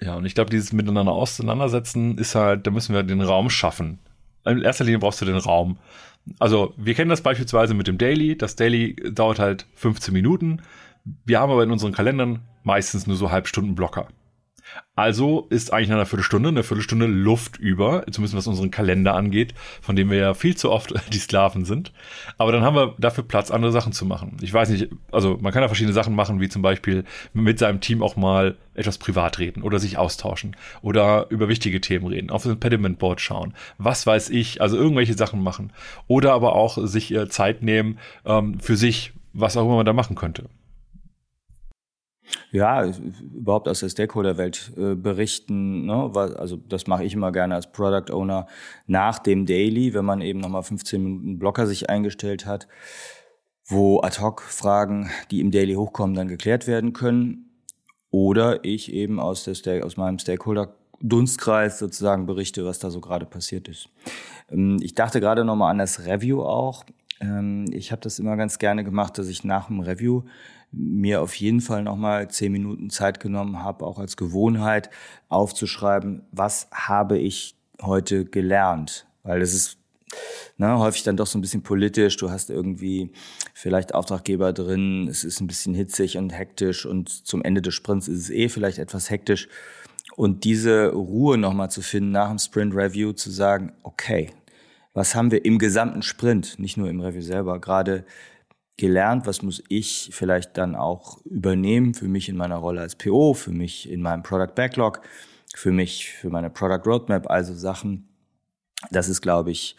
Ja, 0.00 0.16
und 0.16 0.24
ich 0.24 0.34
glaube, 0.34 0.50
dieses 0.50 0.72
Miteinander 0.72 1.12
auseinandersetzen 1.12 2.18
ist 2.18 2.34
halt, 2.34 2.66
da 2.66 2.70
müssen 2.70 2.94
wir 2.94 3.04
den 3.04 3.20
Raum 3.20 3.50
schaffen. 3.50 4.00
In 4.44 4.62
erster 4.62 4.84
Linie 4.84 4.98
brauchst 4.98 5.20
du 5.20 5.24
den 5.24 5.36
Raum. 5.36 5.78
Also, 6.38 6.74
wir 6.76 6.94
kennen 6.94 7.10
das 7.10 7.20
beispielsweise 7.20 7.74
mit 7.74 7.88
dem 7.88 7.98
Daily. 7.98 8.36
Das 8.36 8.56
Daily 8.56 8.94
dauert 9.12 9.38
halt 9.38 9.66
15 9.74 10.12
Minuten. 10.12 10.62
Wir 11.24 11.40
haben 11.40 11.50
aber 11.50 11.64
in 11.64 11.70
unseren 11.70 11.92
Kalendern 11.92 12.40
meistens 12.62 13.06
nur 13.06 13.16
so 13.16 13.30
Halbstunden-Blocker. 13.30 14.08
Also 14.94 15.46
ist 15.48 15.72
eigentlich 15.72 15.88
nach 15.88 15.96
einer 15.96 16.06
Viertelstunde 16.06 16.50
eine 16.50 16.62
Viertelstunde 16.62 17.06
Luft 17.06 17.56
über, 17.56 18.04
zumindest 18.10 18.36
was 18.36 18.46
unseren 18.46 18.70
Kalender 18.70 19.14
angeht, 19.14 19.54
von 19.80 19.96
dem 19.96 20.10
wir 20.10 20.18
ja 20.18 20.34
viel 20.34 20.56
zu 20.56 20.70
oft 20.70 20.92
die 21.12 21.18
Sklaven 21.18 21.64
sind. 21.64 21.92
Aber 22.36 22.52
dann 22.52 22.62
haben 22.62 22.76
wir 22.76 22.94
dafür 22.98 23.24
Platz, 23.24 23.50
andere 23.50 23.72
Sachen 23.72 23.92
zu 23.92 24.04
machen. 24.04 24.36
Ich 24.42 24.52
weiß 24.52 24.68
nicht, 24.68 24.88
also 25.10 25.38
man 25.40 25.52
kann 25.52 25.62
ja 25.62 25.68
verschiedene 25.68 25.94
Sachen 25.94 26.14
machen, 26.14 26.40
wie 26.40 26.48
zum 26.48 26.62
Beispiel 26.62 27.04
mit 27.32 27.58
seinem 27.58 27.80
Team 27.80 28.02
auch 28.02 28.16
mal 28.16 28.56
etwas 28.74 28.98
privat 28.98 29.38
reden 29.38 29.62
oder 29.62 29.78
sich 29.78 29.98
austauschen 29.98 30.56
oder 30.82 31.26
über 31.30 31.48
wichtige 31.48 31.80
Themen 31.80 32.06
reden, 32.06 32.30
auf 32.30 32.42
das 32.42 32.52
Impediment 32.52 32.98
Board 32.98 33.20
schauen, 33.20 33.54
was 33.78 34.06
weiß 34.06 34.30
ich, 34.30 34.60
also 34.60 34.76
irgendwelche 34.76 35.14
Sachen 35.14 35.42
machen. 35.42 35.72
Oder 36.06 36.32
aber 36.32 36.54
auch 36.54 36.78
sich 36.86 37.12
äh, 37.12 37.28
Zeit 37.28 37.62
nehmen 37.62 37.98
ähm, 38.24 38.60
für 38.60 38.76
sich, 38.76 39.12
was 39.32 39.56
auch 39.56 39.64
immer 39.64 39.76
man 39.76 39.86
da 39.86 39.92
machen 39.92 40.16
könnte. 40.16 40.48
Ja, 42.50 42.84
überhaupt 42.84 43.68
aus 43.68 43.80
der 43.80 43.88
Stakeholder-Welt 43.88 44.72
äh, 44.76 44.94
berichten. 44.94 45.86
Ne? 45.86 46.10
Also 46.14 46.56
das 46.56 46.86
mache 46.86 47.04
ich 47.04 47.14
immer 47.14 47.32
gerne 47.32 47.54
als 47.54 47.72
Product 47.72 48.12
Owner 48.12 48.46
nach 48.86 49.18
dem 49.18 49.46
Daily, 49.46 49.94
wenn 49.94 50.04
man 50.04 50.20
eben 50.20 50.40
nochmal 50.40 50.62
15 50.62 51.02
Minuten 51.02 51.38
Blocker 51.38 51.66
sich 51.66 51.90
eingestellt 51.90 52.46
hat, 52.46 52.68
wo 53.64 54.00
Ad-Hoc-Fragen, 54.00 55.10
die 55.30 55.40
im 55.40 55.50
Daily 55.50 55.74
hochkommen, 55.74 56.14
dann 56.14 56.28
geklärt 56.28 56.66
werden 56.66 56.92
können. 56.92 57.48
Oder 58.10 58.64
ich 58.64 58.92
eben 58.92 59.18
aus, 59.18 59.44
der, 59.44 59.86
aus 59.86 59.96
meinem 59.96 60.18
Stakeholder-Dunstkreis 60.18 61.78
sozusagen 61.78 62.26
berichte, 62.26 62.66
was 62.66 62.78
da 62.78 62.90
so 62.90 63.00
gerade 63.00 63.24
passiert 63.24 63.68
ist. 63.68 63.88
Ähm, 64.50 64.78
ich 64.82 64.94
dachte 64.94 65.20
gerade 65.20 65.44
nochmal 65.44 65.70
an 65.70 65.78
das 65.78 66.04
Review 66.06 66.42
auch. 66.42 66.84
Ähm, 67.20 67.66
ich 67.72 67.90
habe 67.90 68.02
das 68.02 68.18
immer 68.18 68.36
ganz 68.36 68.58
gerne 68.58 68.84
gemacht, 68.84 69.16
dass 69.16 69.28
ich 69.28 69.44
nach 69.44 69.68
dem 69.68 69.80
Review 69.80 70.24
mir 70.72 71.20
auf 71.20 71.34
jeden 71.34 71.60
Fall 71.60 71.82
nochmal 71.82 72.28
zehn 72.30 72.50
Minuten 72.50 72.90
Zeit 72.90 73.20
genommen 73.20 73.62
habe, 73.62 73.86
auch 73.86 73.98
als 73.98 74.16
Gewohnheit 74.16 74.90
aufzuschreiben, 75.28 76.22
was 76.32 76.68
habe 76.72 77.18
ich 77.18 77.54
heute 77.80 78.24
gelernt? 78.24 79.06
Weil 79.22 79.40
das 79.40 79.52
ist 79.52 79.78
ne, 80.56 80.78
häufig 80.78 81.02
dann 81.02 81.16
doch 81.16 81.26
so 81.26 81.38
ein 81.38 81.42
bisschen 81.42 81.62
politisch. 81.62 82.16
Du 82.16 82.30
hast 82.30 82.50
irgendwie 82.50 83.12
vielleicht 83.54 83.94
Auftraggeber 83.94 84.52
drin, 84.52 85.08
es 85.08 85.24
ist 85.24 85.40
ein 85.40 85.46
bisschen 85.46 85.74
hitzig 85.74 86.16
und 86.16 86.30
hektisch 86.30 86.86
und 86.86 87.08
zum 87.26 87.42
Ende 87.42 87.62
des 87.62 87.74
Sprints 87.74 88.08
ist 88.08 88.18
es 88.18 88.30
eh 88.30 88.48
vielleicht 88.48 88.78
etwas 88.78 89.10
hektisch. 89.10 89.48
Und 90.16 90.44
diese 90.44 90.88
Ruhe 90.92 91.38
nochmal 91.38 91.70
zu 91.70 91.80
finden 91.80 92.10
nach 92.10 92.28
dem 92.28 92.38
Sprint 92.38 92.74
Review, 92.74 93.12
zu 93.12 93.30
sagen, 93.30 93.72
okay, 93.82 94.30
was 94.94 95.14
haben 95.14 95.30
wir 95.30 95.44
im 95.44 95.58
gesamten 95.58 96.02
Sprint, 96.02 96.58
nicht 96.58 96.76
nur 96.76 96.90
im 96.90 97.00
Review 97.00 97.22
selber, 97.22 97.58
gerade 97.60 98.04
gelernt, 98.76 99.26
was 99.26 99.42
muss 99.42 99.62
ich 99.68 100.10
vielleicht 100.12 100.56
dann 100.56 100.74
auch 100.74 101.24
übernehmen 101.24 101.94
für 101.94 102.08
mich 102.08 102.28
in 102.28 102.36
meiner 102.36 102.56
Rolle 102.56 102.80
als 102.80 102.96
PO, 102.96 103.34
für 103.34 103.50
mich 103.50 103.90
in 103.90 104.02
meinem 104.02 104.22
Product 104.22 104.54
Backlog, 104.54 105.02
für 105.54 105.72
mich, 105.72 106.08
für 106.08 106.30
meine 106.30 106.50
Product 106.50 106.86
Roadmap, 106.86 107.30
also 107.30 107.54
Sachen. 107.54 108.08
Das 108.90 109.08
ist, 109.08 109.20
glaube 109.20 109.50
ich, 109.50 109.76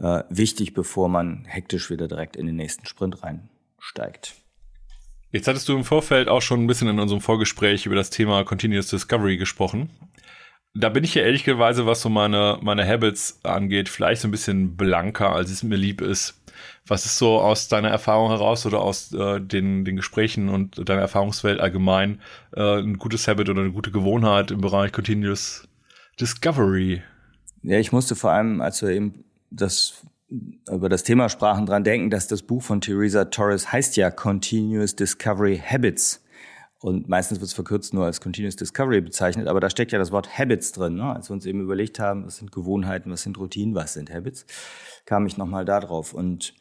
äh, 0.00 0.24
wichtig, 0.28 0.74
bevor 0.74 1.08
man 1.08 1.44
hektisch 1.46 1.90
wieder 1.90 2.08
direkt 2.08 2.36
in 2.36 2.46
den 2.46 2.56
nächsten 2.56 2.86
Sprint 2.86 3.22
reinsteigt. 3.22 4.34
Jetzt 5.30 5.48
hattest 5.48 5.68
du 5.68 5.76
im 5.76 5.84
Vorfeld 5.84 6.28
auch 6.28 6.42
schon 6.42 6.62
ein 6.62 6.66
bisschen 6.66 6.88
in 6.88 6.98
unserem 6.98 7.22
Vorgespräch 7.22 7.86
über 7.86 7.94
das 7.94 8.10
Thema 8.10 8.44
Continuous 8.44 8.88
Discovery 8.88 9.38
gesprochen. 9.38 9.88
Da 10.74 10.88
bin 10.88 11.04
ich 11.04 11.14
ja 11.14 11.22
ehrlicherweise, 11.22 11.86
was 11.86 12.02
so 12.02 12.08
meine, 12.08 12.58
meine 12.62 12.86
Habits 12.86 13.40
angeht, 13.42 13.88
vielleicht 13.88 14.22
so 14.22 14.28
ein 14.28 14.30
bisschen 14.30 14.76
blanker, 14.76 15.32
als 15.32 15.50
es 15.50 15.62
mir 15.62 15.76
lieb 15.76 16.00
ist. 16.00 16.41
Was 16.86 17.06
ist 17.06 17.18
so 17.18 17.40
aus 17.40 17.68
deiner 17.68 17.88
Erfahrung 17.88 18.30
heraus 18.30 18.66
oder 18.66 18.80
aus 18.80 19.12
äh, 19.12 19.40
den, 19.40 19.84
den 19.84 19.96
Gesprächen 19.96 20.48
und 20.48 20.88
deiner 20.88 21.00
Erfahrungswelt 21.00 21.60
allgemein 21.60 22.20
äh, 22.54 22.80
ein 22.80 22.98
gutes 22.98 23.28
Habit 23.28 23.48
oder 23.48 23.60
eine 23.60 23.72
gute 23.72 23.90
Gewohnheit 23.90 24.50
im 24.50 24.60
Bereich 24.60 24.92
Continuous 24.92 25.68
Discovery? 26.20 27.02
Ja, 27.62 27.78
ich 27.78 27.92
musste 27.92 28.16
vor 28.16 28.32
allem, 28.32 28.60
als 28.60 28.82
wir 28.82 28.90
eben 28.90 29.24
das 29.50 30.04
über 30.70 30.88
das 30.88 31.02
Thema 31.02 31.28
sprachen, 31.28 31.66
dran 31.66 31.84
denken, 31.84 32.10
dass 32.10 32.26
das 32.26 32.42
Buch 32.42 32.62
von 32.62 32.80
Theresa 32.80 33.26
Torres 33.26 33.70
heißt 33.70 33.96
ja 33.96 34.10
Continuous 34.10 34.96
Discovery 34.96 35.62
Habits. 35.64 36.24
Und 36.82 37.08
meistens 37.08 37.38
wird 37.38 37.48
es 37.48 37.54
verkürzt 37.54 37.94
nur 37.94 38.04
als 38.04 38.20
Continuous 38.20 38.56
Discovery 38.56 39.00
bezeichnet, 39.00 39.46
aber 39.46 39.60
da 39.60 39.70
steckt 39.70 39.92
ja 39.92 40.00
das 40.00 40.10
Wort 40.10 40.36
Habits 40.36 40.72
drin. 40.72 40.96
Ne? 40.96 41.14
Als 41.14 41.30
wir 41.30 41.34
uns 41.34 41.46
eben 41.46 41.60
überlegt 41.60 42.00
haben, 42.00 42.26
was 42.26 42.38
sind 42.38 42.50
Gewohnheiten, 42.50 43.10
was 43.10 43.22
sind 43.22 43.38
Routinen, 43.38 43.76
was 43.76 43.94
sind 43.94 44.12
Habits, 44.12 44.46
kam 45.06 45.24
ich 45.26 45.36
nochmal 45.36 45.64
da 45.64 45.78
drauf. 45.78 46.12
Und 46.12 46.54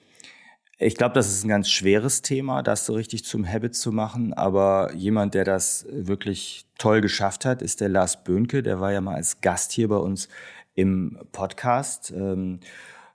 ich 0.78 0.96
glaube, 0.96 1.16
das 1.16 1.28
ist 1.28 1.44
ein 1.44 1.48
ganz 1.50 1.70
schweres 1.70 2.22
Thema, 2.22 2.62
das 2.62 2.86
so 2.86 2.94
richtig 2.94 3.26
zum 3.26 3.48
Habit 3.48 3.76
zu 3.76 3.92
machen. 3.92 4.34
Aber 4.34 4.94
jemand, 4.94 5.34
der 5.34 5.44
das 5.44 5.88
wirklich 5.90 6.68
toll 6.78 7.02
geschafft 7.02 7.44
hat, 7.44 7.64
ist 7.64 7.82
der 7.82 7.90
Lars 7.90 8.24
Böhnke. 8.24 8.62
Der 8.62 8.80
war 8.80 8.92
ja 8.92 9.02
mal 9.02 9.16
als 9.16 9.42
Gast 9.42 9.72
hier 9.72 9.88
bei 9.88 9.98
uns 9.98 10.30
im 10.76 11.18
Podcast. 11.32 12.12
Ähm, 12.16 12.60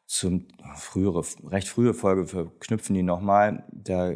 zum 0.07 0.47
frühere, 0.77 1.25
recht 1.49 1.69
frühe 1.69 1.95
Folge 1.95 2.27
verknüpfen 2.27 2.95
die 2.95 3.03
nochmal. 3.03 3.64
Da 3.73 4.14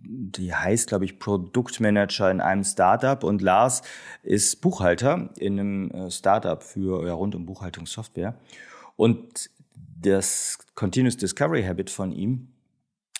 die 0.00 0.54
heißt, 0.54 0.88
glaube 0.88 1.04
ich, 1.04 1.18
Produktmanager 1.18 2.30
in 2.30 2.40
einem 2.40 2.64
Startup 2.64 3.22
und 3.24 3.42
Lars 3.42 3.82
ist 4.22 4.60
Buchhalter 4.60 5.30
in 5.38 5.58
einem 5.58 5.90
äh, 5.90 6.10
Startup 6.10 6.62
für 6.62 7.06
ja, 7.06 7.12
rund 7.14 7.34
um 7.34 7.46
Buchhaltungssoftware. 7.46 8.38
Und 8.96 9.50
das 10.00 10.58
Continuous 10.74 11.16
Discovery 11.16 11.64
Habit 11.64 11.90
von 11.90 12.12
ihm 12.12 12.48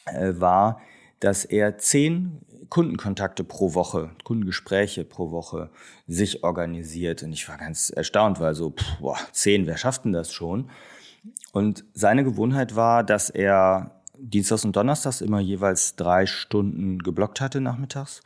äh, 0.07 0.35
war, 0.37 0.81
dass 1.21 1.45
er 1.45 1.79
zehn 1.79 2.41
Kundenkontakte 2.69 3.45
pro 3.45 3.75
Woche, 3.75 4.11
Kundengespräche 4.25 5.05
pro 5.05 5.31
Woche 5.31 5.71
sich 6.07 6.45
organisiert. 6.45 7.23
Und 7.23 7.33
ich 7.33 7.49
war 7.49 7.57
ganz 7.57 7.91
erstaunt, 7.91 8.41
weil 8.41 8.55
so, 8.55 8.71
pff, 8.71 8.99
boah, 9.01 9.19
zehn, 9.33 9.67
wer 9.67 9.77
schafft 9.77 10.05
denn 10.05 10.13
das 10.13 10.33
schon? 10.33 10.71
Und 11.53 11.85
seine 11.95 12.25
Gewohnheit 12.25 12.77
war, 12.77 13.03
dass 13.03 13.31
er 13.31 13.98
Dienstags 14.21 14.65
und 14.65 14.75
Donnerstags 14.77 15.21
immer 15.21 15.41
jeweils 15.41 15.97
drei 15.97 16.27
Stunden 16.27 16.99
geblockt 16.99 17.41
hatte 17.41 17.61
nachmittags. 17.61 18.23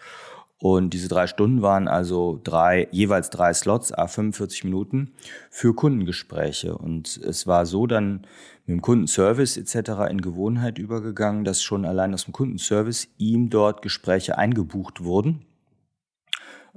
Und 0.58 0.90
diese 0.90 1.08
drei 1.08 1.26
Stunden 1.26 1.60
waren 1.60 1.88
also 1.88 2.40
drei, 2.44 2.86
jeweils 2.92 3.30
drei 3.30 3.52
Slots, 3.52 3.92
a 3.92 4.06
45 4.06 4.62
Minuten 4.62 5.12
für 5.50 5.74
Kundengespräche. 5.74 6.78
Und 6.78 7.16
es 7.16 7.48
war 7.48 7.66
so 7.66 7.88
dann 7.88 8.26
mit 8.66 8.76
dem 8.76 8.80
Kundenservice 8.80 9.56
etc. 9.56 10.08
in 10.08 10.20
Gewohnheit 10.20 10.78
übergegangen, 10.78 11.44
dass 11.44 11.62
schon 11.62 11.84
allein 11.84 12.14
aus 12.14 12.26
dem 12.26 12.32
Kundenservice 12.32 13.08
ihm 13.18 13.50
dort 13.50 13.82
Gespräche 13.82 14.38
eingebucht 14.38 15.02
wurden. 15.02 15.44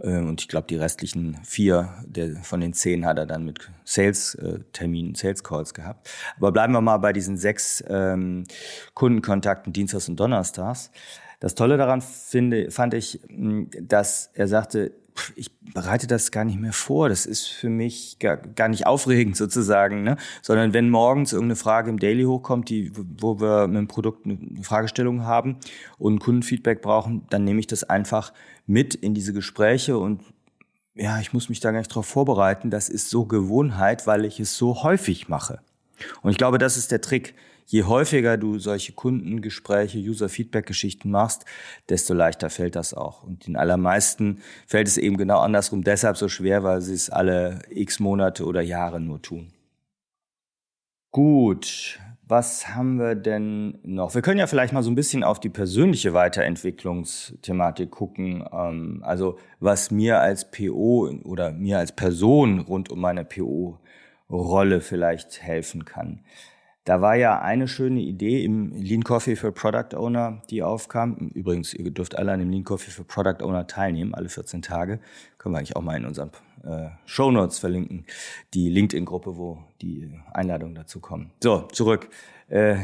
Ähm, 0.01 0.29
und 0.29 0.41
ich 0.41 0.47
glaube, 0.47 0.67
die 0.67 0.75
restlichen 0.75 1.37
vier 1.43 1.93
der, 2.05 2.35
von 2.37 2.61
den 2.61 2.73
zehn 2.73 3.05
hat 3.05 3.17
er 3.17 3.25
dann 3.25 3.45
mit 3.45 3.71
Sales-Terminen, 3.83 5.13
äh, 5.13 5.17
Sales-Calls 5.17 5.73
gehabt. 5.73 6.09
Aber 6.37 6.51
bleiben 6.51 6.73
wir 6.73 6.81
mal 6.81 6.97
bei 6.97 7.13
diesen 7.13 7.37
sechs 7.37 7.83
ähm, 7.87 8.43
Kundenkontakten 8.93 9.73
Dienstags 9.73 10.09
und 10.09 10.19
Donnerstags. 10.19 10.91
Das 11.39 11.55
Tolle 11.55 11.77
daran 11.77 12.01
finde, 12.01 12.71
fand 12.71 12.93
ich, 12.93 13.19
dass 13.29 14.31
er 14.33 14.47
sagte, 14.47 14.93
ich 15.35 15.51
bereite 15.59 16.07
das 16.07 16.31
gar 16.31 16.43
nicht 16.43 16.59
mehr 16.59 16.73
vor. 16.73 17.09
Das 17.09 17.25
ist 17.25 17.47
für 17.47 17.69
mich 17.69 18.17
gar, 18.19 18.37
gar 18.37 18.67
nicht 18.67 18.85
aufregend 18.85 19.37
sozusagen, 19.37 20.03
ne? 20.03 20.17
sondern 20.41 20.73
wenn 20.73 20.89
morgens 20.89 21.33
irgendeine 21.33 21.55
Frage 21.55 21.89
im 21.89 21.99
Daily 21.99 22.23
hochkommt, 22.23 22.69
die, 22.69 22.91
wo 22.95 23.39
wir 23.39 23.67
mit 23.67 23.77
dem 23.77 23.87
Produkt 23.87 24.25
eine 24.25 24.37
Fragestellung 24.61 25.23
haben 25.23 25.57
und 25.97 26.19
Kundenfeedback 26.19 26.81
brauchen, 26.81 27.25
dann 27.29 27.43
nehme 27.43 27.59
ich 27.59 27.67
das 27.67 27.83
einfach 27.83 28.33
mit 28.65 28.95
in 28.95 29.13
diese 29.13 29.33
Gespräche 29.33 29.97
und 29.97 30.21
ja, 30.95 31.19
ich 31.19 31.33
muss 31.33 31.49
mich 31.49 31.59
da 31.59 31.71
gar 31.71 31.79
nicht 31.79 31.93
drauf 31.93 32.05
vorbereiten. 32.05 32.69
Das 32.69 32.87
ist 32.87 33.09
so 33.09 33.25
Gewohnheit, 33.25 34.07
weil 34.07 34.23
ich 34.23 34.39
es 34.39 34.55
so 34.55 34.81
häufig 34.83 35.27
mache. 35.27 35.59
Und 36.21 36.31
ich 36.31 36.37
glaube, 36.37 36.57
das 36.57 36.77
ist 36.77 36.91
der 36.91 37.01
Trick 37.01 37.35
je 37.65 37.83
häufiger 37.83 38.37
du 38.37 38.59
solche 38.59 38.93
Kundengespräche, 38.93 39.97
User-Feedback-Geschichten 39.97 41.09
machst, 41.09 41.45
desto 41.89 42.13
leichter 42.13 42.49
fällt 42.49 42.75
das 42.75 42.93
auch. 42.93 43.23
Und 43.23 43.47
den 43.47 43.55
allermeisten 43.55 44.41
fällt 44.67 44.87
es 44.87 44.97
eben 44.97 45.17
genau 45.17 45.39
andersrum 45.39 45.83
deshalb 45.83 46.17
so 46.17 46.29
schwer, 46.29 46.63
weil 46.63 46.81
sie 46.81 46.93
es 46.93 47.09
alle 47.09 47.59
x 47.69 47.99
Monate 47.99 48.45
oder 48.45 48.61
Jahre 48.61 48.99
nur 48.99 49.21
tun. 49.21 49.51
Gut, 51.11 51.99
was 52.27 52.69
haben 52.69 52.97
wir 52.97 53.15
denn 53.15 53.79
noch? 53.83 54.15
Wir 54.15 54.21
können 54.21 54.39
ja 54.39 54.47
vielleicht 54.47 54.73
mal 54.73 54.83
so 54.83 54.89
ein 54.89 54.95
bisschen 54.95 55.23
auf 55.23 55.39
die 55.39 55.49
persönliche 55.49 56.13
Weiterentwicklungsthematik 56.13 57.91
gucken. 57.91 58.43
Ähm, 58.51 59.01
also 59.05 59.37
was 59.59 59.91
mir 59.91 60.19
als 60.19 60.49
PO 60.49 61.09
oder 61.23 61.51
mir 61.51 61.77
als 61.77 61.91
Person 61.91 62.59
rund 62.59 62.89
um 62.89 62.99
meine 62.99 63.25
PO-Rolle 63.25 64.81
vielleicht 64.81 65.41
helfen 65.41 65.85
kann. 65.85 66.21
Da 66.85 67.01
war 67.01 67.15
ja 67.15 67.41
eine 67.41 67.67
schöne 67.67 67.99
Idee 67.99 68.45
im 68.45 68.71
Lean 68.71 69.03
Coffee 69.03 69.35
für 69.35 69.51
Product 69.51 69.97
Owner, 69.97 70.43
die 70.51 70.61
aufkam. 70.61 71.31
Übrigens, 71.33 71.73
ihr 71.73 71.89
dürft 71.89 72.15
alle 72.15 72.31
an 72.31 72.39
dem 72.39 72.51
Lean 72.51 72.63
Coffee 72.63 72.91
für 72.91 73.03
Product 73.03 73.43
Owner 73.43 73.65
teilnehmen, 73.65 74.13
alle 74.13 74.29
14 74.29 74.61
Tage. 74.61 74.99
Können 75.39 75.55
wir 75.55 75.59
eigentlich 75.59 75.75
auch 75.75 75.81
mal 75.81 75.97
in 75.97 76.05
unseren 76.05 76.29
äh, 76.63 76.89
Show 77.05 77.31
Notes 77.31 77.57
verlinken, 77.57 78.05
die 78.53 78.69
LinkedIn-Gruppe, 78.69 79.35
wo 79.35 79.63
die 79.81 80.11
Einladungen 80.31 80.75
dazu 80.75 80.99
kommen. 80.99 81.31
So, 81.41 81.61
zurück. 81.71 82.07
Äh, 82.49 82.77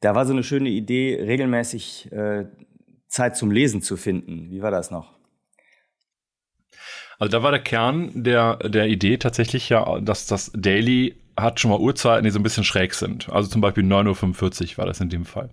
da 0.00 0.16
war 0.16 0.26
so 0.26 0.32
eine 0.32 0.42
schöne 0.42 0.70
Idee, 0.70 1.16
regelmäßig 1.22 2.10
äh, 2.10 2.46
Zeit 3.06 3.36
zum 3.36 3.52
Lesen 3.52 3.80
zu 3.80 3.96
finden. 3.96 4.50
Wie 4.50 4.60
war 4.60 4.72
das 4.72 4.90
noch? 4.90 5.14
Also 7.20 7.30
da 7.30 7.44
war 7.44 7.52
der 7.52 7.62
Kern 7.62 8.10
der, 8.24 8.56
der 8.56 8.88
Idee 8.88 9.18
tatsächlich 9.18 9.68
ja, 9.68 10.00
dass 10.00 10.26
das 10.26 10.50
Daily 10.52 11.14
hat 11.36 11.60
schon 11.60 11.70
mal 11.70 11.80
Uhrzeiten, 11.80 12.24
die 12.24 12.30
so 12.30 12.38
ein 12.38 12.42
bisschen 12.42 12.64
schräg 12.64 12.94
sind. 12.94 13.28
Also 13.30 13.48
zum 13.48 13.60
Beispiel 13.60 13.84
9.45 13.84 14.72
Uhr 14.72 14.78
war 14.78 14.86
das 14.86 15.00
in 15.00 15.08
dem 15.08 15.24
Fall. 15.24 15.50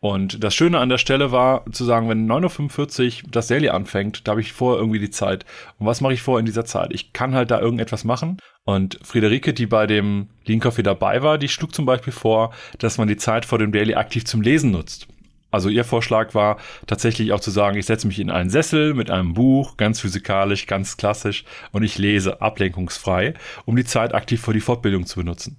Und 0.00 0.42
das 0.42 0.54
Schöne 0.54 0.78
an 0.78 0.88
der 0.88 0.96
Stelle 0.96 1.30
war 1.30 1.64
zu 1.72 1.84
sagen, 1.84 2.08
wenn 2.08 2.26
9.45 2.26 3.24
Uhr 3.24 3.30
das 3.30 3.48
Daily 3.48 3.68
anfängt, 3.68 4.26
da 4.26 4.32
habe 4.32 4.40
ich 4.40 4.52
vor 4.52 4.78
irgendwie 4.78 4.98
die 4.98 5.10
Zeit. 5.10 5.44
Und 5.78 5.86
was 5.86 6.00
mache 6.00 6.14
ich 6.14 6.22
vor 6.22 6.38
in 6.38 6.46
dieser 6.46 6.64
Zeit? 6.64 6.92
Ich 6.92 7.12
kann 7.12 7.34
halt 7.34 7.50
da 7.50 7.60
irgendetwas 7.60 8.04
machen. 8.04 8.38
Und 8.64 8.98
Friederike, 9.02 9.52
die 9.52 9.66
bei 9.66 9.86
dem 9.86 10.28
Lean 10.46 10.60
Coffee 10.60 10.82
dabei 10.82 11.22
war, 11.22 11.36
die 11.36 11.48
schlug 11.48 11.74
zum 11.74 11.84
Beispiel 11.84 12.14
vor, 12.14 12.52
dass 12.78 12.96
man 12.96 13.08
die 13.08 13.18
Zeit 13.18 13.44
vor 13.44 13.58
dem 13.58 13.72
Daily 13.72 13.94
aktiv 13.94 14.24
zum 14.24 14.40
Lesen 14.40 14.70
nutzt. 14.70 15.06
Also 15.50 15.68
ihr 15.68 15.84
Vorschlag 15.84 16.34
war 16.34 16.58
tatsächlich 16.86 17.32
auch 17.32 17.40
zu 17.40 17.50
sagen, 17.50 17.76
ich 17.76 17.86
setze 17.86 18.06
mich 18.06 18.18
in 18.18 18.30
einen 18.30 18.50
Sessel 18.50 18.94
mit 18.94 19.10
einem 19.10 19.34
Buch, 19.34 19.76
ganz 19.76 20.00
physikalisch, 20.00 20.66
ganz 20.66 20.96
klassisch, 20.96 21.44
und 21.72 21.82
ich 21.82 21.98
lese 21.98 22.40
ablenkungsfrei, 22.40 23.34
um 23.64 23.76
die 23.76 23.84
Zeit 23.84 24.14
aktiv 24.14 24.40
für 24.40 24.52
die 24.52 24.60
Fortbildung 24.60 25.06
zu 25.06 25.16
benutzen. 25.16 25.56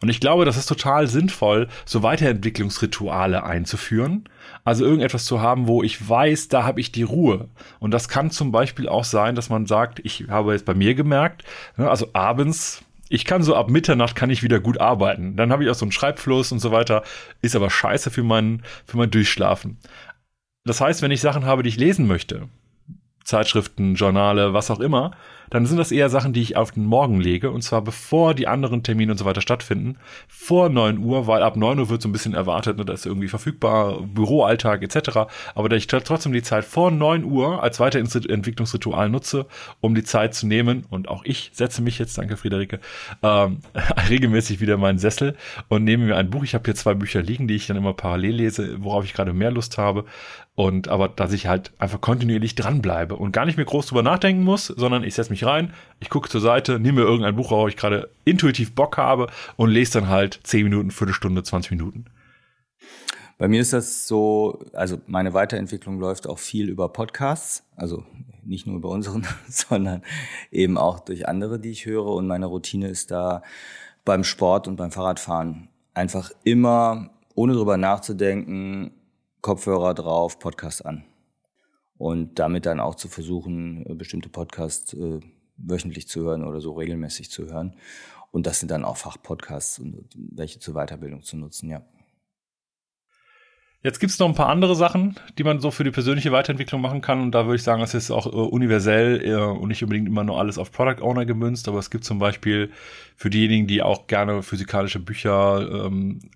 Und 0.00 0.08
ich 0.08 0.20
glaube, 0.20 0.44
das 0.44 0.56
ist 0.56 0.66
total 0.66 1.06
sinnvoll, 1.06 1.68
so 1.84 2.02
Weiterentwicklungsrituale 2.02 3.42
einzuführen. 3.44 4.28
Also 4.64 4.84
irgendetwas 4.84 5.24
zu 5.24 5.40
haben, 5.40 5.66
wo 5.66 5.82
ich 5.82 6.08
weiß, 6.08 6.48
da 6.48 6.64
habe 6.64 6.80
ich 6.80 6.92
die 6.92 7.02
Ruhe. 7.02 7.48
Und 7.80 7.90
das 7.92 8.08
kann 8.08 8.30
zum 8.30 8.52
Beispiel 8.52 8.88
auch 8.88 9.04
sein, 9.04 9.34
dass 9.34 9.50
man 9.50 9.66
sagt, 9.66 10.00
ich 10.04 10.26
habe 10.28 10.52
jetzt 10.52 10.66
bei 10.66 10.74
mir 10.74 10.94
gemerkt, 10.94 11.42
ne, 11.76 11.90
also 11.90 12.08
abends 12.12 12.84
ich 13.12 13.26
kann 13.26 13.42
so 13.42 13.54
ab 13.54 13.68
Mitternacht 13.68 14.16
kann 14.16 14.30
ich 14.30 14.42
wieder 14.42 14.58
gut 14.58 14.80
arbeiten. 14.80 15.36
Dann 15.36 15.52
habe 15.52 15.62
ich 15.62 15.70
auch 15.70 15.74
so 15.74 15.84
einen 15.84 15.92
Schreibfluss 15.92 16.50
und 16.50 16.60
so 16.60 16.72
weiter. 16.72 17.02
Ist 17.42 17.54
aber 17.54 17.68
scheiße 17.68 18.10
für 18.10 18.22
mein, 18.22 18.62
für 18.86 18.96
mein 18.96 19.10
Durchschlafen. 19.10 19.76
Das 20.64 20.80
heißt, 20.80 21.02
wenn 21.02 21.10
ich 21.10 21.20
Sachen 21.20 21.44
habe, 21.44 21.62
die 21.62 21.68
ich 21.68 21.76
lesen 21.76 22.06
möchte, 22.06 22.48
Zeitschriften, 23.22 23.96
Journale, 23.96 24.54
was 24.54 24.70
auch 24.70 24.80
immer, 24.80 25.10
dann 25.52 25.66
sind 25.66 25.76
das 25.76 25.92
eher 25.92 26.08
Sachen, 26.08 26.32
die 26.32 26.40
ich 26.40 26.56
auf 26.56 26.70
den 26.70 26.86
Morgen 26.86 27.20
lege 27.20 27.50
und 27.50 27.60
zwar 27.60 27.82
bevor 27.82 28.32
die 28.32 28.48
anderen 28.48 28.82
Termine 28.82 29.12
und 29.12 29.18
so 29.18 29.26
weiter 29.26 29.42
stattfinden, 29.42 29.98
vor 30.26 30.70
neun 30.70 30.96
Uhr, 30.96 31.26
weil 31.26 31.42
ab 31.42 31.56
neun 31.56 31.78
Uhr 31.78 31.90
wird 31.90 32.00
so 32.00 32.08
ein 32.08 32.12
bisschen 32.12 32.32
erwartet, 32.32 32.78
ne, 32.78 32.86
das 32.86 33.00
ist 33.00 33.06
irgendwie 33.06 33.28
verfügbar, 33.28 34.00
Büroalltag 34.00 34.82
etc., 34.82 35.28
aber 35.54 35.68
dass 35.68 35.76
ich 35.76 35.88
trotzdem 35.88 36.32
die 36.32 36.42
Zeit 36.42 36.64
vor 36.64 36.90
neun 36.90 37.24
Uhr 37.24 37.62
als 37.62 37.80
Weiterentwicklungsritual 37.80 39.10
nutze, 39.10 39.44
um 39.82 39.94
die 39.94 40.04
Zeit 40.04 40.34
zu 40.34 40.46
nehmen 40.46 40.86
und 40.88 41.08
auch 41.08 41.22
ich 41.26 41.50
setze 41.52 41.82
mich 41.82 41.98
jetzt, 41.98 42.16
danke 42.16 42.38
Friederike, 42.38 42.80
ähm, 43.22 43.58
regelmäßig 44.08 44.60
wieder 44.60 44.74
in 44.74 44.80
meinen 44.80 44.98
Sessel 44.98 45.36
und 45.68 45.84
nehme 45.84 46.06
mir 46.06 46.16
ein 46.16 46.30
Buch, 46.30 46.44
ich 46.44 46.54
habe 46.54 46.64
hier 46.64 46.74
zwei 46.74 46.94
Bücher 46.94 47.20
liegen, 47.20 47.46
die 47.46 47.56
ich 47.56 47.66
dann 47.66 47.76
immer 47.76 47.92
parallel 47.92 48.36
lese, 48.36 48.82
worauf 48.82 49.04
ich 49.04 49.12
gerade 49.12 49.34
mehr 49.34 49.50
Lust 49.50 49.76
habe 49.76 50.06
und 50.54 50.88
aber, 50.88 51.08
dass 51.08 51.32
ich 51.32 51.46
halt 51.46 51.72
einfach 51.78 52.00
kontinuierlich 52.00 52.54
dranbleibe 52.54 53.16
und 53.16 53.32
gar 53.32 53.46
nicht 53.46 53.56
mehr 53.56 53.64
groß 53.64 53.86
drüber 53.86 54.02
nachdenken 54.02 54.42
muss, 54.42 54.66
sondern 54.66 55.02
ich 55.02 55.14
setze 55.14 55.30
mich 55.30 55.44
rein, 55.44 55.72
ich 56.00 56.10
gucke 56.10 56.28
zur 56.28 56.40
Seite, 56.40 56.78
nehme 56.78 57.00
mir 57.00 57.06
irgendein 57.06 57.36
Buch, 57.36 57.50
worauf 57.50 57.68
ich 57.68 57.76
gerade 57.76 58.10
intuitiv 58.24 58.74
Bock 58.74 58.98
habe 58.98 59.28
und 59.56 59.70
lese 59.70 60.00
dann 60.00 60.08
halt 60.08 60.40
10 60.42 60.64
Minuten, 60.64 60.90
Viertelstunde, 60.90 61.42
20 61.42 61.70
Minuten. 61.70 62.04
Bei 63.38 63.48
mir 63.48 63.60
ist 63.60 63.72
das 63.72 64.06
so, 64.06 64.62
also 64.72 65.00
meine 65.06 65.34
Weiterentwicklung 65.34 65.98
läuft 65.98 66.28
auch 66.28 66.38
viel 66.38 66.68
über 66.68 66.90
Podcasts, 66.90 67.64
also 67.74 68.04
nicht 68.44 68.66
nur 68.66 68.76
über 68.76 68.90
unseren, 68.90 69.26
sondern 69.48 70.02
eben 70.50 70.78
auch 70.78 71.00
durch 71.00 71.26
andere, 71.26 71.58
die 71.58 71.70
ich 71.70 71.86
höre. 71.86 72.06
Und 72.06 72.26
meine 72.26 72.46
Routine 72.46 72.88
ist 72.88 73.10
da 73.10 73.42
beim 74.04 74.22
Sport 74.22 74.68
und 74.68 74.76
beim 74.76 74.92
Fahrradfahren 74.92 75.68
einfach 75.94 76.30
immer, 76.44 77.10
ohne 77.34 77.54
drüber 77.54 77.76
nachzudenken, 77.78 78.92
Kopfhörer 79.42 79.92
drauf, 79.94 80.38
Podcast 80.38 80.86
an. 80.86 81.04
Und 81.98 82.38
damit 82.38 82.64
dann 82.66 82.80
auch 82.80 82.94
zu 82.94 83.08
versuchen, 83.08 83.84
bestimmte 83.98 84.28
Podcasts 84.28 84.94
äh, 84.94 85.20
wöchentlich 85.56 86.08
zu 86.08 86.22
hören 86.22 86.44
oder 86.44 86.60
so 86.60 86.72
regelmäßig 86.72 87.30
zu 87.30 87.46
hören. 87.46 87.76
Und 88.30 88.46
das 88.46 88.60
sind 88.60 88.70
dann 88.70 88.84
auch 88.84 88.96
Fachpodcasts 88.96 89.78
und 89.78 90.08
welche 90.14 90.58
zur 90.58 90.74
Weiterbildung 90.74 91.22
zu 91.22 91.36
nutzen, 91.36 91.68
ja. 91.68 91.82
Jetzt 93.84 93.98
gibt's 93.98 94.20
noch 94.20 94.28
ein 94.28 94.36
paar 94.36 94.48
andere 94.48 94.76
Sachen, 94.76 95.18
die 95.38 95.42
man 95.42 95.58
so 95.58 95.72
für 95.72 95.82
die 95.82 95.90
persönliche 95.90 96.30
Weiterentwicklung 96.30 96.80
machen 96.80 97.00
kann. 97.00 97.20
Und 97.20 97.32
da 97.32 97.46
würde 97.46 97.56
ich 97.56 97.64
sagen, 97.64 97.80
das 97.80 97.94
ist 97.94 98.12
auch 98.12 98.26
äh, 98.26 98.30
universell 98.30 99.24
äh, 99.24 99.34
und 99.34 99.68
nicht 99.68 99.82
unbedingt 99.82 100.06
immer 100.06 100.22
nur 100.22 100.38
alles 100.38 100.56
auf 100.56 100.70
Product 100.70 101.02
Owner 101.02 101.26
gemünzt. 101.26 101.66
Aber 101.66 101.80
es 101.80 101.90
gibt 101.90 102.04
zum 102.04 102.20
Beispiel 102.20 102.70
für 103.16 103.28
diejenigen, 103.28 103.66
die 103.66 103.82
auch 103.82 104.06
gerne 104.06 104.44
physikalische 104.44 105.00
Bücher 105.00 105.86
ähm, 105.86 106.30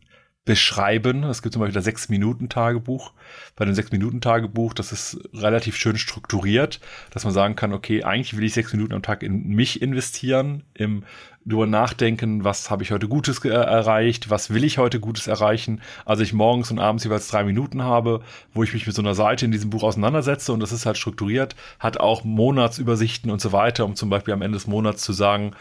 beschreiben. 0.47 1.25
Es 1.25 1.43
gibt 1.43 1.53
zum 1.53 1.61
Beispiel 1.61 1.75
das 1.75 1.85
Sechs-Minuten-Tagebuch. 1.85 3.13
Bei 3.57 3.67
dem 3.67 3.75
Sechs-Minuten-Tagebuch, 3.75 4.73
das 4.73 4.93
ist 4.93 5.19
relativ 5.35 5.77
schön 5.77 5.99
strukturiert, 5.99 6.81
dass 7.11 7.25
man 7.25 7.35
sagen 7.35 7.57
kann, 7.57 7.75
okay, 7.75 8.05
eigentlich 8.05 8.37
will 8.37 8.45
ich 8.45 8.55
sechs 8.55 8.73
Minuten 8.73 8.95
am 8.95 9.03
Tag 9.03 9.23
in 9.23 9.49
mich 9.49 9.83
investieren, 9.83 10.63
im 10.73 11.03
darüber 11.45 11.67
nachdenken, 11.67 12.43
was 12.43 12.71
habe 12.71 12.83
ich 12.83 12.91
heute 12.91 13.07
Gutes 13.07 13.45
äh, 13.45 13.51
erreicht, 13.51 14.31
was 14.31 14.53
will 14.53 14.65
ich 14.65 14.79
heute 14.79 14.99
Gutes 14.99 15.29
erreichen. 15.29 15.81
Also 16.05 16.23
ich 16.25 16.33
morgens 16.33 16.71
und 16.73 16.81
abends 16.81 17.05
jeweils 17.05 17.29
drei 17.29 17.45
Minuten 17.45 17.85
habe, 17.85 18.21
wo 18.53 18.65
ich 18.65 18.73
mich 18.73 18.87
mit 18.87 18.97
so 18.97 19.03
einer 19.03 19.15
Seite 19.15 19.45
in 19.45 19.53
diesem 19.53 19.71
Buch 19.71 19.85
auseinandersetze 19.85 20.53
und 20.53 20.61
das 20.61 20.73
ist 20.73 20.87
halt 20.87 20.97
strukturiert, 20.97 21.55
hat 21.79 21.99
auch 21.99 22.25
Monatsübersichten 22.25 23.31
und 23.31 23.41
so 23.41 23.53
weiter, 23.53 23.85
um 23.85 23.95
zum 23.95 24.11
Beispiel 24.11 24.35
am 24.35 24.43
Ende 24.43 24.57
des 24.57 24.67
Monats 24.67 25.03
zu 25.03 25.13
sagen, 25.13 25.53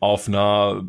auf 0.00 0.28
einer 0.28 0.82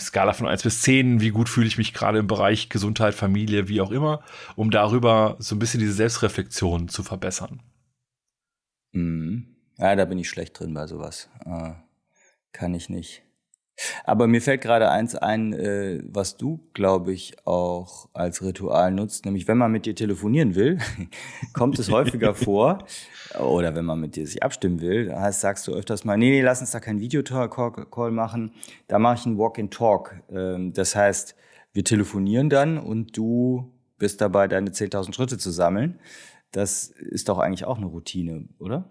Skala 0.00 0.32
von 0.32 0.48
1 0.48 0.62
bis 0.62 0.82
10, 0.82 1.20
wie 1.20 1.30
gut 1.30 1.48
fühle 1.48 1.66
ich 1.66 1.78
mich 1.78 1.94
gerade 1.94 2.18
im 2.18 2.26
Bereich 2.26 2.68
Gesundheit, 2.68 3.14
Familie, 3.14 3.68
wie 3.68 3.80
auch 3.80 3.90
immer, 3.90 4.22
um 4.56 4.70
darüber 4.70 5.36
so 5.38 5.54
ein 5.54 5.58
bisschen 5.58 5.80
diese 5.80 5.92
Selbstreflexion 5.92 6.88
zu 6.88 7.02
verbessern. 7.02 7.62
Mhm. 8.92 9.56
Ja, 9.76 9.94
da 9.94 10.04
bin 10.04 10.18
ich 10.18 10.28
schlecht 10.28 10.58
drin 10.58 10.74
bei 10.74 10.86
sowas. 10.86 11.28
Äh, 11.44 11.74
kann 12.52 12.74
ich 12.74 12.88
nicht. 12.88 13.22
Aber 14.04 14.26
mir 14.26 14.40
fällt 14.40 14.60
gerade 14.60 14.90
eins 14.90 15.14
ein, 15.14 15.52
äh, 15.52 16.00
was 16.04 16.36
du, 16.36 16.60
glaube 16.74 17.12
ich, 17.12 17.36
auch 17.46 18.08
als 18.12 18.42
Ritual 18.42 18.92
nutzt, 18.92 19.24
nämlich 19.24 19.48
wenn 19.48 19.58
man 19.58 19.72
mit 19.72 19.86
dir 19.86 19.94
telefonieren 19.94 20.54
will, 20.54 20.78
kommt 21.52 21.78
es 21.78 21.90
häufiger 21.90 22.34
vor, 22.34 22.84
oder 23.38 23.74
wenn 23.74 23.84
man 23.84 24.00
mit 24.00 24.16
dir 24.16 24.26
sich 24.26 24.42
abstimmen 24.42 24.80
will, 24.80 25.14
heißt, 25.14 25.40
sagst 25.40 25.66
du 25.68 25.72
öfters 25.72 26.04
mal, 26.04 26.16
nee, 26.16 26.30
nee, 26.30 26.42
lass 26.42 26.60
uns 26.60 26.70
da 26.70 26.80
keinen 26.80 27.00
Videocall 27.00 28.10
machen, 28.10 28.52
da 28.88 28.98
mache 28.98 29.18
ich 29.20 29.26
einen 29.26 29.38
Walk-and-Talk. 29.38 30.22
Ähm, 30.30 30.72
das 30.72 30.96
heißt, 30.96 31.36
wir 31.72 31.84
telefonieren 31.84 32.48
dann 32.50 32.78
und 32.78 33.16
du 33.16 33.72
bist 33.98 34.20
dabei, 34.20 34.48
deine 34.48 34.70
10.000 34.70 35.14
Schritte 35.14 35.38
zu 35.38 35.50
sammeln. 35.50 35.98
Das 36.52 36.88
ist 36.88 37.28
doch 37.28 37.38
eigentlich 37.38 37.64
auch 37.64 37.76
eine 37.76 37.86
Routine, 37.86 38.48
oder? 38.58 38.90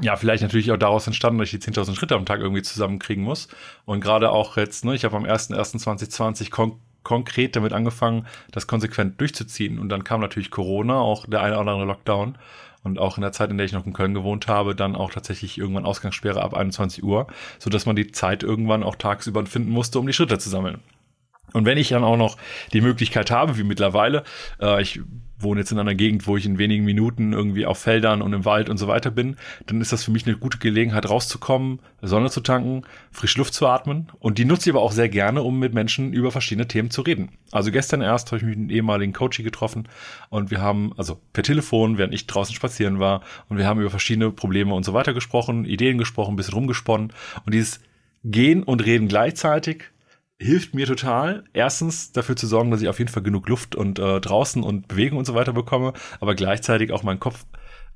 Ja, 0.00 0.16
vielleicht 0.16 0.42
natürlich 0.42 0.72
auch 0.72 0.76
daraus 0.76 1.06
entstanden, 1.06 1.38
dass 1.38 1.52
ich 1.52 1.58
die 1.58 1.70
10.000 1.70 1.94
Schritte 1.94 2.16
am 2.16 2.26
Tag 2.26 2.40
irgendwie 2.40 2.62
zusammenkriegen 2.62 3.22
muss. 3.22 3.48
Und 3.84 4.00
gerade 4.00 4.30
auch 4.30 4.56
jetzt, 4.56 4.84
ne, 4.84 4.94
ich 4.94 5.04
habe 5.04 5.16
am 5.16 5.24
1.1.2020 5.24 6.50
kon 6.50 6.80
konkret 7.04 7.54
damit 7.54 7.74
angefangen, 7.74 8.26
das 8.50 8.66
konsequent 8.66 9.20
durchzuziehen. 9.20 9.78
Und 9.78 9.90
dann 9.90 10.04
kam 10.04 10.22
natürlich 10.22 10.50
Corona, 10.50 11.00
auch 11.00 11.26
der 11.26 11.42
eine 11.42 11.58
oder 11.58 11.72
andere 11.72 11.86
Lockdown. 11.86 12.38
und 12.82 12.98
auch 12.98 13.18
in 13.18 13.22
der 13.22 13.32
Zeit, 13.32 13.50
in 13.50 13.58
der 13.58 13.66
ich 13.66 13.72
noch 13.72 13.86
in 13.86 13.92
Köln 13.92 14.14
gewohnt 14.14 14.48
habe, 14.48 14.74
dann 14.74 14.96
auch 14.96 15.10
tatsächlich 15.10 15.58
irgendwann 15.58 15.84
Ausgangssperre 15.84 16.42
ab 16.42 16.54
21 16.54 17.04
Uhr, 17.04 17.26
so 17.58 17.70
dass 17.70 17.86
man 17.86 17.96
die 17.96 18.10
Zeit 18.10 18.42
irgendwann 18.42 18.82
auch 18.82 18.96
tagsüber 18.96 19.44
finden 19.46 19.70
musste, 19.70 19.98
um 19.98 20.06
die 20.06 20.12
Schritte 20.14 20.38
zu 20.38 20.48
sammeln. 20.48 20.80
Und 21.52 21.66
wenn 21.66 21.78
ich 21.78 21.90
dann 21.90 22.04
auch 22.04 22.16
noch 22.16 22.36
die 22.72 22.80
Möglichkeit 22.80 23.30
habe, 23.30 23.56
wie 23.56 23.62
mittlerweile, 23.62 24.24
äh, 24.60 24.82
ich 24.82 25.00
wohne 25.38 25.60
jetzt 25.60 25.72
in 25.72 25.78
einer 25.78 25.94
Gegend, 25.94 26.26
wo 26.26 26.36
ich 26.36 26.46
in 26.46 26.58
wenigen 26.58 26.84
Minuten 26.84 27.32
irgendwie 27.32 27.66
auf 27.66 27.78
Feldern 27.78 28.22
und 28.22 28.32
im 28.32 28.44
Wald 28.44 28.68
und 28.68 28.78
so 28.78 28.88
weiter 28.88 29.10
bin, 29.10 29.36
dann 29.66 29.80
ist 29.80 29.92
das 29.92 30.02
für 30.04 30.10
mich 30.10 30.26
eine 30.26 30.36
gute 30.36 30.58
Gelegenheit, 30.58 31.08
rauszukommen, 31.08 31.80
Sonne 32.02 32.30
zu 32.30 32.40
tanken, 32.40 32.82
frisch 33.12 33.36
Luft 33.36 33.54
zu 33.54 33.66
atmen. 33.66 34.08
Und 34.18 34.38
die 34.38 34.44
nutze 34.44 34.68
ich 34.68 34.74
aber 34.74 34.82
auch 34.82 34.92
sehr 34.92 35.08
gerne, 35.08 35.42
um 35.42 35.58
mit 35.58 35.74
Menschen 35.74 36.12
über 36.12 36.32
verschiedene 36.32 36.66
Themen 36.66 36.90
zu 36.90 37.02
reden. 37.02 37.30
Also 37.52 37.70
gestern 37.70 38.00
erst 38.00 38.32
habe 38.32 38.38
ich 38.38 38.42
mich 38.42 38.56
mit 38.56 38.58
einem 38.58 38.70
ehemaligen 38.70 39.12
Coach 39.12 39.42
getroffen 39.42 39.88
und 40.30 40.50
wir 40.50 40.60
haben, 40.60 40.92
also 40.96 41.20
per 41.32 41.44
Telefon, 41.44 41.98
während 41.98 42.14
ich 42.14 42.26
draußen 42.26 42.54
spazieren 42.54 42.98
war, 42.98 43.22
und 43.48 43.58
wir 43.58 43.66
haben 43.66 43.80
über 43.80 43.90
verschiedene 43.90 44.30
Probleme 44.30 44.74
und 44.74 44.84
so 44.84 44.92
weiter 44.92 45.14
gesprochen, 45.14 45.64
Ideen 45.64 45.98
gesprochen, 45.98 46.34
ein 46.34 46.36
bisschen 46.36 46.54
rumgesponnen. 46.54 47.12
Und 47.44 47.54
dieses 47.54 47.80
Gehen 48.24 48.62
und 48.62 48.84
Reden 48.84 49.08
gleichzeitig 49.08 49.84
hilft 50.44 50.74
mir 50.74 50.86
total. 50.86 51.44
Erstens 51.52 52.12
dafür 52.12 52.36
zu 52.36 52.46
sorgen, 52.46 52.70
dass 52.70 52.82
ich 52.82 52.88
auf 52.88 52.98
jeden 52.98 53.10
Fall 53.10 53.22
genug 53.22 53.48
Luft 53.48 53.74
und 53.74 53.98
äh, 53.98 54.20
draußen 54.20 54.62
und 54.62 54.88
Bewegung 54.88 55.18
und 55.18 55.24
so 55.24 55.34
weiter 55.34 55.52
bekomme, 55.52 55.94
aber 56.20 56.34
gleichzeitig 56.34 56.92
auch 56.92 57.02
meinen 57.02 57.20
Kopf 57.20 57.46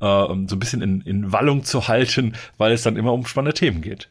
äh, 0.01 0.05
so 0.05 0.33
ein 0.33 0.59
bisschen 0.59 0.83
in, 0.83 1.01
in 1.03 1.33
Wallung 1.33 1.65
zu 1.65 1.89
halten, 1.89 2.35
weil 2.57 2.73
es 2.73 2.83
dann 2.83 2.97
immer 2.97 3.13
um 3.13 3.27
spannende 3.27 3.55
Themen 3.55 3.83
geht. 3.83 4.11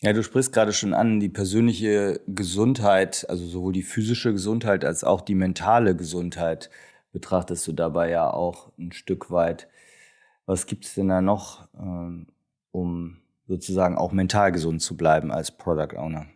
Ja, 0.00 0.12
du 0.12 0.22
sprichst 0.22 0.52
gerade 0.52 0.72
schon 0.72 0.94
an, 0.94 1.18
die 1.18 1.28
persönliche 1.28 2.20
Gesundheit, 2.28 3.26
also 3.28 3.44
sowohl 3.46 3.72
die 3.72 3.82
physische 3.82 4.32
Gesundheit 4.32 4.84
als 4.84 5.02
auch 5.02 5.22
die 5.22 5.34
mentale 5.34 5.96
Gesundheit 5.96 6.70
betrachtest 7.10 7.66
du 7.66 7.72
dabei 7.72 8.10
ja 8.10 8.30
auch 8.30 8.70
ein 8.78 8.92
Stück 8.92 9.30
weit. 9.30 9.66
Was 10.46 10.66
gibt 10.66 10.84
es 10.84 10.94
denn 10.94 11.08
da 11.08 11.20
noch, 11.20 11.68
ähm, 11.76 12.28
um 12.70 13.16
sozusagen 13.48 13.96
auch 13.96 14.12
mental 14.12 14.52
gesund 14.52 14.82
zu 14.82 14.96
bleiben 14.96 15.32
als 15.32 15.50
Product 15.50 15.96
Owner? 15.96 16.26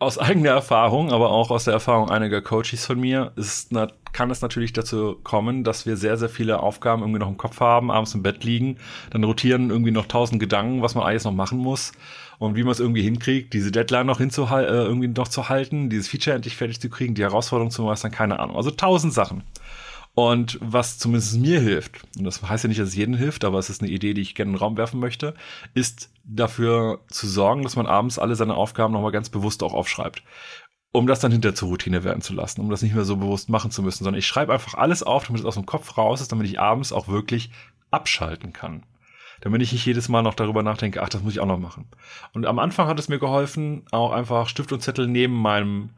Aus 0.00 0.16
eigener 0.16 0.50
Erfahrung, 0.50 1.10
aber 1.12 1.30
auch 1.30 1.50
aus 1.50 1.64
der 1.64 1.74
Erfahrung 1.74 2.08
einiger 2.08 2.40
Coaches 2.40 2.86
von 2.86 3.00
mir, 3.00 3.32
ist, 3.34 3.72
kann 4.12 4.30
es 4.30 4.40
natürlich 4.40 4.72
dazu 4.72 5.18
kommen, 5.24 5.64
dass 5.64 5.86
wir 5.86 5.96
sehr, 5.96 6.16
sehr 6.16 6.28
viele 6.28 6.60
Aufgaben 6.60 7.02
irgendwie 7.02 7.18
noch 7.18 7.28
im 7.28 7.36
Kopf 7.36 7.58
haben, 7.58 7.90
abends 7.90 8.14
im 8.14 8.22
Bett 8.22 8.44
liegen, 8.44 8.76
dann 9.10 9.24
rotieren 9.24 9.70
irgendwie 9.70 9.90
noch 9.90 10.06
tausend 10.06 10.40
Gedanken, 10.40 10.82
was 10.82 10.94
man 10.94 11.04
alles 11.04 11.24
noch 11.24 11.32
machen 11.32 11.58
muss 11.58 11.92
und 12.38 12.54
wie 12.54 12.62
man 12.62 12.72
es 12.72 12.80
irgendwie 12.80 13.02
hinkriegt, 13.02 13.52
diese 13.52 13.72
Deadline 13.72 14.06
noch 14.06 14.18
hinzuhalten, 14.18 14.72
äh, 14.72 14.84
irgendwie 14.84 15.08
noch 15.08 15.28
zu 15.28 15.48
halten, 15.48 15.90
dieses 15.90 16.06
Feature 16.08 16.36
endlich 16.36 16.56
fertig 16.56 16.80
zu 16.80 16.88
kriegen, 16.88 17.14
die 17.14 17.22
Herausforderung 17.22 17.72
zu 17.72 17.82
meistern, 17.82 18.12
keine 18.12 18.38
Ahnung. 18.38 18.56
Also 18.56 18.70
tausend 18.70 19.12
Sachen. 19.12 19.42
Und 20.14 20.58
was 20.60 20.98
zumindest 20.98 21.38
mir 21.38 21.60
hilft, 21.60 22.02
und 22.16 22.24
das 22.24 22.42
heißt 22.42 22.64
ja 22.64 22.68
nicht, 22.68 22.80
dass 22.80 22.88
es 22.88 22.96
jedem 22.96 23.14
hilft, 23.14 23.44
aber 23.44 23.58
es 23.58 23.70
ist 23.70 23.82
eine 23.82 23.90
Idee, 23.90 24.14
die 24.14 24.22
ich 24.22 24.34
gerne 24.34 24.50
in 24.50 24.54
den 24.54 24.60
Raum 24.60 24.76
werfen 24.76 24.98
möchte, 24.98 25.34
ist 25.74 26.10
dafür 26.28 27.00
zu 27.08 27.26
sorgen, 27.26 27.62
dass 27.62 27.76
man 27.76 27.86
abends 27.86 28.18
alle 28.18 28.36
seine 28.36 28.54
Aufgaben 28.54 28.92
nochmal 28.92 29.12
ganz 29.12 29.30
bewusst 29.30 29.62
auch 29.62 29.72
aufschreibt. 29.72 30.22
Um 30.92 31.06
das 31.06 31.20
dann 31.20 31.32
hinter 31.32 31.54
zur 31.54 31.68
Routine 31.68 32.04
werden 32.04 32.22
zu 32.22 32.32
lassen, 32.32 32.60
um 32.60 32.70
das 32.70 32.82
nicht 32.82 32.94
mehr 32.94 33.04
so 33.04 33.16
bewusst 33.16 33.50
machen 33.50 33.70
zu 33.70 33.82
müssen, 33.82 34.04
sondern 34.04 34.18
ich 34.18 34.26
schreibe 34.26 34.52
einfach 34.52 34.74
alles 34.74 35.02
auf, 35.02 35.26
damit 35.26 35.40
es 35.40 35.46
aus 35.46 35.54
dem 35.54 35.66
Kopf 35.66 35.98
raus 35.98 36.20
ist, 36.20 36.32
damit 36.32 36.46
ich 36.46 36.60
abends 36.60 36.92
auch 36.92 37.08
wirklich 37.08 37.50
abschalten 37.90 38.52
kann. 38.52 38.84
Damit 39.40 39.62
ich 39.62 39.72
nicht 39.72 39.86
jedes 39.86 40.08
Mal 40.08 40.22
noch 40.22 40.34
darüber 40.34 40.62
nachdenke, 40.62 41.02
ach, 41.02 41.08
das 41.08 41.22
muss 41.22 41.32
ich 41.32 41.40
auch 41.40 41.46
noch 41.46 41.58
machen. 41.58 41.86
Und 42.32 42.46
am 42.46 42.58
Anfang 42.58 42.88
hat 42.88 42.98
es 42.98 43.08
mir 43.08 43.18
geholfen, 43.18 43.84
auch 43.90 44.12
einfach 44.12 44.48
Stift 44.48 44.72
und 44.72 44.80
Zettel 44.80 45.06
neben 45.06 45.34
meinem, 45.34 45.90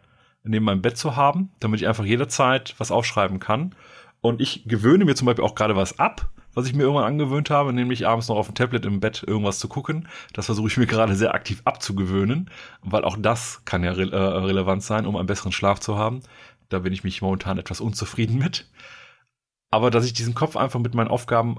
neben 0.45 0.65
meinem 0.65 0.83
Bett 0.83 0.99
zu 0.99 1.17
haben, 1.17 1.51
damit 1.61 1.81
ich 1.81 1.89
einfach 1.89 2.05
jederzeit 2.05 2.75
was 2.79 2.91
aufschreiben 2.91 3.39
kann 3.39 3.75
und 4.21 4.41
ich 4.41 4.65
gewöhne 4.67 5.05
mir 5.05 5.15
zum 5.15 5.27
Beispiel 5.27 5.45
auch 5.45 5.55
gerade 5.55 5.77
was 5.77 5.99
ab, 5.99 6.29
was 6.55 6.67
ich 6.67 6.75
mir 6.75 6.83
irgendwann 6.83 7.05
angewöhnt 7.05 7.51
habe, 7.51 7.73
nämlich 7.73 8.07
abends 8.07 8.29
noch 8.29 8.37
auf 8.37 8.47
dem 8.47 8.55
Tablet 8.55 8.85
im 8.85 9.01
Bett 9.01 9.25
irgendwas 9.27 9.59
zu 9.59 9.69
gucken. 9.69 10.09
Das 10.33 10.47
versuche 10.47 10.69
ich 10.69 10.77
mir 10.77 10.87
gerade 10.89 11.15
sehr 11.15 11.35
aktiv 11.35 11.63
abzugewöhnen, 11.65 12.51
weil 12.83 13.05
auch 13.05 13.17
das 13.19 13.63
kann 13.65 13.85
ja 13.85 13.93
re 13.93 14.11
äh, 14.11 14.17
relevant 14.17 14.83
sein, 14.83 15.07
um 15.07 15.17
einen 15.17 15.27
besseren 15.27 15.53
Schlaf 15.53 15.81
zu 15.81 15.97
haben. 15.97 16.21
Da 16.69 16.81
bin 16.81 16.93
ich 16.93 17.05
mich 17.05 17.23
momentan 17.23 17.59
etwas 17.59 17.81
unzufrieden 17.81 18.39
mit. 18.39 18.69
Aber 19.71 19.91
dass 19.91 20.05
ich 20.05 20.13
diesen 20.13 20.35
Kopf 20.35 20.57
einfach 20.57 20.81
mit 20.81 20.95
meinen 20.95 21.09
Aufgaben 21.09 21.59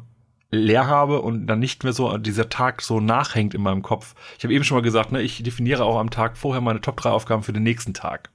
leer 0.52 0.88
habe 0.88 1.22
und 1.22 1.48
dann 1.48 1.60
nicht 1.60 1.84
mehr 1.84 1.94
so 1.94 2.18
dieser 2.18 2.50
Tag 2.50 2.82
so 2.82 3.00
nachhängt 3.00 3.54
in 3.54 3.62
meinem 3.62 3.82
Kopf. 3.82 4.16
Ich 4.38 4.44
habe 4.44 4.54
eben 4.54 4.66
schon 4.66 4.76
mal 4.76 4.84
gesagt, 4.84 5.12
ne, 5.14 5.22
ich 5.22 5.42
definiere 5.42 5.86
auch 5.86 5.98
am 5.98 6.10
Tag 6.10 6.38
vorher 6.38 6.62
meine 6.62 6.82
Top 6.82 6.98
3 6.98 7.10
Aufgaben 7.10 7.44
für 7.44 7.54
den 7.54 7.64
nächsten 7.64 7.94
Tag. 7.94 8.30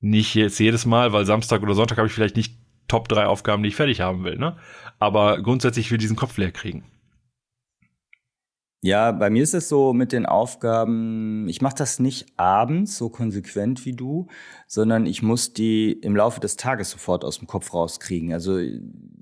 Nicht 0.00 0.34
jetzt 0.34 0.60
jedes 0.60 0.86
Mal, 0.86 1.12
weil 1.12 1.26
Samstag 1.26 1.62
oder 1.62 1.74
Sonntag 1.74 1.98
habe 1.98 2.06
ich 2.06 2.14
vielleicht 2.14 2.36
nicht 2.36 2.56
Top 2.86 3.08
3 3.08 3.26
Aufgaben, 3.26 3.62
die 3.62 3.68
ich 3.68 3.76
fertig 3.76 4.00
haben 4.00 4.24
will. 4.24 4.36
Ne? 4.36 4.56
Aber 5.00 5.42
grundsätzlich 5.42 5.90
will 5.90 5.98
diesen 5.98 6.16
Kopf 6.16 6.36
leer 6.36 6.52
kriegen. 6.52 6.84
Ja, 8.82 9.12
bei 9.12 9.28
mir 9.28 9.42
ist 9.42 9.52
es 9.52 9.68
so 9.68 9.92
mit 9.92 10.10
den 10.10 10.24
Aufgaben, 10.24 11.46
ich 11.48 11.60
mache 11.60 11.74
das 11.76 11.98
nicht 11.98 12.38
abends 12.38 12.96
so 12.96 13.10
konsequent 13.10 13.84
wie 13.84 13.92
du, 13.92 14.28
sondern 14.66 15.04
ich 15.04 15.22
muss 15.22 15.52
die 15.52 15.92
im 15.92 16.16
Laufe 16.16 16.40
des 16.40 16.56
Tages 16.56 16.90
sofort 16.90 17.22
aus 17.22 17.40
dem 17.40 17.46
Kopf 17.46 17.74
rauskriegen. 17.74 18.32
Also 18.32 18.58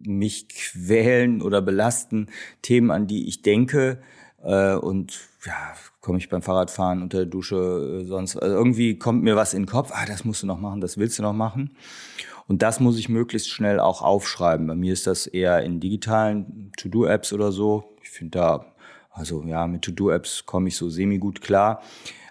mich 0.07 0.49
quälen 0.49 1.43
oder 1.43 1.61
belasten 1.61 2.29
Themen, 2.62 2.93
an 2.93 3.09
die 3.09 3.27
ich 3.27 3.43
denke 3.43 4.01
äh, 4.45 4.75
und 4.75 5.19
ja, 5.45 5.75
komme 6.01 6.19
ich 6.19 6.29
beim 6.29 6.43
Fahrradfahren 6.43 7.03
unter 7.03 7.19
der 7.19 7.27
Dusche 7.27 8.03
äh, 8.03 8.05
sonst 8.05 8.37
also 8.37 8.55
irgendwie 8.55 8.97
kommt 8.97 9.25
mir 9.25 9.35
was 9.35 9.55
in 9.55 9.62
den 9.62 9.69
Kopf, 9.69 9.91
ah, 9.93 10.07
das 10.07 10.25
musst 10.25 10.45
du 10.45 10.47
noch 10.47 10.61
machen, 10.61 10.81
das 10.81 10.99
willst 10.99 11.19
du 11.19 11.23
noch 11.23 11.33
machen. 11.33 11.77
Und 12.48 12.62
das 12.62 12.80
muss 12.80 12.98
ich 12.98 13.11
möglichst 13.11 13.50
schnell 13.50 13.78
auch 13.78 14.00
aufschreiben. 14.02 14.66
Bei 14.66 14.74
mir 14.74 14.94
ist 14.94 15.06
das 15.06 15.26
eher 15.26 15.62
in 15.62 15.80
digitalen 15.80 16.72
To-Do-Apps 16.78 17.32
oder 17.34 17.52
so. 17.52 17.96
Ich 18.02 18.08
finde 18.08 18.38
da, 18.38 18.66
also 19.11 19.44
ja, 19.44 19.66
mit 19.66 19.82
To-Do-Apps 19.82 20.46
komme 20.46 20.68
ich 20.68 20.76
so 20.76 20.88
semi-gut 20.88 21.42
klar. 21.42 21.82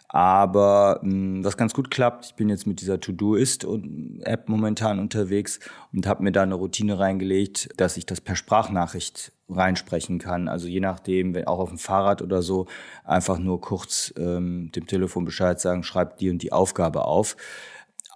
Aber 0.09 1.01
mh, 1.03 1.11
hm, 1.11 1.43
was 1.43 1.57
ganz 1.57 1.73
gut 1.73 1.91
klappt, 1.91 2.25
ich 2.25 2.35
bin 2.35 2.49
jetzt 2.49 2.65
mit 2.65 2.81
dieser 2.81 2.99
To-Do-Ist-App 2.99 4.49
momentan 4.49 4.99
unterwegs 4.99 5.59
und 5.93 6.07
habe 6.07 6.23
mir 6.23 6.31
da 6.31 6.43
eine 6.43 6.55
Routine 6.55 6.97
reingelegt, 6.97 7.69
dass 7.77 7.97
ich 7.97 8.05
das 8.05 8.19
per 8.19 8.35
Sprachnachricht 8.35 9.33
reinsprechen 9.49 10.17
kann. 10.17 10.47
Also 10.47 10.67
je 10.67 10.79
nachdem, 10.79 11.35
wenn 11.35 11.45
auch 11.45 11.59
auf 11.59 11.69
dem 11.69 11.77
Fahrrad 11.77 12.21
oder 12.21 12.41
so, 12.41 12.67
einfach 13.03 13.37
nur 13.37 13.61
kurz 13.61 14.13
ähm, 14.17 14.71
dem 14.73 14.87
Telefon 14.87 15.25
Bescheid 15.25 15.59
sagen, 15.59 15.83
schreib 15.83 16.17
die 16.17 16.29
und 16.29 16.41
die 16.41 16.53
Aufgabe 16.53 17.05
auf 17.05 17.35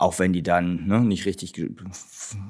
auch 0.02 0.18
wenn 0.20 0.34
die 0.34 0.44
dann 0.44 0.88
ne, 0.88 1.00
nicht 1.02 1.26
richtig 1.26 1.54
ge 1.54 1.70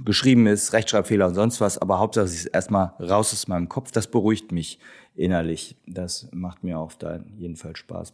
geschrieben 0.05 0.47
ist, 0.47 0.73
Rechtschreibfehler 0.73 1.27
und 1.27 1.35
sonst 1.35 1.59
was, 1.59 1.77
aber 1.77 1.99
Hauptsache 1.99 2.27
sie 2.27 2.37
ist 2.37 2.45
erstmal 2.45 2.93
raus 2.99 3.33
aus 3.33 3.47
meinem 3.47 3.67
Kopf, 3.69 3.91
das 3.91 4.07
beruhigt 4.07 4.51
mich 4.51 4.79
innerlich. 5.15 5.75
Das 5.85 6.29
macht 6.31 6.63
mir 6.63 6.79
auch 6.79 6.93
da 6.93 7.19
jedenfalls 7.37 7.79
Spaß. 7.79 8.13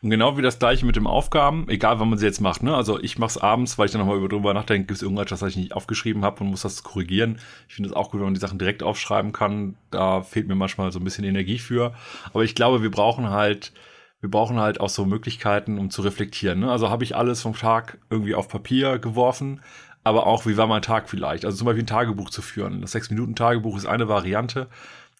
Und 0.00 0.10
genau 0.10 0.36
wie 0.36 0.42
das 0.42 0.60
gleiche 0.60 0.86
mit 0.86 0.94
den 0.94 1.08
Aufgaben, 1.08 1.68
egal 1.68 1.98
wann 1.98 2.10
man 2.10 2.18
sie 2.18 2.26
jetzt 2.26 2.40
macht, 2.40 2.62
ne? 2.62 2.76
Also 2.76 3.00
ich 3.00 3.18
mache 3.18 3.30
es 3.30 3.38
abends, 3.38 3.78
weil 3.78 3.86
ich 3.86 3.92
dann 3.92 4.00
nochmal 4.00 4.28
drüber 4.28 4.54
nachdenke, 4.54 4.86
gibt 4.86 4.98
es 4.98 5.02
irgendwas, 5.02 5.30
was 5.30 5.50
ich 5.50 5.56
nicht 5.56 5.72
aufgeschrieben 5.72 6.24
habe 6.24 6.44
und 6.44 6.50
muss 6.50 6.62
das 6.62 6.84
korrigieren. 6.84 7.40
Ich 7.68 7.74
finde 7.74 7.90
es 7.90 7.96
auch 7.96 8.10
gut, 8.10 8.20
wenn 8.20 8.26
man 8.26 8.34
die 8.34 8.40
Sachen 8.40 8.60
direkt 8.60 8.84
aufschreiben 8.84 9.32
kann. 9.32 9.76
Da 9.90 10.22
fehlt 10.22 10.46
mir 10.46 10.54
manchmal 10.54 10.92
so 10.92 11.00
ein 11.00 11.04
bisschen 11.04 11.24
Energie 11.24 11.58
für. 11.58 11.94
Aber 12.32 12.44
ich 12.44 12.54
glaube, 12.54 12.82
wir 12.82 12.92
brauchen 12.92 13.30
halt 13.30 13.72
wir 14.20 14.30
brauchen 14.30 14.58
halt 14.58 14.80
auch 14.80 14.88
so 14.88 15.04
Möglichkeiten, 15.04 15.78
um 15.78 15.90
zu 15.90 16.02
reflektieren. 16.02 16.60
Ne? 16.60 16.70
Also 16.70 16.90
habe 16.90 17.04
ich 17.04 17.14
alles 17.14 17.42
vom 17.42 17.54
Tag 17.54 17.98
irgendwie 18.10 18.34
auf 18.34 18.48
Papier 18.48 18.98
geworfen, 18.98 19.60
aber 20.04 20.26
auch, 20.26 20.46
wie 20.46 20.56
war 20.56 20.66
mein 20.66 20.82
Tag 20.82 21.08
vielleicht? 21.08 21.44
Also 21.44 21.58
zum 21.58 21.66
Beispiel 21.66 21.84
ein 21.84 21.88
Tagebuch 21.88 22.30
zu 22.30 22.42
führen. 22.42 22.80
Das 22.80 22.92
Sechs-Minuten-Tagebuch 22.92 23.76
ist 23.76 23.86
eine 23.86 24.08
Variante. 24.08 24.68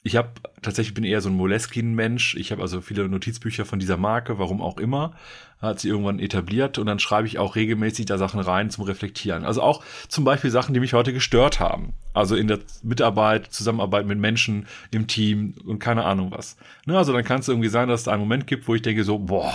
Ich 0.02 0.16
habe 0.16 0.30
tatsächlich 0.62 0.94
bin 0.94 1.04
eher 1.04 1.20
so 1.20 1.28
ein 1.28 1.36
Moleskine-Mensch. 1.36 2.36
Ich 2.36 2.52
habe 2.52 2.62
also 2.62 2.80
viele 2.80 3.08
Notizbücher 3.08 3.64
von 3.64 3.78
dieser 3.78 3.96
Marke, 3.96 4.38
warum 4.38 4.62
auch 4.62 4.78
immer 4.78 5.14
hat 5.60 5.80
sie 5.80 5.88
irgendwann 5.88 6.20
etabliert 6.20 6.78
und 6.78 6.86
dann 6.86 6.98
schreibe 6.98 7.26
ich 7.26 7.38
auch 7.38 7.56
regelmäßig 7.56 8.06
da 8.06 8.18
Sachen 8.18 8.40
rein 8.40 8.70
zum 8.70 8.84
Reflektieren. 8.84 9.44
Also 9.44 9.62
auch 9.62 9.82
zum 10.08 10.24
Beispiel 10.24 10.50
Sachen, 10.50 10.72
die 10.72 10.80
mich 10.80 10.94
heute 10.94 11.12
gestört 11.12 11.58
haben. 11.58 11.94
Also 12.14 12.36
in 12.36 12.48
der 12.48 12.58
Mitarbeit, 12.82 13.52
Zusammenarbeit 13.52 14.06
mit 14.06 14.18
Menschen 14.18 14.66
im 14.90 15.06
Team 15.06 15.54
und 15.64 15.78
keine 15.78 16.04
Ahnung 16.04 16.32
was. 16.32 16.56
Ne, 16.86 16.96
also 16.96 17.12
dann 17.12 17.24
kann 17.24 17.40
es 17.40 17.48
irgendwie 17.48 17.68
sein, 17.68 17.88
dass 17.88 18.02
es 18.02 18.08
einen 18.08 18.20
Moment 18.20 18.46
gibt, 18.46 18.66
wo 18.66 18.74
ich 18.74 18.82
denke 18.82 19.04
so, 19.04 19.18
boah, 19.18 19.52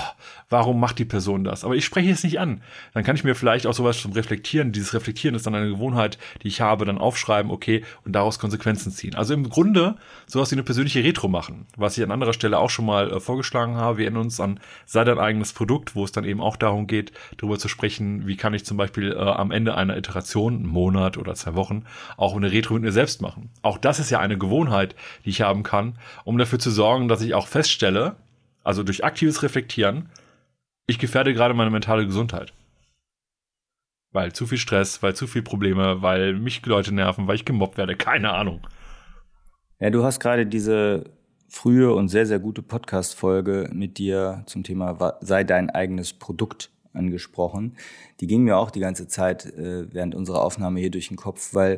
warum 0.49 0.79
macht 0.79 0.99
die 0.99 1.05
Person 1.05 1.43
das? 1.43 1.65
Aber 1.65 1.75
ich 1.75 1.83
spreche 1.83 2.11
es 2.11 2.23
nicht 2.23 2.39
an. 2.39 2.61
Dann 2.93 3.03
kann 3.03 3.15
ich 3.15 3.23
mir 3.23 3.35
vielleicht 3.35 3.67
auch 3.67 3.73
sowas 3.73 4.01
zum 4.01 4.13
Reflektieren, 4.13 4.71
dieses 4.71 4.93
Reflektieren 4.93 5.35
ist 5.35 5.45
dann 5.45 5.55
eine 5.55 5.69
Gewohnheit, 5.69 6.17
die 6.41 6.47
ich 6.47 6.61
habe, 6.61 6.85
dann 6.85 6.99
aufschreiben, 6.99 7.51
okay, 7.51 7.83
und 8.05 8.13
daraus 8.13 8.39
Konsequenzen 8.39 8.91
ziehen. 8.91 9.15
Also 9.15 9.33
im 9.33 9.49
Grunde 9.49 9.95
sowas 10.27 10.51
wie 10.51 10.55
eine 10.55 10.63
persönliche 10.63 11.03
Retro 11.03 11.27
machen, 11.27 11.65
was 11.75 11.97
ich 11.97 12.03
an 12.03 12.11
anderer 12.11 12.33
Stelle 12.33 12.59
auch 12.59 12.69
schon 12.69 12.85
mal 12.85 13.11
äh, 13.11 13.19
vorgeschlagen 13.19 13.75
habe. 13.75 13.97
Wir 13.97 14.05
erinnern 14.05 14.23
uns 14.23 14.39
an, 14.39 14.59
sei 14.85 15.03
dein 15.03 15.19
eigenes 15.19 15.53
Produkt, 15.53 15.92
wo 15.95 16.03
es 16.03 16.11
dann 16.11 16.23
eben 16.23 16.41
auch 16.41 16.55
darum 16.55 16.87
geht, 16.87 17.11
darüber 17.37 17.57
zu 17.57 17.67
sprechen, 17.67 18.27
wie 18.27 18.37
kann 18.37 18.53
ich 18.53 18.65
zum 18.65 18.77
Beispiel 18.77 19.11
äh, 19.11 19.17
am 19.17 19.51
Ende 19.51 19.75
einer 19.75 19.97
Iteration, 19.97 20.55
einen 20.55 20.67
Monat 20.67 21.17
oder 21.17 21.35
zwei 21.35 21.55
Wochen, 21.55 21.85
auch 22.17 22.35
eine 22.35 22.51
Retro 22.51 22.75
mit 22.75 22.83
mir 22.83 22.91
selbst 22.91 23.21
machen. 23.21 23.49
Auch 23.61 23.77
das 23.77 23.99
ist 23.99 24.09
ja 24.09 24.19
eine 24.19 24.37
Gewohnheit, 24.37 24.95
die 25.25 25.29
ich 25.29 25.41
haben 25.41 25.63
kann, 25.63 25.97
um 26.23 26.37
dafür 26.37 26.59
zu 26.59 26.71
sorgen, 26.71 27.07
dass 27.07 27.21
ich 27.21 27.33
auch 27.33 27.47
feststelle, 27.47 28.15
also 28.63 28.83
durch 28.83 29.03
aktives 29.03 29.43
Reflektieren, 29.43 30.09
ich 30.87 30.99
gefährde 30.99 31.33
gerade 31.33 31.53
meine 31.53 31.69
mentale 31.69 32.05
Gesundheit. 32.05 32.53
Weil 34.11 34.33
zu 34.33 34.45
viel 34.45 34.57
Stress, 34.57 35.01
weil 35.01 35.15
zu 35.15 35.27
viel 35.27 35.41
Probleme, 35.41 36.01
weil 36.01 36.33
mich 36.33 36.65
Leute 36.65 36.93
nerven, 36.93 37.27
weil 37.27 37.35
ich 37.35 37.45
gemobbt 37.45 37.77
werde, 37.77 37.95
keine 37.95 38.33
Ahnung. 38.33 38.67
Ja, 39.79 39.89
du 39.89 40.03
hast 40.03 40.19
gerade 40.19 40.45
diese 40.45 41.05
frühe 41.53 41.93
und 41.93 42.09
sehr, 42.09 42.25
sehr 42.25 42.39
gute 42.39 42.63
Podcast-Folge 42.63 43.69
mit 43.71 43.99
dir 43.99 44.41
zum 44.47 44.63
Thema 44.63 45.19
sei 45.21 45.43
dein 45.43 45.69
eigenes 45.69 46.11
Produkt 46.11 46.71
angesprochen. 46.93 47.77
Die 48.19 48.27
ging 48.27 48.43
mir 48.43 48.57
auch 48.57 48.71
die 48.71 48.79
ganze 48.79 49.07
Zeit 49.07 49.45
äh, 49.45 49.85
während 49.93 50.15
unserer 50.15 50.41
Aufnahme 50.41 50.79
hier 50.79 50.89
durch 50.89 51.09
den 51.09 51.17
Kopf, 51.17 51.53
weil 51.53 51.77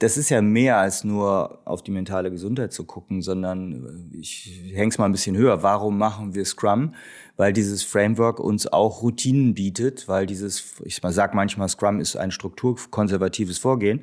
das 0.00 0.16
ist 0.16 0.28
ja 0.28 0.42
mehr 0.42 0.78
als 0.78 1.04
nur 1.04 1.60
auf 1.64 1.82
die 1.82 1.92
mentale 1.92 2.32
Gesundheit 2.32 2.72
zu 2.72 2.84
gucken, 2.84 3.22
sondern 3.22 4.10
äh, 4.12 4.18
ich 4.18 4.60
hänge 4.74 4.88
es 4.88 4.98
mal 4.98 5.06
ein 5.06 5.12
bisschen 5.12 5.36
höher. 5.36 5.62
Warum 5.62 5.98
machen 5.98 6.34
wir 6.34 6.44
Scrum? 6.44 6.94
Weil 7.36 7.52
dieses 7.52 7.84
Framework 7.84 8.40
uns 8.40 8.66
auch 8.66 9.02
Routinen 9.02 9.54
bietet, 9.54 10.08
weil 10.08 10.26
dieses, 10.26 10.74
ich 10.84 11.00
sag 11.00 11.32
manchmal, 11.32 11.68
Scrum 11.68 12.00
ist 12.00 12.16
ein 12.16 12.32
strukturkonservatives 12.32 13.58
Vorgehen 13.58 14.02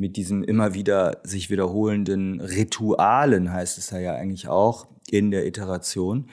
mit 0.00 0.16
diesem 0.16 0.42
immer 0.42 0.72
wieder 0.72 1.18
sich 1.24 1.50
wiederholenden 1.50 2.40
Ritualen, 2.40 3.52
heißt 3.52 3.76
es 3.76 3.90
ja 3.90 4.14
eigentlich 4.14 4.48
auch 4.48 4.88
in 5.10 5.30
der 5.30 5.46
Iteration. 5.46 6.30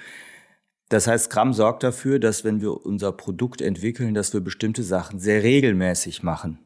Das 0.87 1.05
heißt, 1.05 1.25
Scrum 1.25 1.51
sorgt 1.51 1.83
dafür, 1.83 2.17
dass 2.17 2.45
wenn 2.45 2.61
wir 2.61 2.85
unser 2.85 3.11
Produkt 3.11 3.61
entwickeln, 3.61 4.13
dass 4.13 4.33
wir 4.33 4.39
bestimmte 4.39 4.83
Sachen 4.83 5.19
sehr 5.19 5.43
regelmäßig 5.43 6.23
machen. 6.23 6.59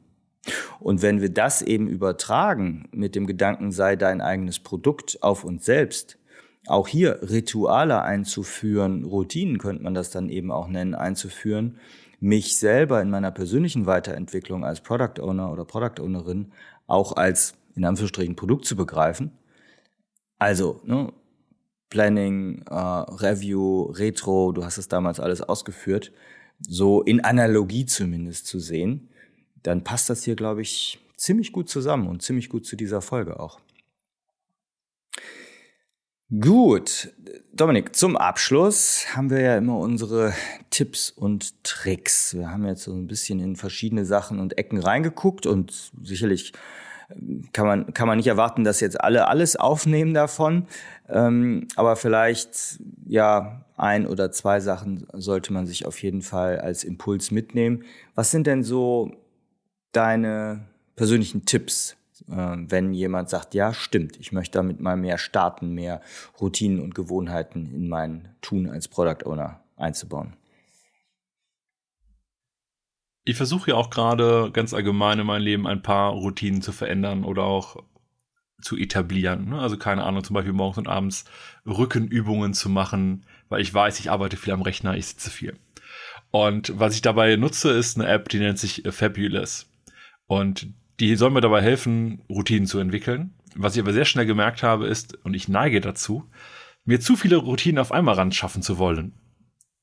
Und 0.79 1.01
wenn 1.01 1.21
wir 1.21 1.29
das 1.29 1.63
eben 1.63 1.87
übertragen 1.87 2.87
mit 2.91 3.15
dem 3.15 3.25
Gedanken, 3.25 3.71
sei 3.71 3.95
dein 3.95 4.21
eigenes 4.21 4.59
Produkt 4.59 5.17
auf 5.21 5.43
uns 5.43 5.65
selbst, 5.65 6.19
auch 6.67 6.87
hier 6.87 7.19
Rituale 7.23 8.03
einzuführen, 8.03 9.05
Routinen 9.05 9.57
könnte 9.57 9.81
man 9.81 9.95
das 9.95 10.11
dann 10.11 10.29
eben 10.29 10.51
auch 10.51 10.67
nennen, 10.67 10.93
einzuführen, 10.93 11.79
mich 12.19 12.57
selber 12.59 13.01
in 13.01 13.09
meiner 13.09 13.31
persönlichen 13.31 13.87
Weiterentwicklung 13.87 14.63
als 14.63 14.81
Product 14.81 15.19
Owner 15.19 15.51
oder 15.51 15.65
Product 15.65 15.99
Ownerin 15.99 16.51
auch 16.91 17.13
als 17.15 17.55
in 17.75 17.85
Anführungsstrichen 17.85 18.35
Produkt 18.35 18.65
zu 18.65 18.75
begreifen. 18.75 19.31
Also, 20.37 20.81
ne, 20.83 21.11
Planning, 21.89 22.63
äh, 22.69 22.73
Review, 22.73 23.83
Retro, 23.91 24.51
du 24.51 24.63
hast 24.63 24.77
es 24.77 24.87
damals 24.87 25.19
alles 25.19 25.41
ausgeführt, 25.41 26.11
so 26.59 27.01
in 27.01 27.21
Analogie 27.21 27.85
zumindest 27.85 28.47
zu 28.47 28.59
sehen, 28.59 29.09
dann 29.63 29.83
passt 29.83 30.09
das 30.09 30.23
hier, 30.23 30.35
glaube 30.35 30.61
ich, 30.61 30.99
ziemlich 31.15 31.51
gut 31.51 31.69
zusammen 31.69 32.07
und 32.07 32.21
ziemlich 32.21 32.49
gut 32.49 32.65
zu 32.65 32.75
dieser 32.75 33.01
Folge 33.01 33.39
auch. 33.39 33.59
Gut, 36.39 37.11
Dominik, 37.51 37.93
zum 37.93 38.15
Abschluss 38.15 39.05
haben 39.13 39.29
wir 39.29 39.41
ja 39.41 39.57
immer 39.57 39.77
unsere 39.77 40.33
Tipps 40.69 41.09
und 41.09 41.61
Tricks. 41.65 42.33
Wir 42.33 42.49
haben 42.49 42.65
jetzt 42.65 42.83
so 42.83 42.93
ein 42.93 43.05
bisschen 43.05 43.41
in 43.41 43.57
verschiedene 43.57 44.05
Sachen 44.05 44.39
und 44.39 44.57
Ecken 44.57 44.77
reingeguckt 44.77 45.45
und 45.45 45.91
sicherlich 46.01 46.53
kann 47.51 47.65
man, 47.65 47.93
kann 47.93 48.07
man 48.07 48.15
nicht 48.15 48.27
erwarten, 48.27 48.63
dass 48.63 48.79
jetzt 48.79 49.01
alle 49.01 49.27
alles 49.27 49.57
aufnehmen 49.57 50.13
davon. 50.13 50.67
Ähm, 51.09 51.67
aber 51.75 51.97
vielleicht, 51.97 52.79
ja, 53.05 53.65
ein 53.75 54.07
oder 54.07 54.31
zwei 54.31 54.61
Sachen 54.61 55.05
sollte 55.11 55.51
man 55.51 55.67
sich 55.67 55.85
auf 55.85 56.01
jeden 56.01 56.21
Fall 56.21 56.61
als 56.61 56.85
Impuls 56.85 57.31
mitnehmen. 57.31 57.83
Was 58.15 58.31
sind 58.31 58.47
denn 58.47 58.63
so 58.63 59.11
deine 59.91 60.65
persönlichen 60.95 61.43
Tipps, 61.43 61.97
wenn 62.27 62.93
jemand 62.93 63.29
sagt, 63.29 63.53
ja, 63.53 63.73
stimmt, 63.73 64.17
ich 64.19 64.31
möchte 64.31 64.59
damit 64.59 64.79
mal 64.79 64.97
mehr 64.97 65.17
starten, 65.17 65.73
mehr 65.73 66.01
Routinen 66.39 66.79
und 66.79 66.95
Gewohnheiten 66.95 67.73
in 67.73 67.89
mein 67.89 68.35
Tun 68.41 68.69
als 68.69 68.87
Product 68.87 69.25
Owner 69.25 69.61
einzubauen? 69.75 70.33
ich 73.23 73.37
versuche 73.37 73.71
ja 73.71 73.77
auch 73.77 73.89
gerade 73.89 74.49
ganz 74.51 74.73
allgemein 74.73 75.19
in 75.19 75.27
meinem 75.27 75.43
Leben 75.43 75.67
ein 75.67 75.81
paar 75.81 76.11
Routinen 76.11 76.61
zu 76.61 76.71
verändern 76.71 77.23
oder 77.23 77.43
auch 77.43 77.77
zu 78.61 78.77
etablieren. 78.77 79.49
Ne? 79.49 79.59
Also 79.59 79.77
keine 79.77 80.03
Ahnung, 80.03 80.23
zum 80.23 80.33
Beispiel 80.33 80.53
morgens 80.53 80.77
und 80.77 80.87
abends 80.87 81.25
Rückenübungen 81.65 82.53
zu 82.53 82.69
machen, 82.69 83.25
weil 83.49 83.61
ich 83.61 83.73
weiß, 83.73 83.99
ich 83.99 84.11
arbeite 84.11 84.37
viel 84.37 84.53
am 84.53 84.61
Rechner, 84.61 84.95
ich 84.95 85.07
sitze 85.07 85.29
viel. 85.29 85.55
Und 86.31 86.79
was 86.79 86.95
ich 86.95 87.01
dabei 87.01 87.35
nutze, 87.35 87.71
ist 87.71 87.97
eine 87.97 88.07
App, 88.07 88.29
die 88.29 88.39
nennt 88.39 88.59
sich 88.59 88.83
Fabulous. 88.89 89.67
Und 90.27 90.67
die 90.99 91.15
soll 91.15 91.31
mir 91.31 91.41
dabei 91.41 91.61
helfen, 91.61 92.21
Routinen 92.29 92.67
zu 92.67 92.79
entwickeln. 92.79 93.33
Was 93.55 93.75
ich 93.75 93.81
aber 93.81 93.93
sehr 93.93 94.05
schnell 94.05 94.25
gemerkt 94.25 94.63
habe, 94.63 94.87
ist, 94.87 95.17
und 95.25 95.33
ich 95.33 95.47
neige 95.47 95.81
dazu, 95.81 96.29
mir 96.85 96.99
zu 96.99 97.15
viele 97.15 97.37
Routinen 97.37 97.79
auf 97.79 97.91
einmal 97.91 98.15
ran 98.15 98.31
schaffen 98.31 98.61
zu 98.61 98.77
wollen. 98.77 99.13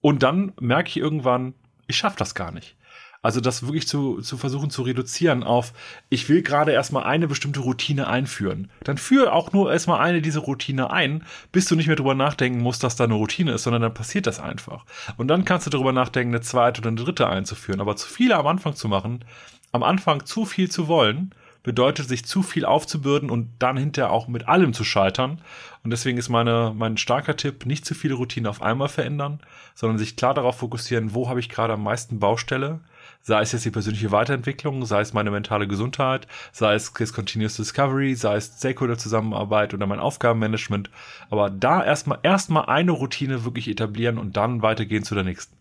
Und 0.01 0.23
dann 0.23 0.53
merke 0.61 0.89
ich 0.89 0.97
irgendwann, 0.97 1.55
ich 1.87 1.97
schaffe 1.97 2.19
das 2.19 2.35
gar 2.35 2.53
nicht. 2.53 2.77
Also 3.21 3.41
das 3.41 3.63
wirklich 3.63 3.89
zu, 3.89 4.21
zu 4.21 4.37
versuchen 4.37 4.71
zu 4.71 4.83
reduzieren 4.83 5.43
auf, 5.43 5.73
ich 6.09 6.29
will 6.29 6.43
gerade 6.43 6.73
erstmal 6.73 7.05
eine 7.05 7.27
bestimmte 7.27 7.61
Routine 7.61 8.07
einführen. 8.07 8.71
Dann 8.85 8.97
führe 8.97 9.33
auch 9.33 9.53
nur 9.53 9.73
erstmal 9.73 10.01
eine 10.01 10.23
dieser 10.23 10.41
Routine 10.41 10.91
ein, 10.91 11.25
bis 11.51 11.67
du 11.67 11.75
nicht 11.75 11.89
mehr 11.89 11.97
drüber 11.97 12.15
nachdenken 12.15 12.61
musst, 12.61 12.85
dass 12.85 12.97
da 12.97 13.05
eine 13.05 13.15
Routine 13.15 13.53
ist, 13.53 13.65
sondern 13.65 13.83
dann 13.83 13.95
passiert 13.95 14.27
das 14.29 14.39
einfach. 14.39 14.85
Und 15.17 15.29
dann 15.29 15.45
kannst 15.45 15.67
du 15.67 15.71
darüber 15.71 15.93
nachdenken, 15.93 16.33
eine 16.35 16.43
zweite 16.43 16.81
oder 16.81 16.89
eine 16.89 17.03
dritte 17.03 17.29
einzuführen. 17.29 17.81
Aber 17.81 17.97
zu 17.97 18.09
viele 18.09 18.37
am 18.37 18.47
Anfang 18.47 18.77
zu 18.77 18.87
machen, 18.87 19.25
am 19.73 19.83
Anfang 19.83 20.25
zu 20.25 20.45
viel 20.45 20.71
zu 20.71 20.87
wollen, 20.87 21.35
bedeutet 21.65 22.09
sich 22.09 22.25
zu 22.25 22.43
viel 22.43 22.65
aufzubürden 22.65 23.31
und 23.31 23.51
dann 23.59 23.77
hinterher 23.77 24.13
auch 24.13 24.29
mit 24.29 24.49
allem 24.49 24.73
zu 24.73 24.85
scheitern. 24.85 25.43
Und 25.83 25.91
deswegen 25.91 26.19
ist 26.19 26.29
meine, 26.29 26.73
mein 26.75 26.97
starker 26.97 27.37
Tipp, 27.37 27.67
nicht 27.67 27.85
zu 27.85 27.95
viele 27.95 28.15
Routinen 28.15 28.49
auf 28.49 28.63
einmal 28.63 28.89
verändern, 28.89 29.41
sondern 29.75 29.99
sich 29.99 30.17
klar 30.17 30.35
darauf 30.35 30.59
fokussieren, 30.59 31.15
wo 31.15 31.29
habe 31.29 31.41
ich 31.41 31.49
gerade 31.49 31.75
am 31.75 31.83
meisten 31.83 32.21
Baustelle 32.21 32.81
sei 33.29 33.43
es 33.43 33.53
jetzt 33.53 33.67
die 33.67 33.71
persönliche 33.71 34.11
Weiterentwicklung, 34.11 34.87
sei 34.87 35.03
es 35.03 35.13
meine 35.13 35.31
mentale 35.31 35.69
Gesundheit, 35.69 36.27
sei 36.51 36.75
es 36.75 36.95
Continuous 36.95 37.57
Discovery, 37.57 38.15
sei 38.15 38.37
es 38.37 38.57
Stakeholder-Zusammenarbeit 38.57 39.75
oder 39.75 39.87
mein 39.87 40.01
Aufgabenmanagement. 40.01 40.91
Aber 41.29 41.51
da 41.51 41.85
erstmal 41.85 42.21
erstmal 42.23 42.65
eine 42.67 42.93
Routine 42.93 43.45
wirklich 43.45 43.69
etablieren 43.69 44.17
und 44.17 44.37
dann 44.39 44.63
weitergehen 44.63 45.05
zu 45.05 45.15
der 45.15 45.25
nächsten. 45.25 45.55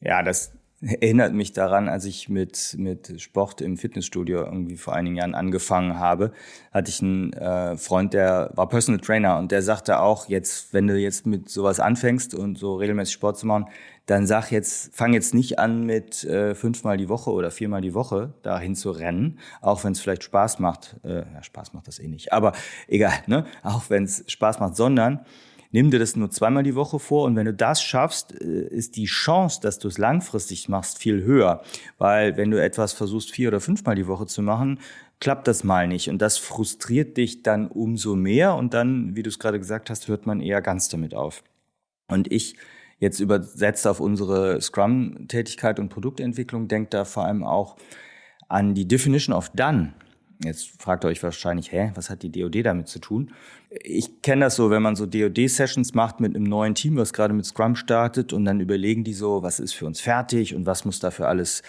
Ja, 0.00 0.22
das 0.22 0.52
erinnert 0.80 1.34
mich 1.34 1.52
daran, 1.52 1.88
als 1.88 2.04
ich 2.06 2.28
mit, 2.28 2.76
mit 2.78 3.20
Sport 3.20 3.60
im 3.60 3.76
Fitnessstudio 3.76 4.44
irgendwie 4.44 4.76
vor 4.76 4.94
einigen 4.94 5.16
Jahren 5.16 5.34
angefangen 5.34 5.98
habe, 5.98 6.32
hatte 6.72 6.90
ich 6.90 7.02
einen 7.02 7.32
äh, 7.32 7.76
Freund, 7.76 8.14
der 8.14 8.52
war 8.54 8.68
Personal 8.68 9.00
Trainer 9.00 9.38
und 9.38 9.52
der 9.52 9.62
sagte 9.62 10.00
auch, 10.00 10.28
jetzt, 10.28 10.72
wenn 10.72 10.86
du 10.86 10.98
jetzt 10.98 11.26
mit 11.26 11.48
sowas 11.48 11.80
anfängst 11.80 12.34
und 12.34 12.58
so 12.58 12.76
regelmäßig 12.76 13.14
Sport 13.14 13.38
zu 13.38 13.46
machen, 13.46 13.66
dann 14.06 14.26
sag 14.26 14.50
jetzt, 14.50 14.94
fang 14.94 15.12
jetzt 15.12 15.34
nicht 15.34 15.58
an 15.58 15.84
mit 15.84 16.24
äh, 16.24 16.54
fünfmal 16.54 16.96
die 16.96 17.08
Woche 17.08 17.30
oder 17.30 17.50
viermal 17.50 17.80
die 17.80 17.92
Woche 17.92 18.32
dahin 18.42 18.76
zu 18.76 18.92
rennen, 18.92 19.38
auch 19.60 19.82
wenn 19.84 19.92
es 19.92 20.00
vielleicht 20.00 20.22
Spaß 20.22 20.60
macht. 20.60 20.96
Äh, 21.04 21.24
ja, 21.32 21.42
Spaß 21.42 21.72
macht 21.72 21.88
das 21.88 21.98
eh 21.98 22.06
nicht, 22.06 22.32
aber 22.32 22.52
egal, 22.86 23.18
ne? 23.26 23.46
Auch 23.62 23.90
wenn 23.90 24.04
es 24.04 24.24
Spaß 24.28 24.60
macht, 24.60 24.76
sondern 24.76 25.26
nimm 25.72 25.90
dir 25.90 25.98
das 25.98 26.14
nur 26.14 26.30
zweimal 26.30 26.62
die 26.62 26.76
Woche 26.76 27.00
vor 27.00 27.24
und 27.24 27.34
wenn 27.34 27.46
du 27.46 27.52
das 27.52 27.82
schaffst, 27.82 28.40
äh, 28.40 28.68
ist 28.68 28.94
die 28.96 29.06
Chance, 29.06 29.60
dass 29.60 29.80
du 29.80 29.88
es 29.88 29.98
langfristig 29.98 30.68
machst, 30.68 30.98
viel 30.98 31.24
höher. 31.24 31.62
Weil 31.98 32.36
wenn 32.36 32.52
du 32.52 32.62
etwas 32.62 32.92
versuchst, 32.92 33.32
vier 33.32 33.48
oder 33.48 33.60
fünfmal 33.60 33.96
die 33.96 34.06
Woche 34.06 34.26
zu 34.26 34.40
machen, 34.40 34.78
klappt 35.18 35.48
das 35.48 35.64
mal 35.64 35.88
nicht. 35.88 36.08
Und 36.10 36.22
das 36.22 36.38
frustriert 36.38 37.16
dich 37.16 37.42
dann 37.42 37.66
umso 37.66 38.14
mehr 38.14 38.54
und 38.54 38.72
dann, 38.72 39.16
wie 39.16 39.24
du 39.24 39.30
es 39.30 39.40
gerade 39.40 39.58
gesagt 39.58 39.90
hast, 39.90 40.06
hört 40.06 40.26
man 40.26 40.40
eher 40.40 40.62
ganz 40.62 40.88
damit 40.88 41.14
auf. 41.14 41.42
Und 42.08 42.30
ich 42.30 42.56
jetzt 42.98 43.20
übersetzt 43.20 43.86
auf 43.86 44.00
unsere 44.00 44.60
Scrum-Tätigkeit 44.60 45.78
und 45.78 45.88
Produktentwicklung, 45.88 46.68
denkt 46.68 46.94
da 46.94 47.04
vor 47.04 47.24
allem 47.24 47.44
auch 47.44 47.76
an 48.48 48.74
die 48.74 48.88
Definition 48.88 49.34
of 49.34 49.50
Done. 49.50 49.92
Jetzt 50.44 50.80
fragt 50.80 51.04
ihr 51.04 51.08
euch 51.08 51.22
wahrscheinlich, 51.22 51.72
hä, 51.72 51.92
was 51.94 52.10
hat 52.10 52.22
die 52.22 52.30
DOD 52.30 52.64
damit 52.64 52.88
zu 52.88 52.98
tun? 52.98 53.32
Ich 53.70 54.20
kenne 54.20 54.44
das 54.44 54.56
so, 54.56 54.70
wenn 54.70 54.82
man 54.82 54.94
so 54.94 55.06
DOD-Sessions 55.06 55.94
macht 55.94 56.20
mit 56.20 56.36
einem 56.36 56.44
neuen 56.44 56.74
Team, 56.74 56.96
was 56.96 57.14
gerade 57.14 57.32
mit 57.32 57.46
Scrum 57.46 57.74
startet 57.74 58.34
und 58.34 58.44
dann 58.44 58.60
überlegen 58.60 59.02
die 59.02 59.14
so, 59.14 59.42
was 59.42 59.60
ist 59.60 59.72
für 59.72 59.86
uns 59.86 60.00
fertig 60.00 60.54
und 60.54 60.66
was 60.66 60.84
muss 60.84 60.98
dafür 60.98 61.28
alles 61.28 61.62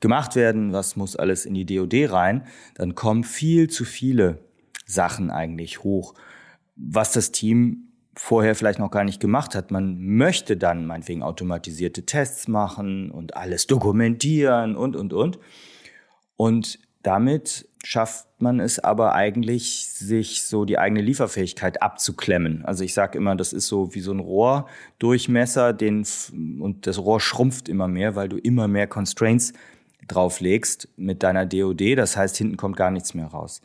gemacht 0.00 0.36
werden, 0.36 0.72
was 0.72 0.94
muss 0.94 1.16
alles 1.16 1.46
in 1.46 1.54
die 1.54 1.66
DOD 1.66 2.12
rein, 2.12 2.46
dann 2.74 2.94
kommen 2.94 3.24
viel 3.24 3.68
zu 3.68 3.84
viele 3.84 4.38
Sachen 4.86 5.30
eigentlich 5.30 5.82
hoch, 5.82 6.14
was 6.76 7.12
das 7.12 7.32
Team 7.32 7.91
vorher 8.14 8.54
vielleicht 8.54 8.78
noch 8.78 8.90
gar 8.90 9.04
nicht 9.04 9.20
gemacht 9.20 9.54
hat. 9.54 9.70
Man 9.70 9.98
möchte 9.98 10.56
dann 10.56 10.86
meinetwegen 10.86 11.22
automatisierte 11.22 12.04
Tests 12.04 12.48
machen 12.48 13.10
und 13.10 13.36
alles 13.36 13.66
dokumentieren 13.66 14.76
und, 14.76 14.96
und, 14.96 15.12
und. 15.12 15.38
Und 16.36 16.78
damit 17.02 17.68
schafft 17.84 18.26
man 18.38 18.60
es 18.60 18.78
aber 18.78 19.14
eigentlich, 19.14 19.88
sich 19.88 20.44
so 20.44 20.64
die 20.64 20.78
eigene 20.78 21.00
Lieferfähigkeit 21.00 21.82
abzuklemmen. 21.82 22.64
Also 22.64 22.84
ich 22.84 22.94
sage 22.94 23.18
immer, 23.18 23.34
das 23.34 23.52
ist 23.52 23.66
so 23.66 23.94
wie 23.94 24.00
so 24.00 24.12
ein 24.12 24.20
Rohrdurchmesser, 24.20 25.72
den 25.72 26.06
und 26.60 26.86
das 26.86 26.98
Rohr 26.98 27.20
schrumpft 27.20 27.68
immer 27.68 27.88
mehr, 27.88 28.14
weil 28.14 28.28
du 28.28 28.38
immer 28.38 28.68
mehr 28.68 28.86
Constraints 28.86 29.52
drauflegst 30.06 30.88
mit 30.96 31.22
deiner 31.22 31.46
DOD. 31.46 31.96
Das 31.96 32.16
heißt, 32.16 32.36
hinten 32.36 32.56
kommt 32.56 32.76
gar 32.76 32.90
nichts 32.90 33.14
mehr 33.14 33.26
raus. 33.26 33.62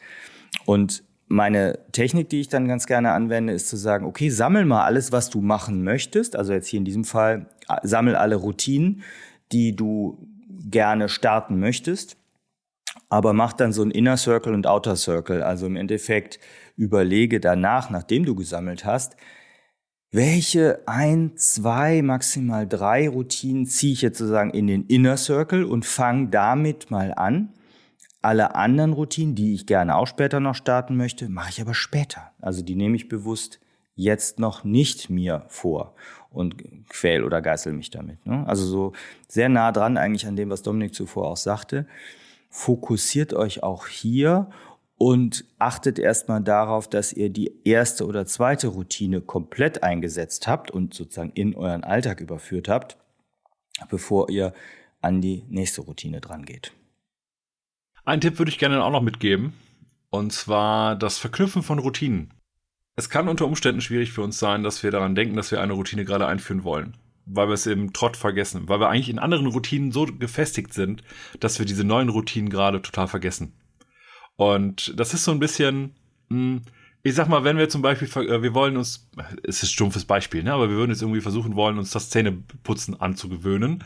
Und 0.65 1.03
meine 1.28 1.80
Technik, 1.91 2.30
die 2.30 2.39
ich 2.39 2.47
dann 2.47 2.67
ganz 2.67 2.88
gerne 2.88 3.11
anwende, 3.11 3.53
ist 3.53 3.67
zu 3.67 3.75
sagen, 3.75 4.05
okay, 4.05 4.30
sammel 4.30 4.65
mal 4.65 4.86
alles, 4.86 5.11
was 5.11 5.30
du 5.30 5.41
machen 5.41 5.84
möchtest. 5.84 6.36
Also 6.36 6.53
jetzt 6.53 6.67
hier 6.67 6.80
in 6.80 6.86
diesem 6.86 7.03
Fall, 7.03 7.47
sammel 7.84 8.15
alle 8.15 8.36
Routinen, 8.36 9.03
die 9.51 9.75
du 9.75 10.28
gerne 10.69 11.09
starten 11.09 11.59
möchtest. 11.59 12.17
Aber 13.09 13.34
mach 13.34 13.53
dann 13.53 13.73
so 13.73 13.84
ein 13.84 13.91
Inner 13.91 14.17
Circle 14.17 14.53
und 14.53 14.67
Outer 14.67 14.95
Circle. 14.95 15.43
Also 15.43 15.65
im 15.65 15.75
Endeffekt 15.75 16.39
überlege 16.75 17.39
danach, 17.39 17.89
nachdem 17.89 18.25
du 18.25 18.36
gesammelt 18.36 18.86
hast, 18.86 19.17
welche 20.11 20.88
ein, 20.88 21.34
zwei, 21.36 22.01
maximal 22.01 22.65
drei 22.65 23.09
Routinen 23.09 23.65
ziehe 23.65 23.93
ich 23.93 24.01
jetzt 24.01 24.17
sozusagen 24.17 24.51
in 24.51 24.67
den 24.67 24.86
Inner 24.86 25.17
Circle 25.17 25.65
und 25.65 25.86
fange 25.86 26.30
damit 26.30 26.89
mal 26.89 27.13
an. 27.13 27.49
Alle 28.22 28.55
anderen 28.55 28.93
Routinen, 28.93 29.36
die 29.36 29.53
ich 29.53 29.68
gerne 29.68 29.95
auch 29.95 30.07
später 30.07 30.39
noch 30.39 30.55
starten 30.55 30.97
möchte, 30.97 31.30
mache 31.30 31.49
ich 31.49 31.61
aber 31.61 31.74
später. 31.74 32.32
Also 32.41 32.63
die 32.63 32.76
nehme 32.76 32.95
ich 32.95 33.09
bewusst 33.09 33.59
jetzt 33.95 34.39
noch 34.39 34.63
nicht 34.63 35.09
mir 35.09 35.45
vor 35.47 35.95
und 36.30 36.55
quäl 36.89 37.24
oder 37.24 37.41
geißel 37.41 37.74
mich 37.74 37.89
damit. 37.89 38.26
Ne? 38.26 38.45
Also 38.47 38.65
so 38.65 38.93
sehr 39.28 39.49
nah 39.49 39.72
dran 39.72 39.97
eigentlich 39.97 40.28
an 40.28 40.36
dem, 40.36 40.49
was 40.49 40.61
Dominik 40.61 40.93
zuvor 40.93 41.28
auch 41.28 41.38
sagte. 41.38 41.88
Fokussiert 42.49 43.34
euch 43.34 43.63
auch 43.63 43.88
hier 43.88 44.49
und 44.97 45.45
achtet 45.59 45.99
erstmal 45.99 46.41
darauf, 46.41 46.88
dass 46.88 47.13
ihr 47.13 47.30
die 47.30 47.51
erste 47.65 48.05
oder 48.05 48.26
zweite 48.26 48.68
Routine 48.68 49.22
komplett 49.22 49.84
eingesetzt 49.84 50.47
habt 50.47 50.72
und 50.72 50.93
sozusagen 50.93 51.32
in 51.34 51.55
euren 51.55 51.84
Alltag 51.84 52.22
überführt 52.22 52.68
habt, 52.68 52.97
bevor 53.89 54.30
ihr 54.30 54.53
an 55.01 55.22
die 55.22 55.43
nächste 55.49 55.82
Routine 55.82 56.22
dran 56.22 56.45
geht. 56.45 56.72
Einen 58.08 58.22
Tipp 58.22 58.39
würde 58.39 58.49
ich 58.49 58.58
gerne 58.58 58.82
auch 58.82 58.89
noch 58.89 59.01
mitgeben, 59.01 59.51
und 60.12 60.32
zwar 60.32 60.95
das 60.95 61.18
Verknüpfen 61.18 61.62
von 61.62 61.78
Routinen. 61.78 62.34
Es 62.95 63.10
kann 63.10 63.28
unter 63.28 63.45
Umständen 63.45 63.82
schwierig 63.82 64.14
für 64.14 64.22
uns 64.22 64.39
sein, 64.39 64.64
dass 64.64 64.82
wir 64.82 64.91
daran 64.91 65.14
denken, 65.14 65.36
dass 65.36 65.51
wir 65.51 65.60
eine 65.60 65.74
Routine 65.74 66.05
gerade 66.05 66.26
einführen 66.26 66.64
wollen, 66.64 66.95
weil 67.26 67.49
wir 67.49 67.53
es 67.53 67.66
im 67.66 67.91
Trott 67.91 68.16
vergessen, 68.16 68.70
weil 68.70 68.80
wir 68.80 68.88
eigentlich 68.88 69.10
in 69.10 69.20
anderen 69.20 69.47
Routinen 69.47 69.91
so 69.91 70.05
gefestigt 70.05 70.74
sind, 70.74 71.03
dass 71.41 71.60
wir 71.60 71.66
diese 71.66 71.84
neuen 71.84 72.08
Routinen 72.08 72.49
gerade 72.49 72.82
total 72.82 73.10
vergessen. 73.10 73.51
Und 74.38 74.97
das 74.97 75.14
ist 75.14 75.26
so 75.26 75.32
ein 75.32 75.39
bisschen, 75.39 75.93
hm, 76.30 76.62
ich 77.03 77.14
sag 77.14 77.28
mal, 77.28 77.43
wenn 77.43 77.58
wir 77.58 77.68
zum 77.68 77.82
Beispiel, 77.82 78.08
äh, 78.26 78.41
wir 78.41 78.53
wollen 78.53 78.78
uns, 78.78 79.10
es 79.43 79.58
ist 79.58 79.64
ein 79.64 79.74
stumpfes 79.74 80.05
Beispiel, 80.05 80.43
ne, 80.43 80.53
aber 80.53 80.70
wir 80.70 80.78
würden 80.78 80.91
jetzt 80.91 81.01
irgendwie 81.01 81.20
versuchen 81.20 81.58
wollen, 81.58 81.78
uns 81.78 81.91
das 81.91 82.10
Zähneputzen 82.10 83.01
anzugewöhnen 83.01 83.84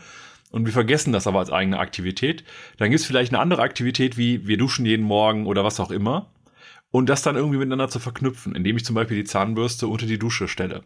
und 0.52 0.64
wir 0.64 0.72
vergessen 0.72 1.12
das 1.12 1.26
aber 1.26 1.40
als 1.40 1.50
eigene 1.50 1.80
Aktivität, 1.80 2.44
dann 2.78 2.90
gibt 2.90 3.00
es 3.00 3.06
vielleicht 3.06 3.32
eine 3.32 3.40
andere 3.40 3.62
Aktivität 3.62 4.16
wie 4.16 4.46
wir 4.46 4.56
duschen 4.56 4.86
jeden 4.86 5.04
Morgen 5.04 5.46
oder 5.46 5.64
was 5.64 5.80
auch 5.80 5.90
immer 5.90 6.30
und 6.92 7.08
das 7.08 7.22
dann 7.22 7.36
irgendwie 7.36 7.58
miteinander 7.58 7.88
zu 7.88 7.98
verknüpfen, 7.98 8.54
indem 8.54 8.76
ich 8.76 8.84
zum 8.84 8.94
Beispiel 8.94 9.16
die 9.16 9.24
Zahnbürste 9.24 9.88
unter 9.88 10.06
die 10.06 10.18
Dusche 10.18 10.46
stelle. 10.46 10.84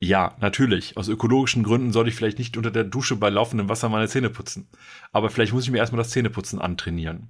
Ja, 0.00 0.36
natürlich. 0.40 0.96
Aus 0.96 1.08
ökologischen 1.08 1.64
Gründen 1.64 1.92
soll 1.92 2.06
ich 2.06 2.14
vielleicht 2.14 2.38
nicht 2.38 2.56
unter 2.56 2.70
der 2.70 2.84
Dusche 2.84 3.16
bei 3.16 3.30
laufendem 3.30 3.68
Wasser 3.68 3.88
meine 3.88 4.06
Zähne 4.06 4.30
putzen. 4.30 4.68
Aber 5.10 5.28
vielleicht 5.28 5.52
muss 5.52 5.64
ich 5.64 5.70
mir 5.70 5.78
erstmal 5.78 5.98
das 5.98 6.10
Zähneputzen 6.10 6.60
antrainieren. 6.60 7.28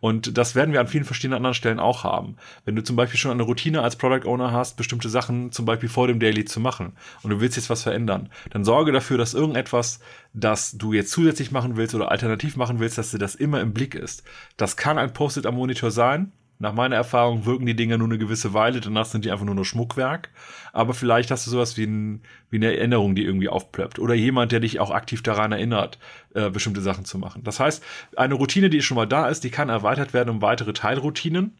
Und 0.00 0.36
das 0.36 0.54
werden 0.54 0.72
wir 0.72 0.80
an 0.80 0.88
vielen 0.88 1.04
verschiedenen 1.04 1.36
anderen 1.36 1.54
Stellen 1.54 1.80
auch 1.80 2.04
haben. 2.04 2.36
Wenn 2.64 2.76
du 2.76 2.82
zum 2.82 2.96
Beispiel 2.96 3.18
schon 3.18 3.30
eine 3.30 3.42
Routine 3.42 3.82
als 3.82 3.96
Product 3.96 4.26
Owner 4.28 4.52
hast, 4.52 4.76
bestimmte 4.76 5.08
Sachen 5.08 5.52
zum 5.52 5.64
Beispiel 5.64 5.88
vor 5.88 6.06
dem 6.06 6.20
Daily 6.20 6.44
zu 6.44 6.60
machen 6.60 6.96
und 7.22 7.30
du 7.30 7.40
willst 7.40 7.56
jetzt 7.56 7.70
was 7.70 7.82
verändern, 7.82 8.30
dann 8.50 8.64
sorge 8.64 8.92
dafür, 8.92 9.18
dass 9.18 9.34
irgendetwas, 9.34 10.00
das 10.32 10.72
du 10.72 10.92
jetzt 10.92 11.10
zusätzlich 11.10 11.50
machen 11.50 11.76
willst 11.76 11.94
oder 11.94 12.10
alternativ 12.10 12.56
machen 12.56 12.78
willst, 12.78 12.98
dass 12.98 13.10
dir 13.10 13.18
das 13.18 13.34
immer 13.34 13.60
im 13.60 13.72
Blick 13.72 13.94
ist. 13.94 14.22
Das 14.56 14.76
kann 14.76 14.98
ein 14.98 15.12
Post-it 15.12 15.46
am 15.46 15.54
Monitor 15.54 15.90
sein, 15.90 16.32
nach 16.58 16.72
meiner 16.72 16.96
Erfahrung 16.96 17.44
wirken 17.44 17.66
die 17.66 17.76
Dinger 17.76 17.98
nur 17.98 18.08
eine 18.08 18.18
gewisse 18.18 18.54
Weile, 18.54 18.80
danach 18.80 19.04
sind 19.04 19.24
die 19.24 19.30
einfach 19.30 19.44
nur 19.44 19.54
noch 19.54 19.64
Schmuckwerk. 19.64 20.30
Aber 20.72 20.94
vielleicht 20.94 21.30
hast 21.30 21.46
du 21.46 21.50
sowas 21.50 21.76
wie, 21.76 21.84
ein, 21.84 22.22
wie 22.48 22.56
eine 22.56 22.74
Erinnerung, 22.76 23.14
die 23.14 23.24
irgendwie 23.24 23.48
aufplöppt. 23.48 23.98
Oder 23.98 24.14
jemand, 24.14 24.52
der 24.52 24.60
dich 24.60 24.80
auch 24.80 24.90
aktiv 24.90 25.22
daran 25.22 25.52
erinnert, 25.52 25.98
äh, 26.34 26.50
bestimmte 26.50 26.80
Sachen 26.80 27.04
zu 27.04 27.18
machen. 27.18 27.42
Das 27.44 27.60
heißt, 27.60 27.84
eine 28.16 28.34
Routine, 28.34 28.70
die 28.70 28.80
schon 28.80 28.96
mal 28.96 29.06
da 29.06 29.28
ist, 29.28 29.44
die 29.44 29.50
kann 29.50 29.68
erweitert 29.68 30.14
werden 30.14 30.30
um 30.30 30.42
weitere 30.42 30.72
Teilroutinen. 30.72 31.58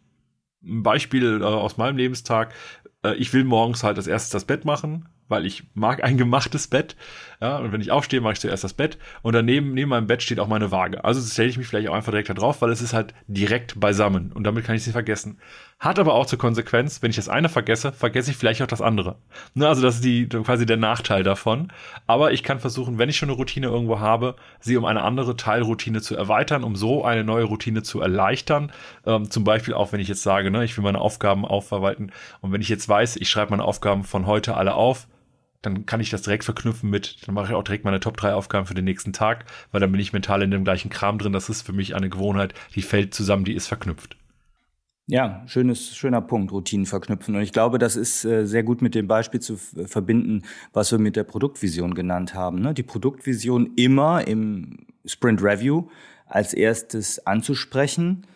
Ein 0.64 0.82
Beispiel 0.82 1.40
äh, 1.42 1.44
aus 1.44 1.76
meinem 1.76 1.96
Lebenstag. 1.98 2.54
Äh, 3.02 3.14
ich 3.16 3.32
will 3.32 3.44
morgens 3.44 3.84
halt 3.84 3.98
als 3.98 4.06
erstes 4.06 4.30
das 4.30 4.44
Bett 4.46 4.64
machen 4.64 5.08
weil 5.28 5.46
ich 5.46 5.64
mag 5.74 6.02
ein 6.02 6.16
gemachtes 6.16 6.68
Bett. 6.68 6.96
Ja, 7.40 7.58
und 7.58 7.72
wenn 7.72 7.80
ich 7.80 7.90
aufstehe, 7.90 8.20
mache 8.20 8.34
ich 8.34 8.40
zuerst 8.40 8.64
das 8.64 8.72
Bett. 8.72 8.98
Und 9.22 9.34
daneben, 9.34 9.74
neben 9.74 9.90
meinem 9.90 10.06
Bett 10.06 10.22
steht 10.22 10.40
auch 10.40 10.48
meine 10.48 10.70
Waage. 10.70 11.04
Also 11.04 11.20
stelle 11.20 11.48
ich 11.48 11.58
mich 11.58 11.66
vielleicht 11.66 11.88
auch 11.88 11.94
einfach 11.94 12.12
direkt 12.12 12.30
da 12.30 12.34
drauf, 12.34 12.62
weil 12.62 12.70
es 12.70 12.80
ist 12.80 12.94
halt 12.94 13.12
direkt 13.26 13.78
beisammen. 13.78 14.32
Und 14.32 14.44
damit 14.44 14.64
kann 14.64 14.76
ich 14.76 14.84
sie 14.84 14.92
vergessen. 14.92 15.38
Hat 15.78 15.98
aber 15.98 16.14
auch 16.14 16.24
zur 16.24 16.38
Konsequenz, 16.38 17.02
wenn 17.02 17.10
ich 17.10 17.16
das 17.16 17.28
eine 17.28 17.50
vergesse, 17.50 17.92
vergesse 17.92 18.30
ich 18.30 18.38
vielleicht 18.38 18.62
auch 18.62 18.66
das 18.66 18.80
andere. 18.80 19.16
Ne, 19.52 19.68
also 19.68 19.82
das 19.82 19.96
ist 19.96 20.04
die, 20.04 20.26
quasi 20.26 20.64
der 20.64 20.78
Nachteil 20.78 21.22
davon. 21.22 21.70
Aber 22.06 22.32
ich 22.32 22.42
kann 22.42 22.60
versuchen, 22.60 22.98
wenn 22.98 23.10
ich 23.10 23.18
schon 23.18 23.28
eine 23.28 23.36
Routine 23.36 23.66
irgendwo 23.66 24.00
habe, 24.00 24.36
sie 24.58 24.78
um 24.78 24.86
eine 24.86 25.02
andere 25.02 25.36
Teilroutine 25.36 26.00
zu 26.00 26.16
erweitern, 26.16 26.64
um 26.64 26.76
so 26.76 27.04
eine 27.04 27.24
neue 27.24 27.44
Routine 27.44 27.82
zu 27.82 28.00
erleichtern. 28.00 28.72
Ähm, 29.04 29.30
zum 29.30 29.44
Beispiel 29.44 29.74
auch, 29.74 29.92
wenn 29.92 30.00
ich 30.00 30.08
jetzt 30.08 30.22
sage, 30.22 30.50
ne, 30.50 30.64
ich 30.64 30.76
will 30.78 30.84
meine 30.84 31.00
Aufgaben 31.00 31.44
aufverwalten. 31.44 32.10
Und 32.40 32.52
wenn 32.52 32.62
ich 32.62 32.70
jetzt 32.70 32.88
weiß, 32.88 33.16
ich 33.16 33.28
schreibe 33.28 33.50
meine 33.50 33.64
Aufgaben 33.64 34.04
von 34.04 34.24
heute 34.24 34.56
alle 34.56 34.74
auf, 34.74 35.06
dann 35.66 35.84
kann 35.84 36.00
ich 36.00 36.10
das 36.10 36.22
direkt 36.22 36.44
verknüpfen 36.44 36.88
mit, 36.88 37.26
dann 37.26 37.34
mache 37.34 37.48
ich 37.48 37.54
auch 37.54 37.64
direkt 37.64 37.84
meine 37.84 37.98
Top 37.98 38.16
3 38.16 38.34
Aufgaben 38.34 38.66
für 38.66 38.74
den 38.74 38.84
nächsten 38.84 39.12
Tag, 39.12 39.46
weil 39.72 39.80
dann 39.80 39.90
bin 39.90 40.00
ich 40.00 40.12
mental 40.12 40.42
in 40.42 40.52
dem 40.52 40.62
gleichen 40.62 40.90
Kram 40.90 41.18
drin. 41.18 41.32
Das 41.32 41.48
ist 41.48 41.62
für 41.62 41.72
mich 41.72 41.96
eine 41.96 42.08
Gewohnheit, 42.08 42.54
die 42.76 42.82
fällt 42.82 43.14
zusammen, 43.14 43.44
die 43.44 43.54
ist 43.54 43.66
verknüpft. 43.66 44.16
Ja, 45.08 45.42
schönes, 45.46 45.96
schöner 45.96 46.20
Punkt, 46.20 46.52
Routinen 46.52 46.86
verknüpfen. 46.86 47.34
Und 47.34 47.42
ich 47.42 47.52
glaube, 47.52 47.78
das 47.78 47.96
ist 47.96 48.24
äh, 48.24 48.46
sehr 48.46 48.62
gut 48.62 48.80
mit 48.80 48.94
dem 48.94 49.08
Beispiel 49.08 49.40
zu 49.40 49.56
verbinden, 49.56 50.42
was 50.72 50.92
wir 50.92 50.98
mit 50.98 51.16
der 51.16 51.24
Produktvision 51.24 51.94
genannt 51.94 52.34
haben. 52.34 52.60
Ne? 52.60 52.72
Die 52.72 52.82
Produktvision 52.82 53.72
immer 53.76 54.26
im 54.26 54.86
Sprint 55.04 55.42
Review 55.42 55.88
als 56.26 56.54
erstes 56.54 57.24
anzusprechen, 57.26 58.26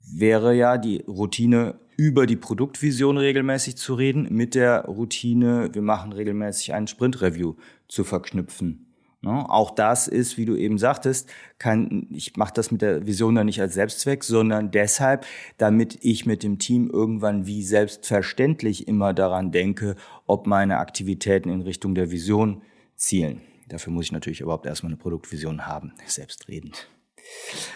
wäre 0.00 0.54
ja 0.54 0.78
die 0.78 1.04
Routine 1.06 1.76
über 1.98 2.26
die 2.26 2.36
Produktvision 2.36 3.18
regelmäßig 3.18 3.76
zu 3.76 3.94
reden, 3.94 4.28
mit 4.30 4.54
der 4.54 4.84
Routine, 4.84 5.68
wir 5.72 5.82
machen 5.82 6.12
regelmäßig 6.12 6.72
einen 6.72 6.86
Sprint-Review 6.86 7.56
zu 7.88 8.04
verknüpfen. 8.04 8.86
Ne? 9.20 9.44
Auch 9.50 9.72
das 9.72 10.06
ist, 10.06 10.38
wie 10.38 10.44
du 10.44 10.54
eben 10.54 10.78
sagtest, 10.78 11.28
kann, 11.58 12.06
ich 12.12 12.36
mache 12.36 12.54
das 12.54 12.70
mit 12.70 12.82
der 12.82 13.04
Vision 13.08 13.34
dann 13.34 13.46
nicht 13.46 13.60
als 13.60 13.74
Selbstzweck, 13.74 14.22
sondern 14.22 14.70
deshalb, 14.70 15.26
damit 15.56 15.98
ich 16.02 16.24
mit 16.24 16.44
dem 16.44 16.60
Team 16.60 16.88
irgendwann 16.88 17.46
wie 17.46 17.64
selbstverständlich 17.64 18.86
immer 18.86 19.12
daran 19.12 19.50
denke, 19.50 19.96
ob 20.24 20.46
meine 20.46 20.78
Aktivitäten 20.78 21.50
in 21.50 21.62
Richtung 21.62 21.96
der 21.96 22.12
Vision 22.12 22.62
zielen. 22.94 23.40
Dafür 23.68 23.92
muss 23.92 24.04
ich 24.04 24.12
natürlich 24.12 24.40
überhaupt 24.40 24.66
erstmal 24.66 24.92
eine 24.92 24.98
Produktvision 24.98 25.66
haben, 25.66 25.94
selbstredend. 26.06 26.88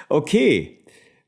Okay. 0.09 0.79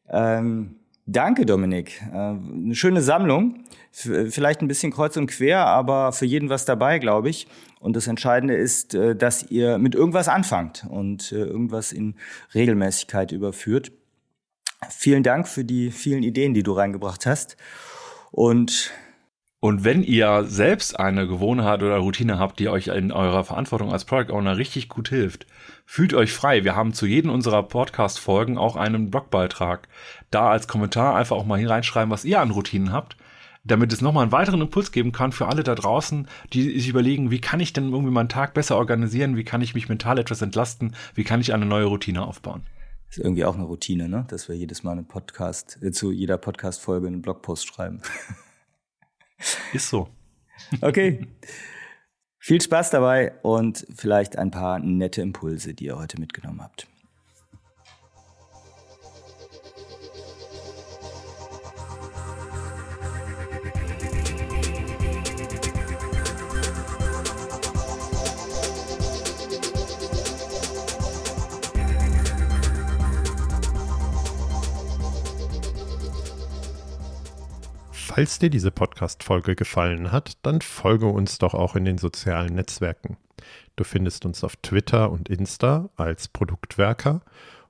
Ähm, 0.08 0.76
Danke, 1.06 1.44
Dominik. 1.44 2.00
Äh, 2.12 2.16
eine 2.16 2.74
schöne 2.74 3.02
Sammlung. 3.02 3.64
Vielleicht 3.92 4.60
ein 4.60 4.68
bisschen 4.68 4.90
kreuz 4.90 5.16
und 5.16 5.28
quer, 5.28 5.66
aber 5.66 6.12
für 6.12 6.24
jeden 6.24 6.48
was 6.48 6.64
dabei, 6.64 6.98
glaube 6.98 7.28
ich. 7.28 7.46
Und 7.78 7.94
das 7.94 8.06
Entscheidende 8.06 8.54
ist, 8.54 8.94
äh, 8.94 9.14
dass 9.14 9.50
ihr 9.50 9.78
mit 9.78 9.94
irgendwas 9.94 10.28
anfangt 10.28 10.86
und 10.88 11.30
äh, 11.32 11.36
irgendwas 11.36 11.92
in 11.92 12.14
Regelmäßigkeit 12.54 13.32
überführt. 13.32 13.92
Vielen 14.88 15.22
Dank 15.22 15.46
für 15.46 15.64
die 15.64 15.90
vielen 15.90 16.22
Ideen, 16.22 16.54
die 16.54 16.62
du 16.62 16.72
reingebracht 16.72 17.26
hast. 17.26 17.56
Und 18.30 18.90
und 19.64 19.82
wenn 19.82 20.02
ihr 20.02 20.44
selbst 20.44 21.00
eine 21.00 21.26
Gewohnheit 21.26 21.82
oder 21.82 21.96
Routine 21.96 22.38
habt, 22.38 22.60
die 22.60 22.68
euch 22.68 22.88
in 22.88 23.10
eurer 23.10 23.44
Verantwortung 23.44 23.94
als 23.94 24.04
Product 24.04 24.30
Owner 24.30 24.58
richtig 24.58 24.90
gut 24.90 25.08
hilft, 25.08 25.46
fühlt 25.86 26.12
euch 26.12 26.34
frei. 26.34 26.64
Wir 26.64 26.76
haben 26.76 26.92
zu 26.92 27.06
jedem 27.06 27.30
unserer 27.30 27.62
Podcast-Folgen 27.62 28.58
auch 28.58 28.76
einen 28.76 29.10
Blogbeitrag. 29.10 29.88
Da 30.30 30.50
als 30.50 30.68
Kommentar 30.68 31.16
einfach 31.16 31.36
auch 31.36 31.46
mal 31.46 31.58
hineinschreiben, 31.58 32.10
was 32.10 32.26
ihr 32.26 32.42
an 32.42 32.50
Routinen 32.50 32.92
habt, 32.92 33.16
damit 33.64 33.90
es 33.90 34.02
nochmal 34.02 34.24
einen 34.24 34.32
weiteren 34.32 34.60
Impuls 34.60 34.92
geben 34.92 35.12
kann 35.12 35.32
für 35.32 35.48
alle 35.48 35.62
da 35.62 35.74
draußen, 35.74 36.28
die 36.52 36.78
sich 36.78 36.88
überlegen, 36.90 37.30
wie 37.30 37.40
kann 37.40 37.60
ich 37.60 37.72
denn 37.72 37.90
irgendwie 37.90 38.12
meinen 38.12 38.28
Tag 38.28 38.52
besser 38.52 38.76
organisieren, 38.76 39.34
wie 39.34 39.44
kann 39.44 39.62
ich 39.62 39.74
mich 39.74 39.88
mental 39.88 40.18
etwas 40.18 40.42
entlasten, 40.42 40.94
wie 41.14 41.24
kann 41.24 41.40
ich 41.40 41.54
eine 41.54 41.64
neue 41.64 41.86
Routine 41.86 42.26
aufbauen. 42.26 42.64
Ist 43.08 43.16
irgendwie 43.16 43.46
auch 43.46 43.54
eine 43.54 43.64
Routine, 43.64 44.10
ne? 44.10 44.26
dass 44.28 44.46
wir 44.46 44.56
jedes 44.56 44.82
Mal 44.82 44.92
einen 44.92 45.08
Podcast, 45.08 45.78
äh, 45.82 45.90
zu 45.90 46.12
jeder 46.12 46.36
Podcast-Folge 46.36 47.06
einen 47.06 47.22
Blogpost 47.22 47.66
schreiben. 47.66 48.02
Ist 49.72 49.88
so. 49.88 50.08
Okay. 50.80 51.26
Viel 52.38 52.60
Spaß 52.60 52.90
dabei 52.90 53.32
und 53.42 53.86
vielleicht 53.96 54.36
ein 54.36 54.50
paar 54.50 54.78
nette 54.78 55.22
Impulse, 55.22 55.74
die 55.74 55.86
ihr 55.86 55.96
heute 55.96 56.20
mitgenommen 56.20 56.62
habt. 56.62 56.86
Falls 78.14 78.38
dir 78.38 78.48
diese 78.48 78.70
Podcast-Folge 78.70 79.56
gefallen 79.56 80.12
hat, 80.12 80.38
dann 80.42 80.60
folge 80.60 81.06
uns 81.06 81.38
doch 81.38 81.52
auch 81.52 81.74
in 81.74 81.84
den 81.84 81.98
sozialen 81.98 82.54
Netzwerken. 82.54 83.16
Du 83.74 83.82
findest 83.82 84.24
uns 84.24 84.44
auf 84.44 84.54
Twitter 84.54 85.10
und 85.10 85.28
Insta 85.28 85.90
als 85.96 86.28
Produktwerker 86.28 87.22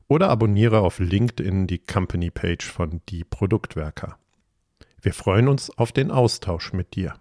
oder 0.06 0.28
abonniere 0.28 0.80
auf 0.80 0.98
LinkedIn 0.98 1.66
die 1.66 1.78
Company 1.78 2.30
Page 2.30 2.66
von 2.66 3.00
Die 3.08 3.24
Produktwerker. 3.24 4.18
Wir 5.00 5.14
freuen 5.14 5.48
uns 5.48 5.70
auf 5.78 5.92
den 5.92 6.10
Austausch 6.10 6.74
mit 6.74 6.94
dir. 6.94 7.14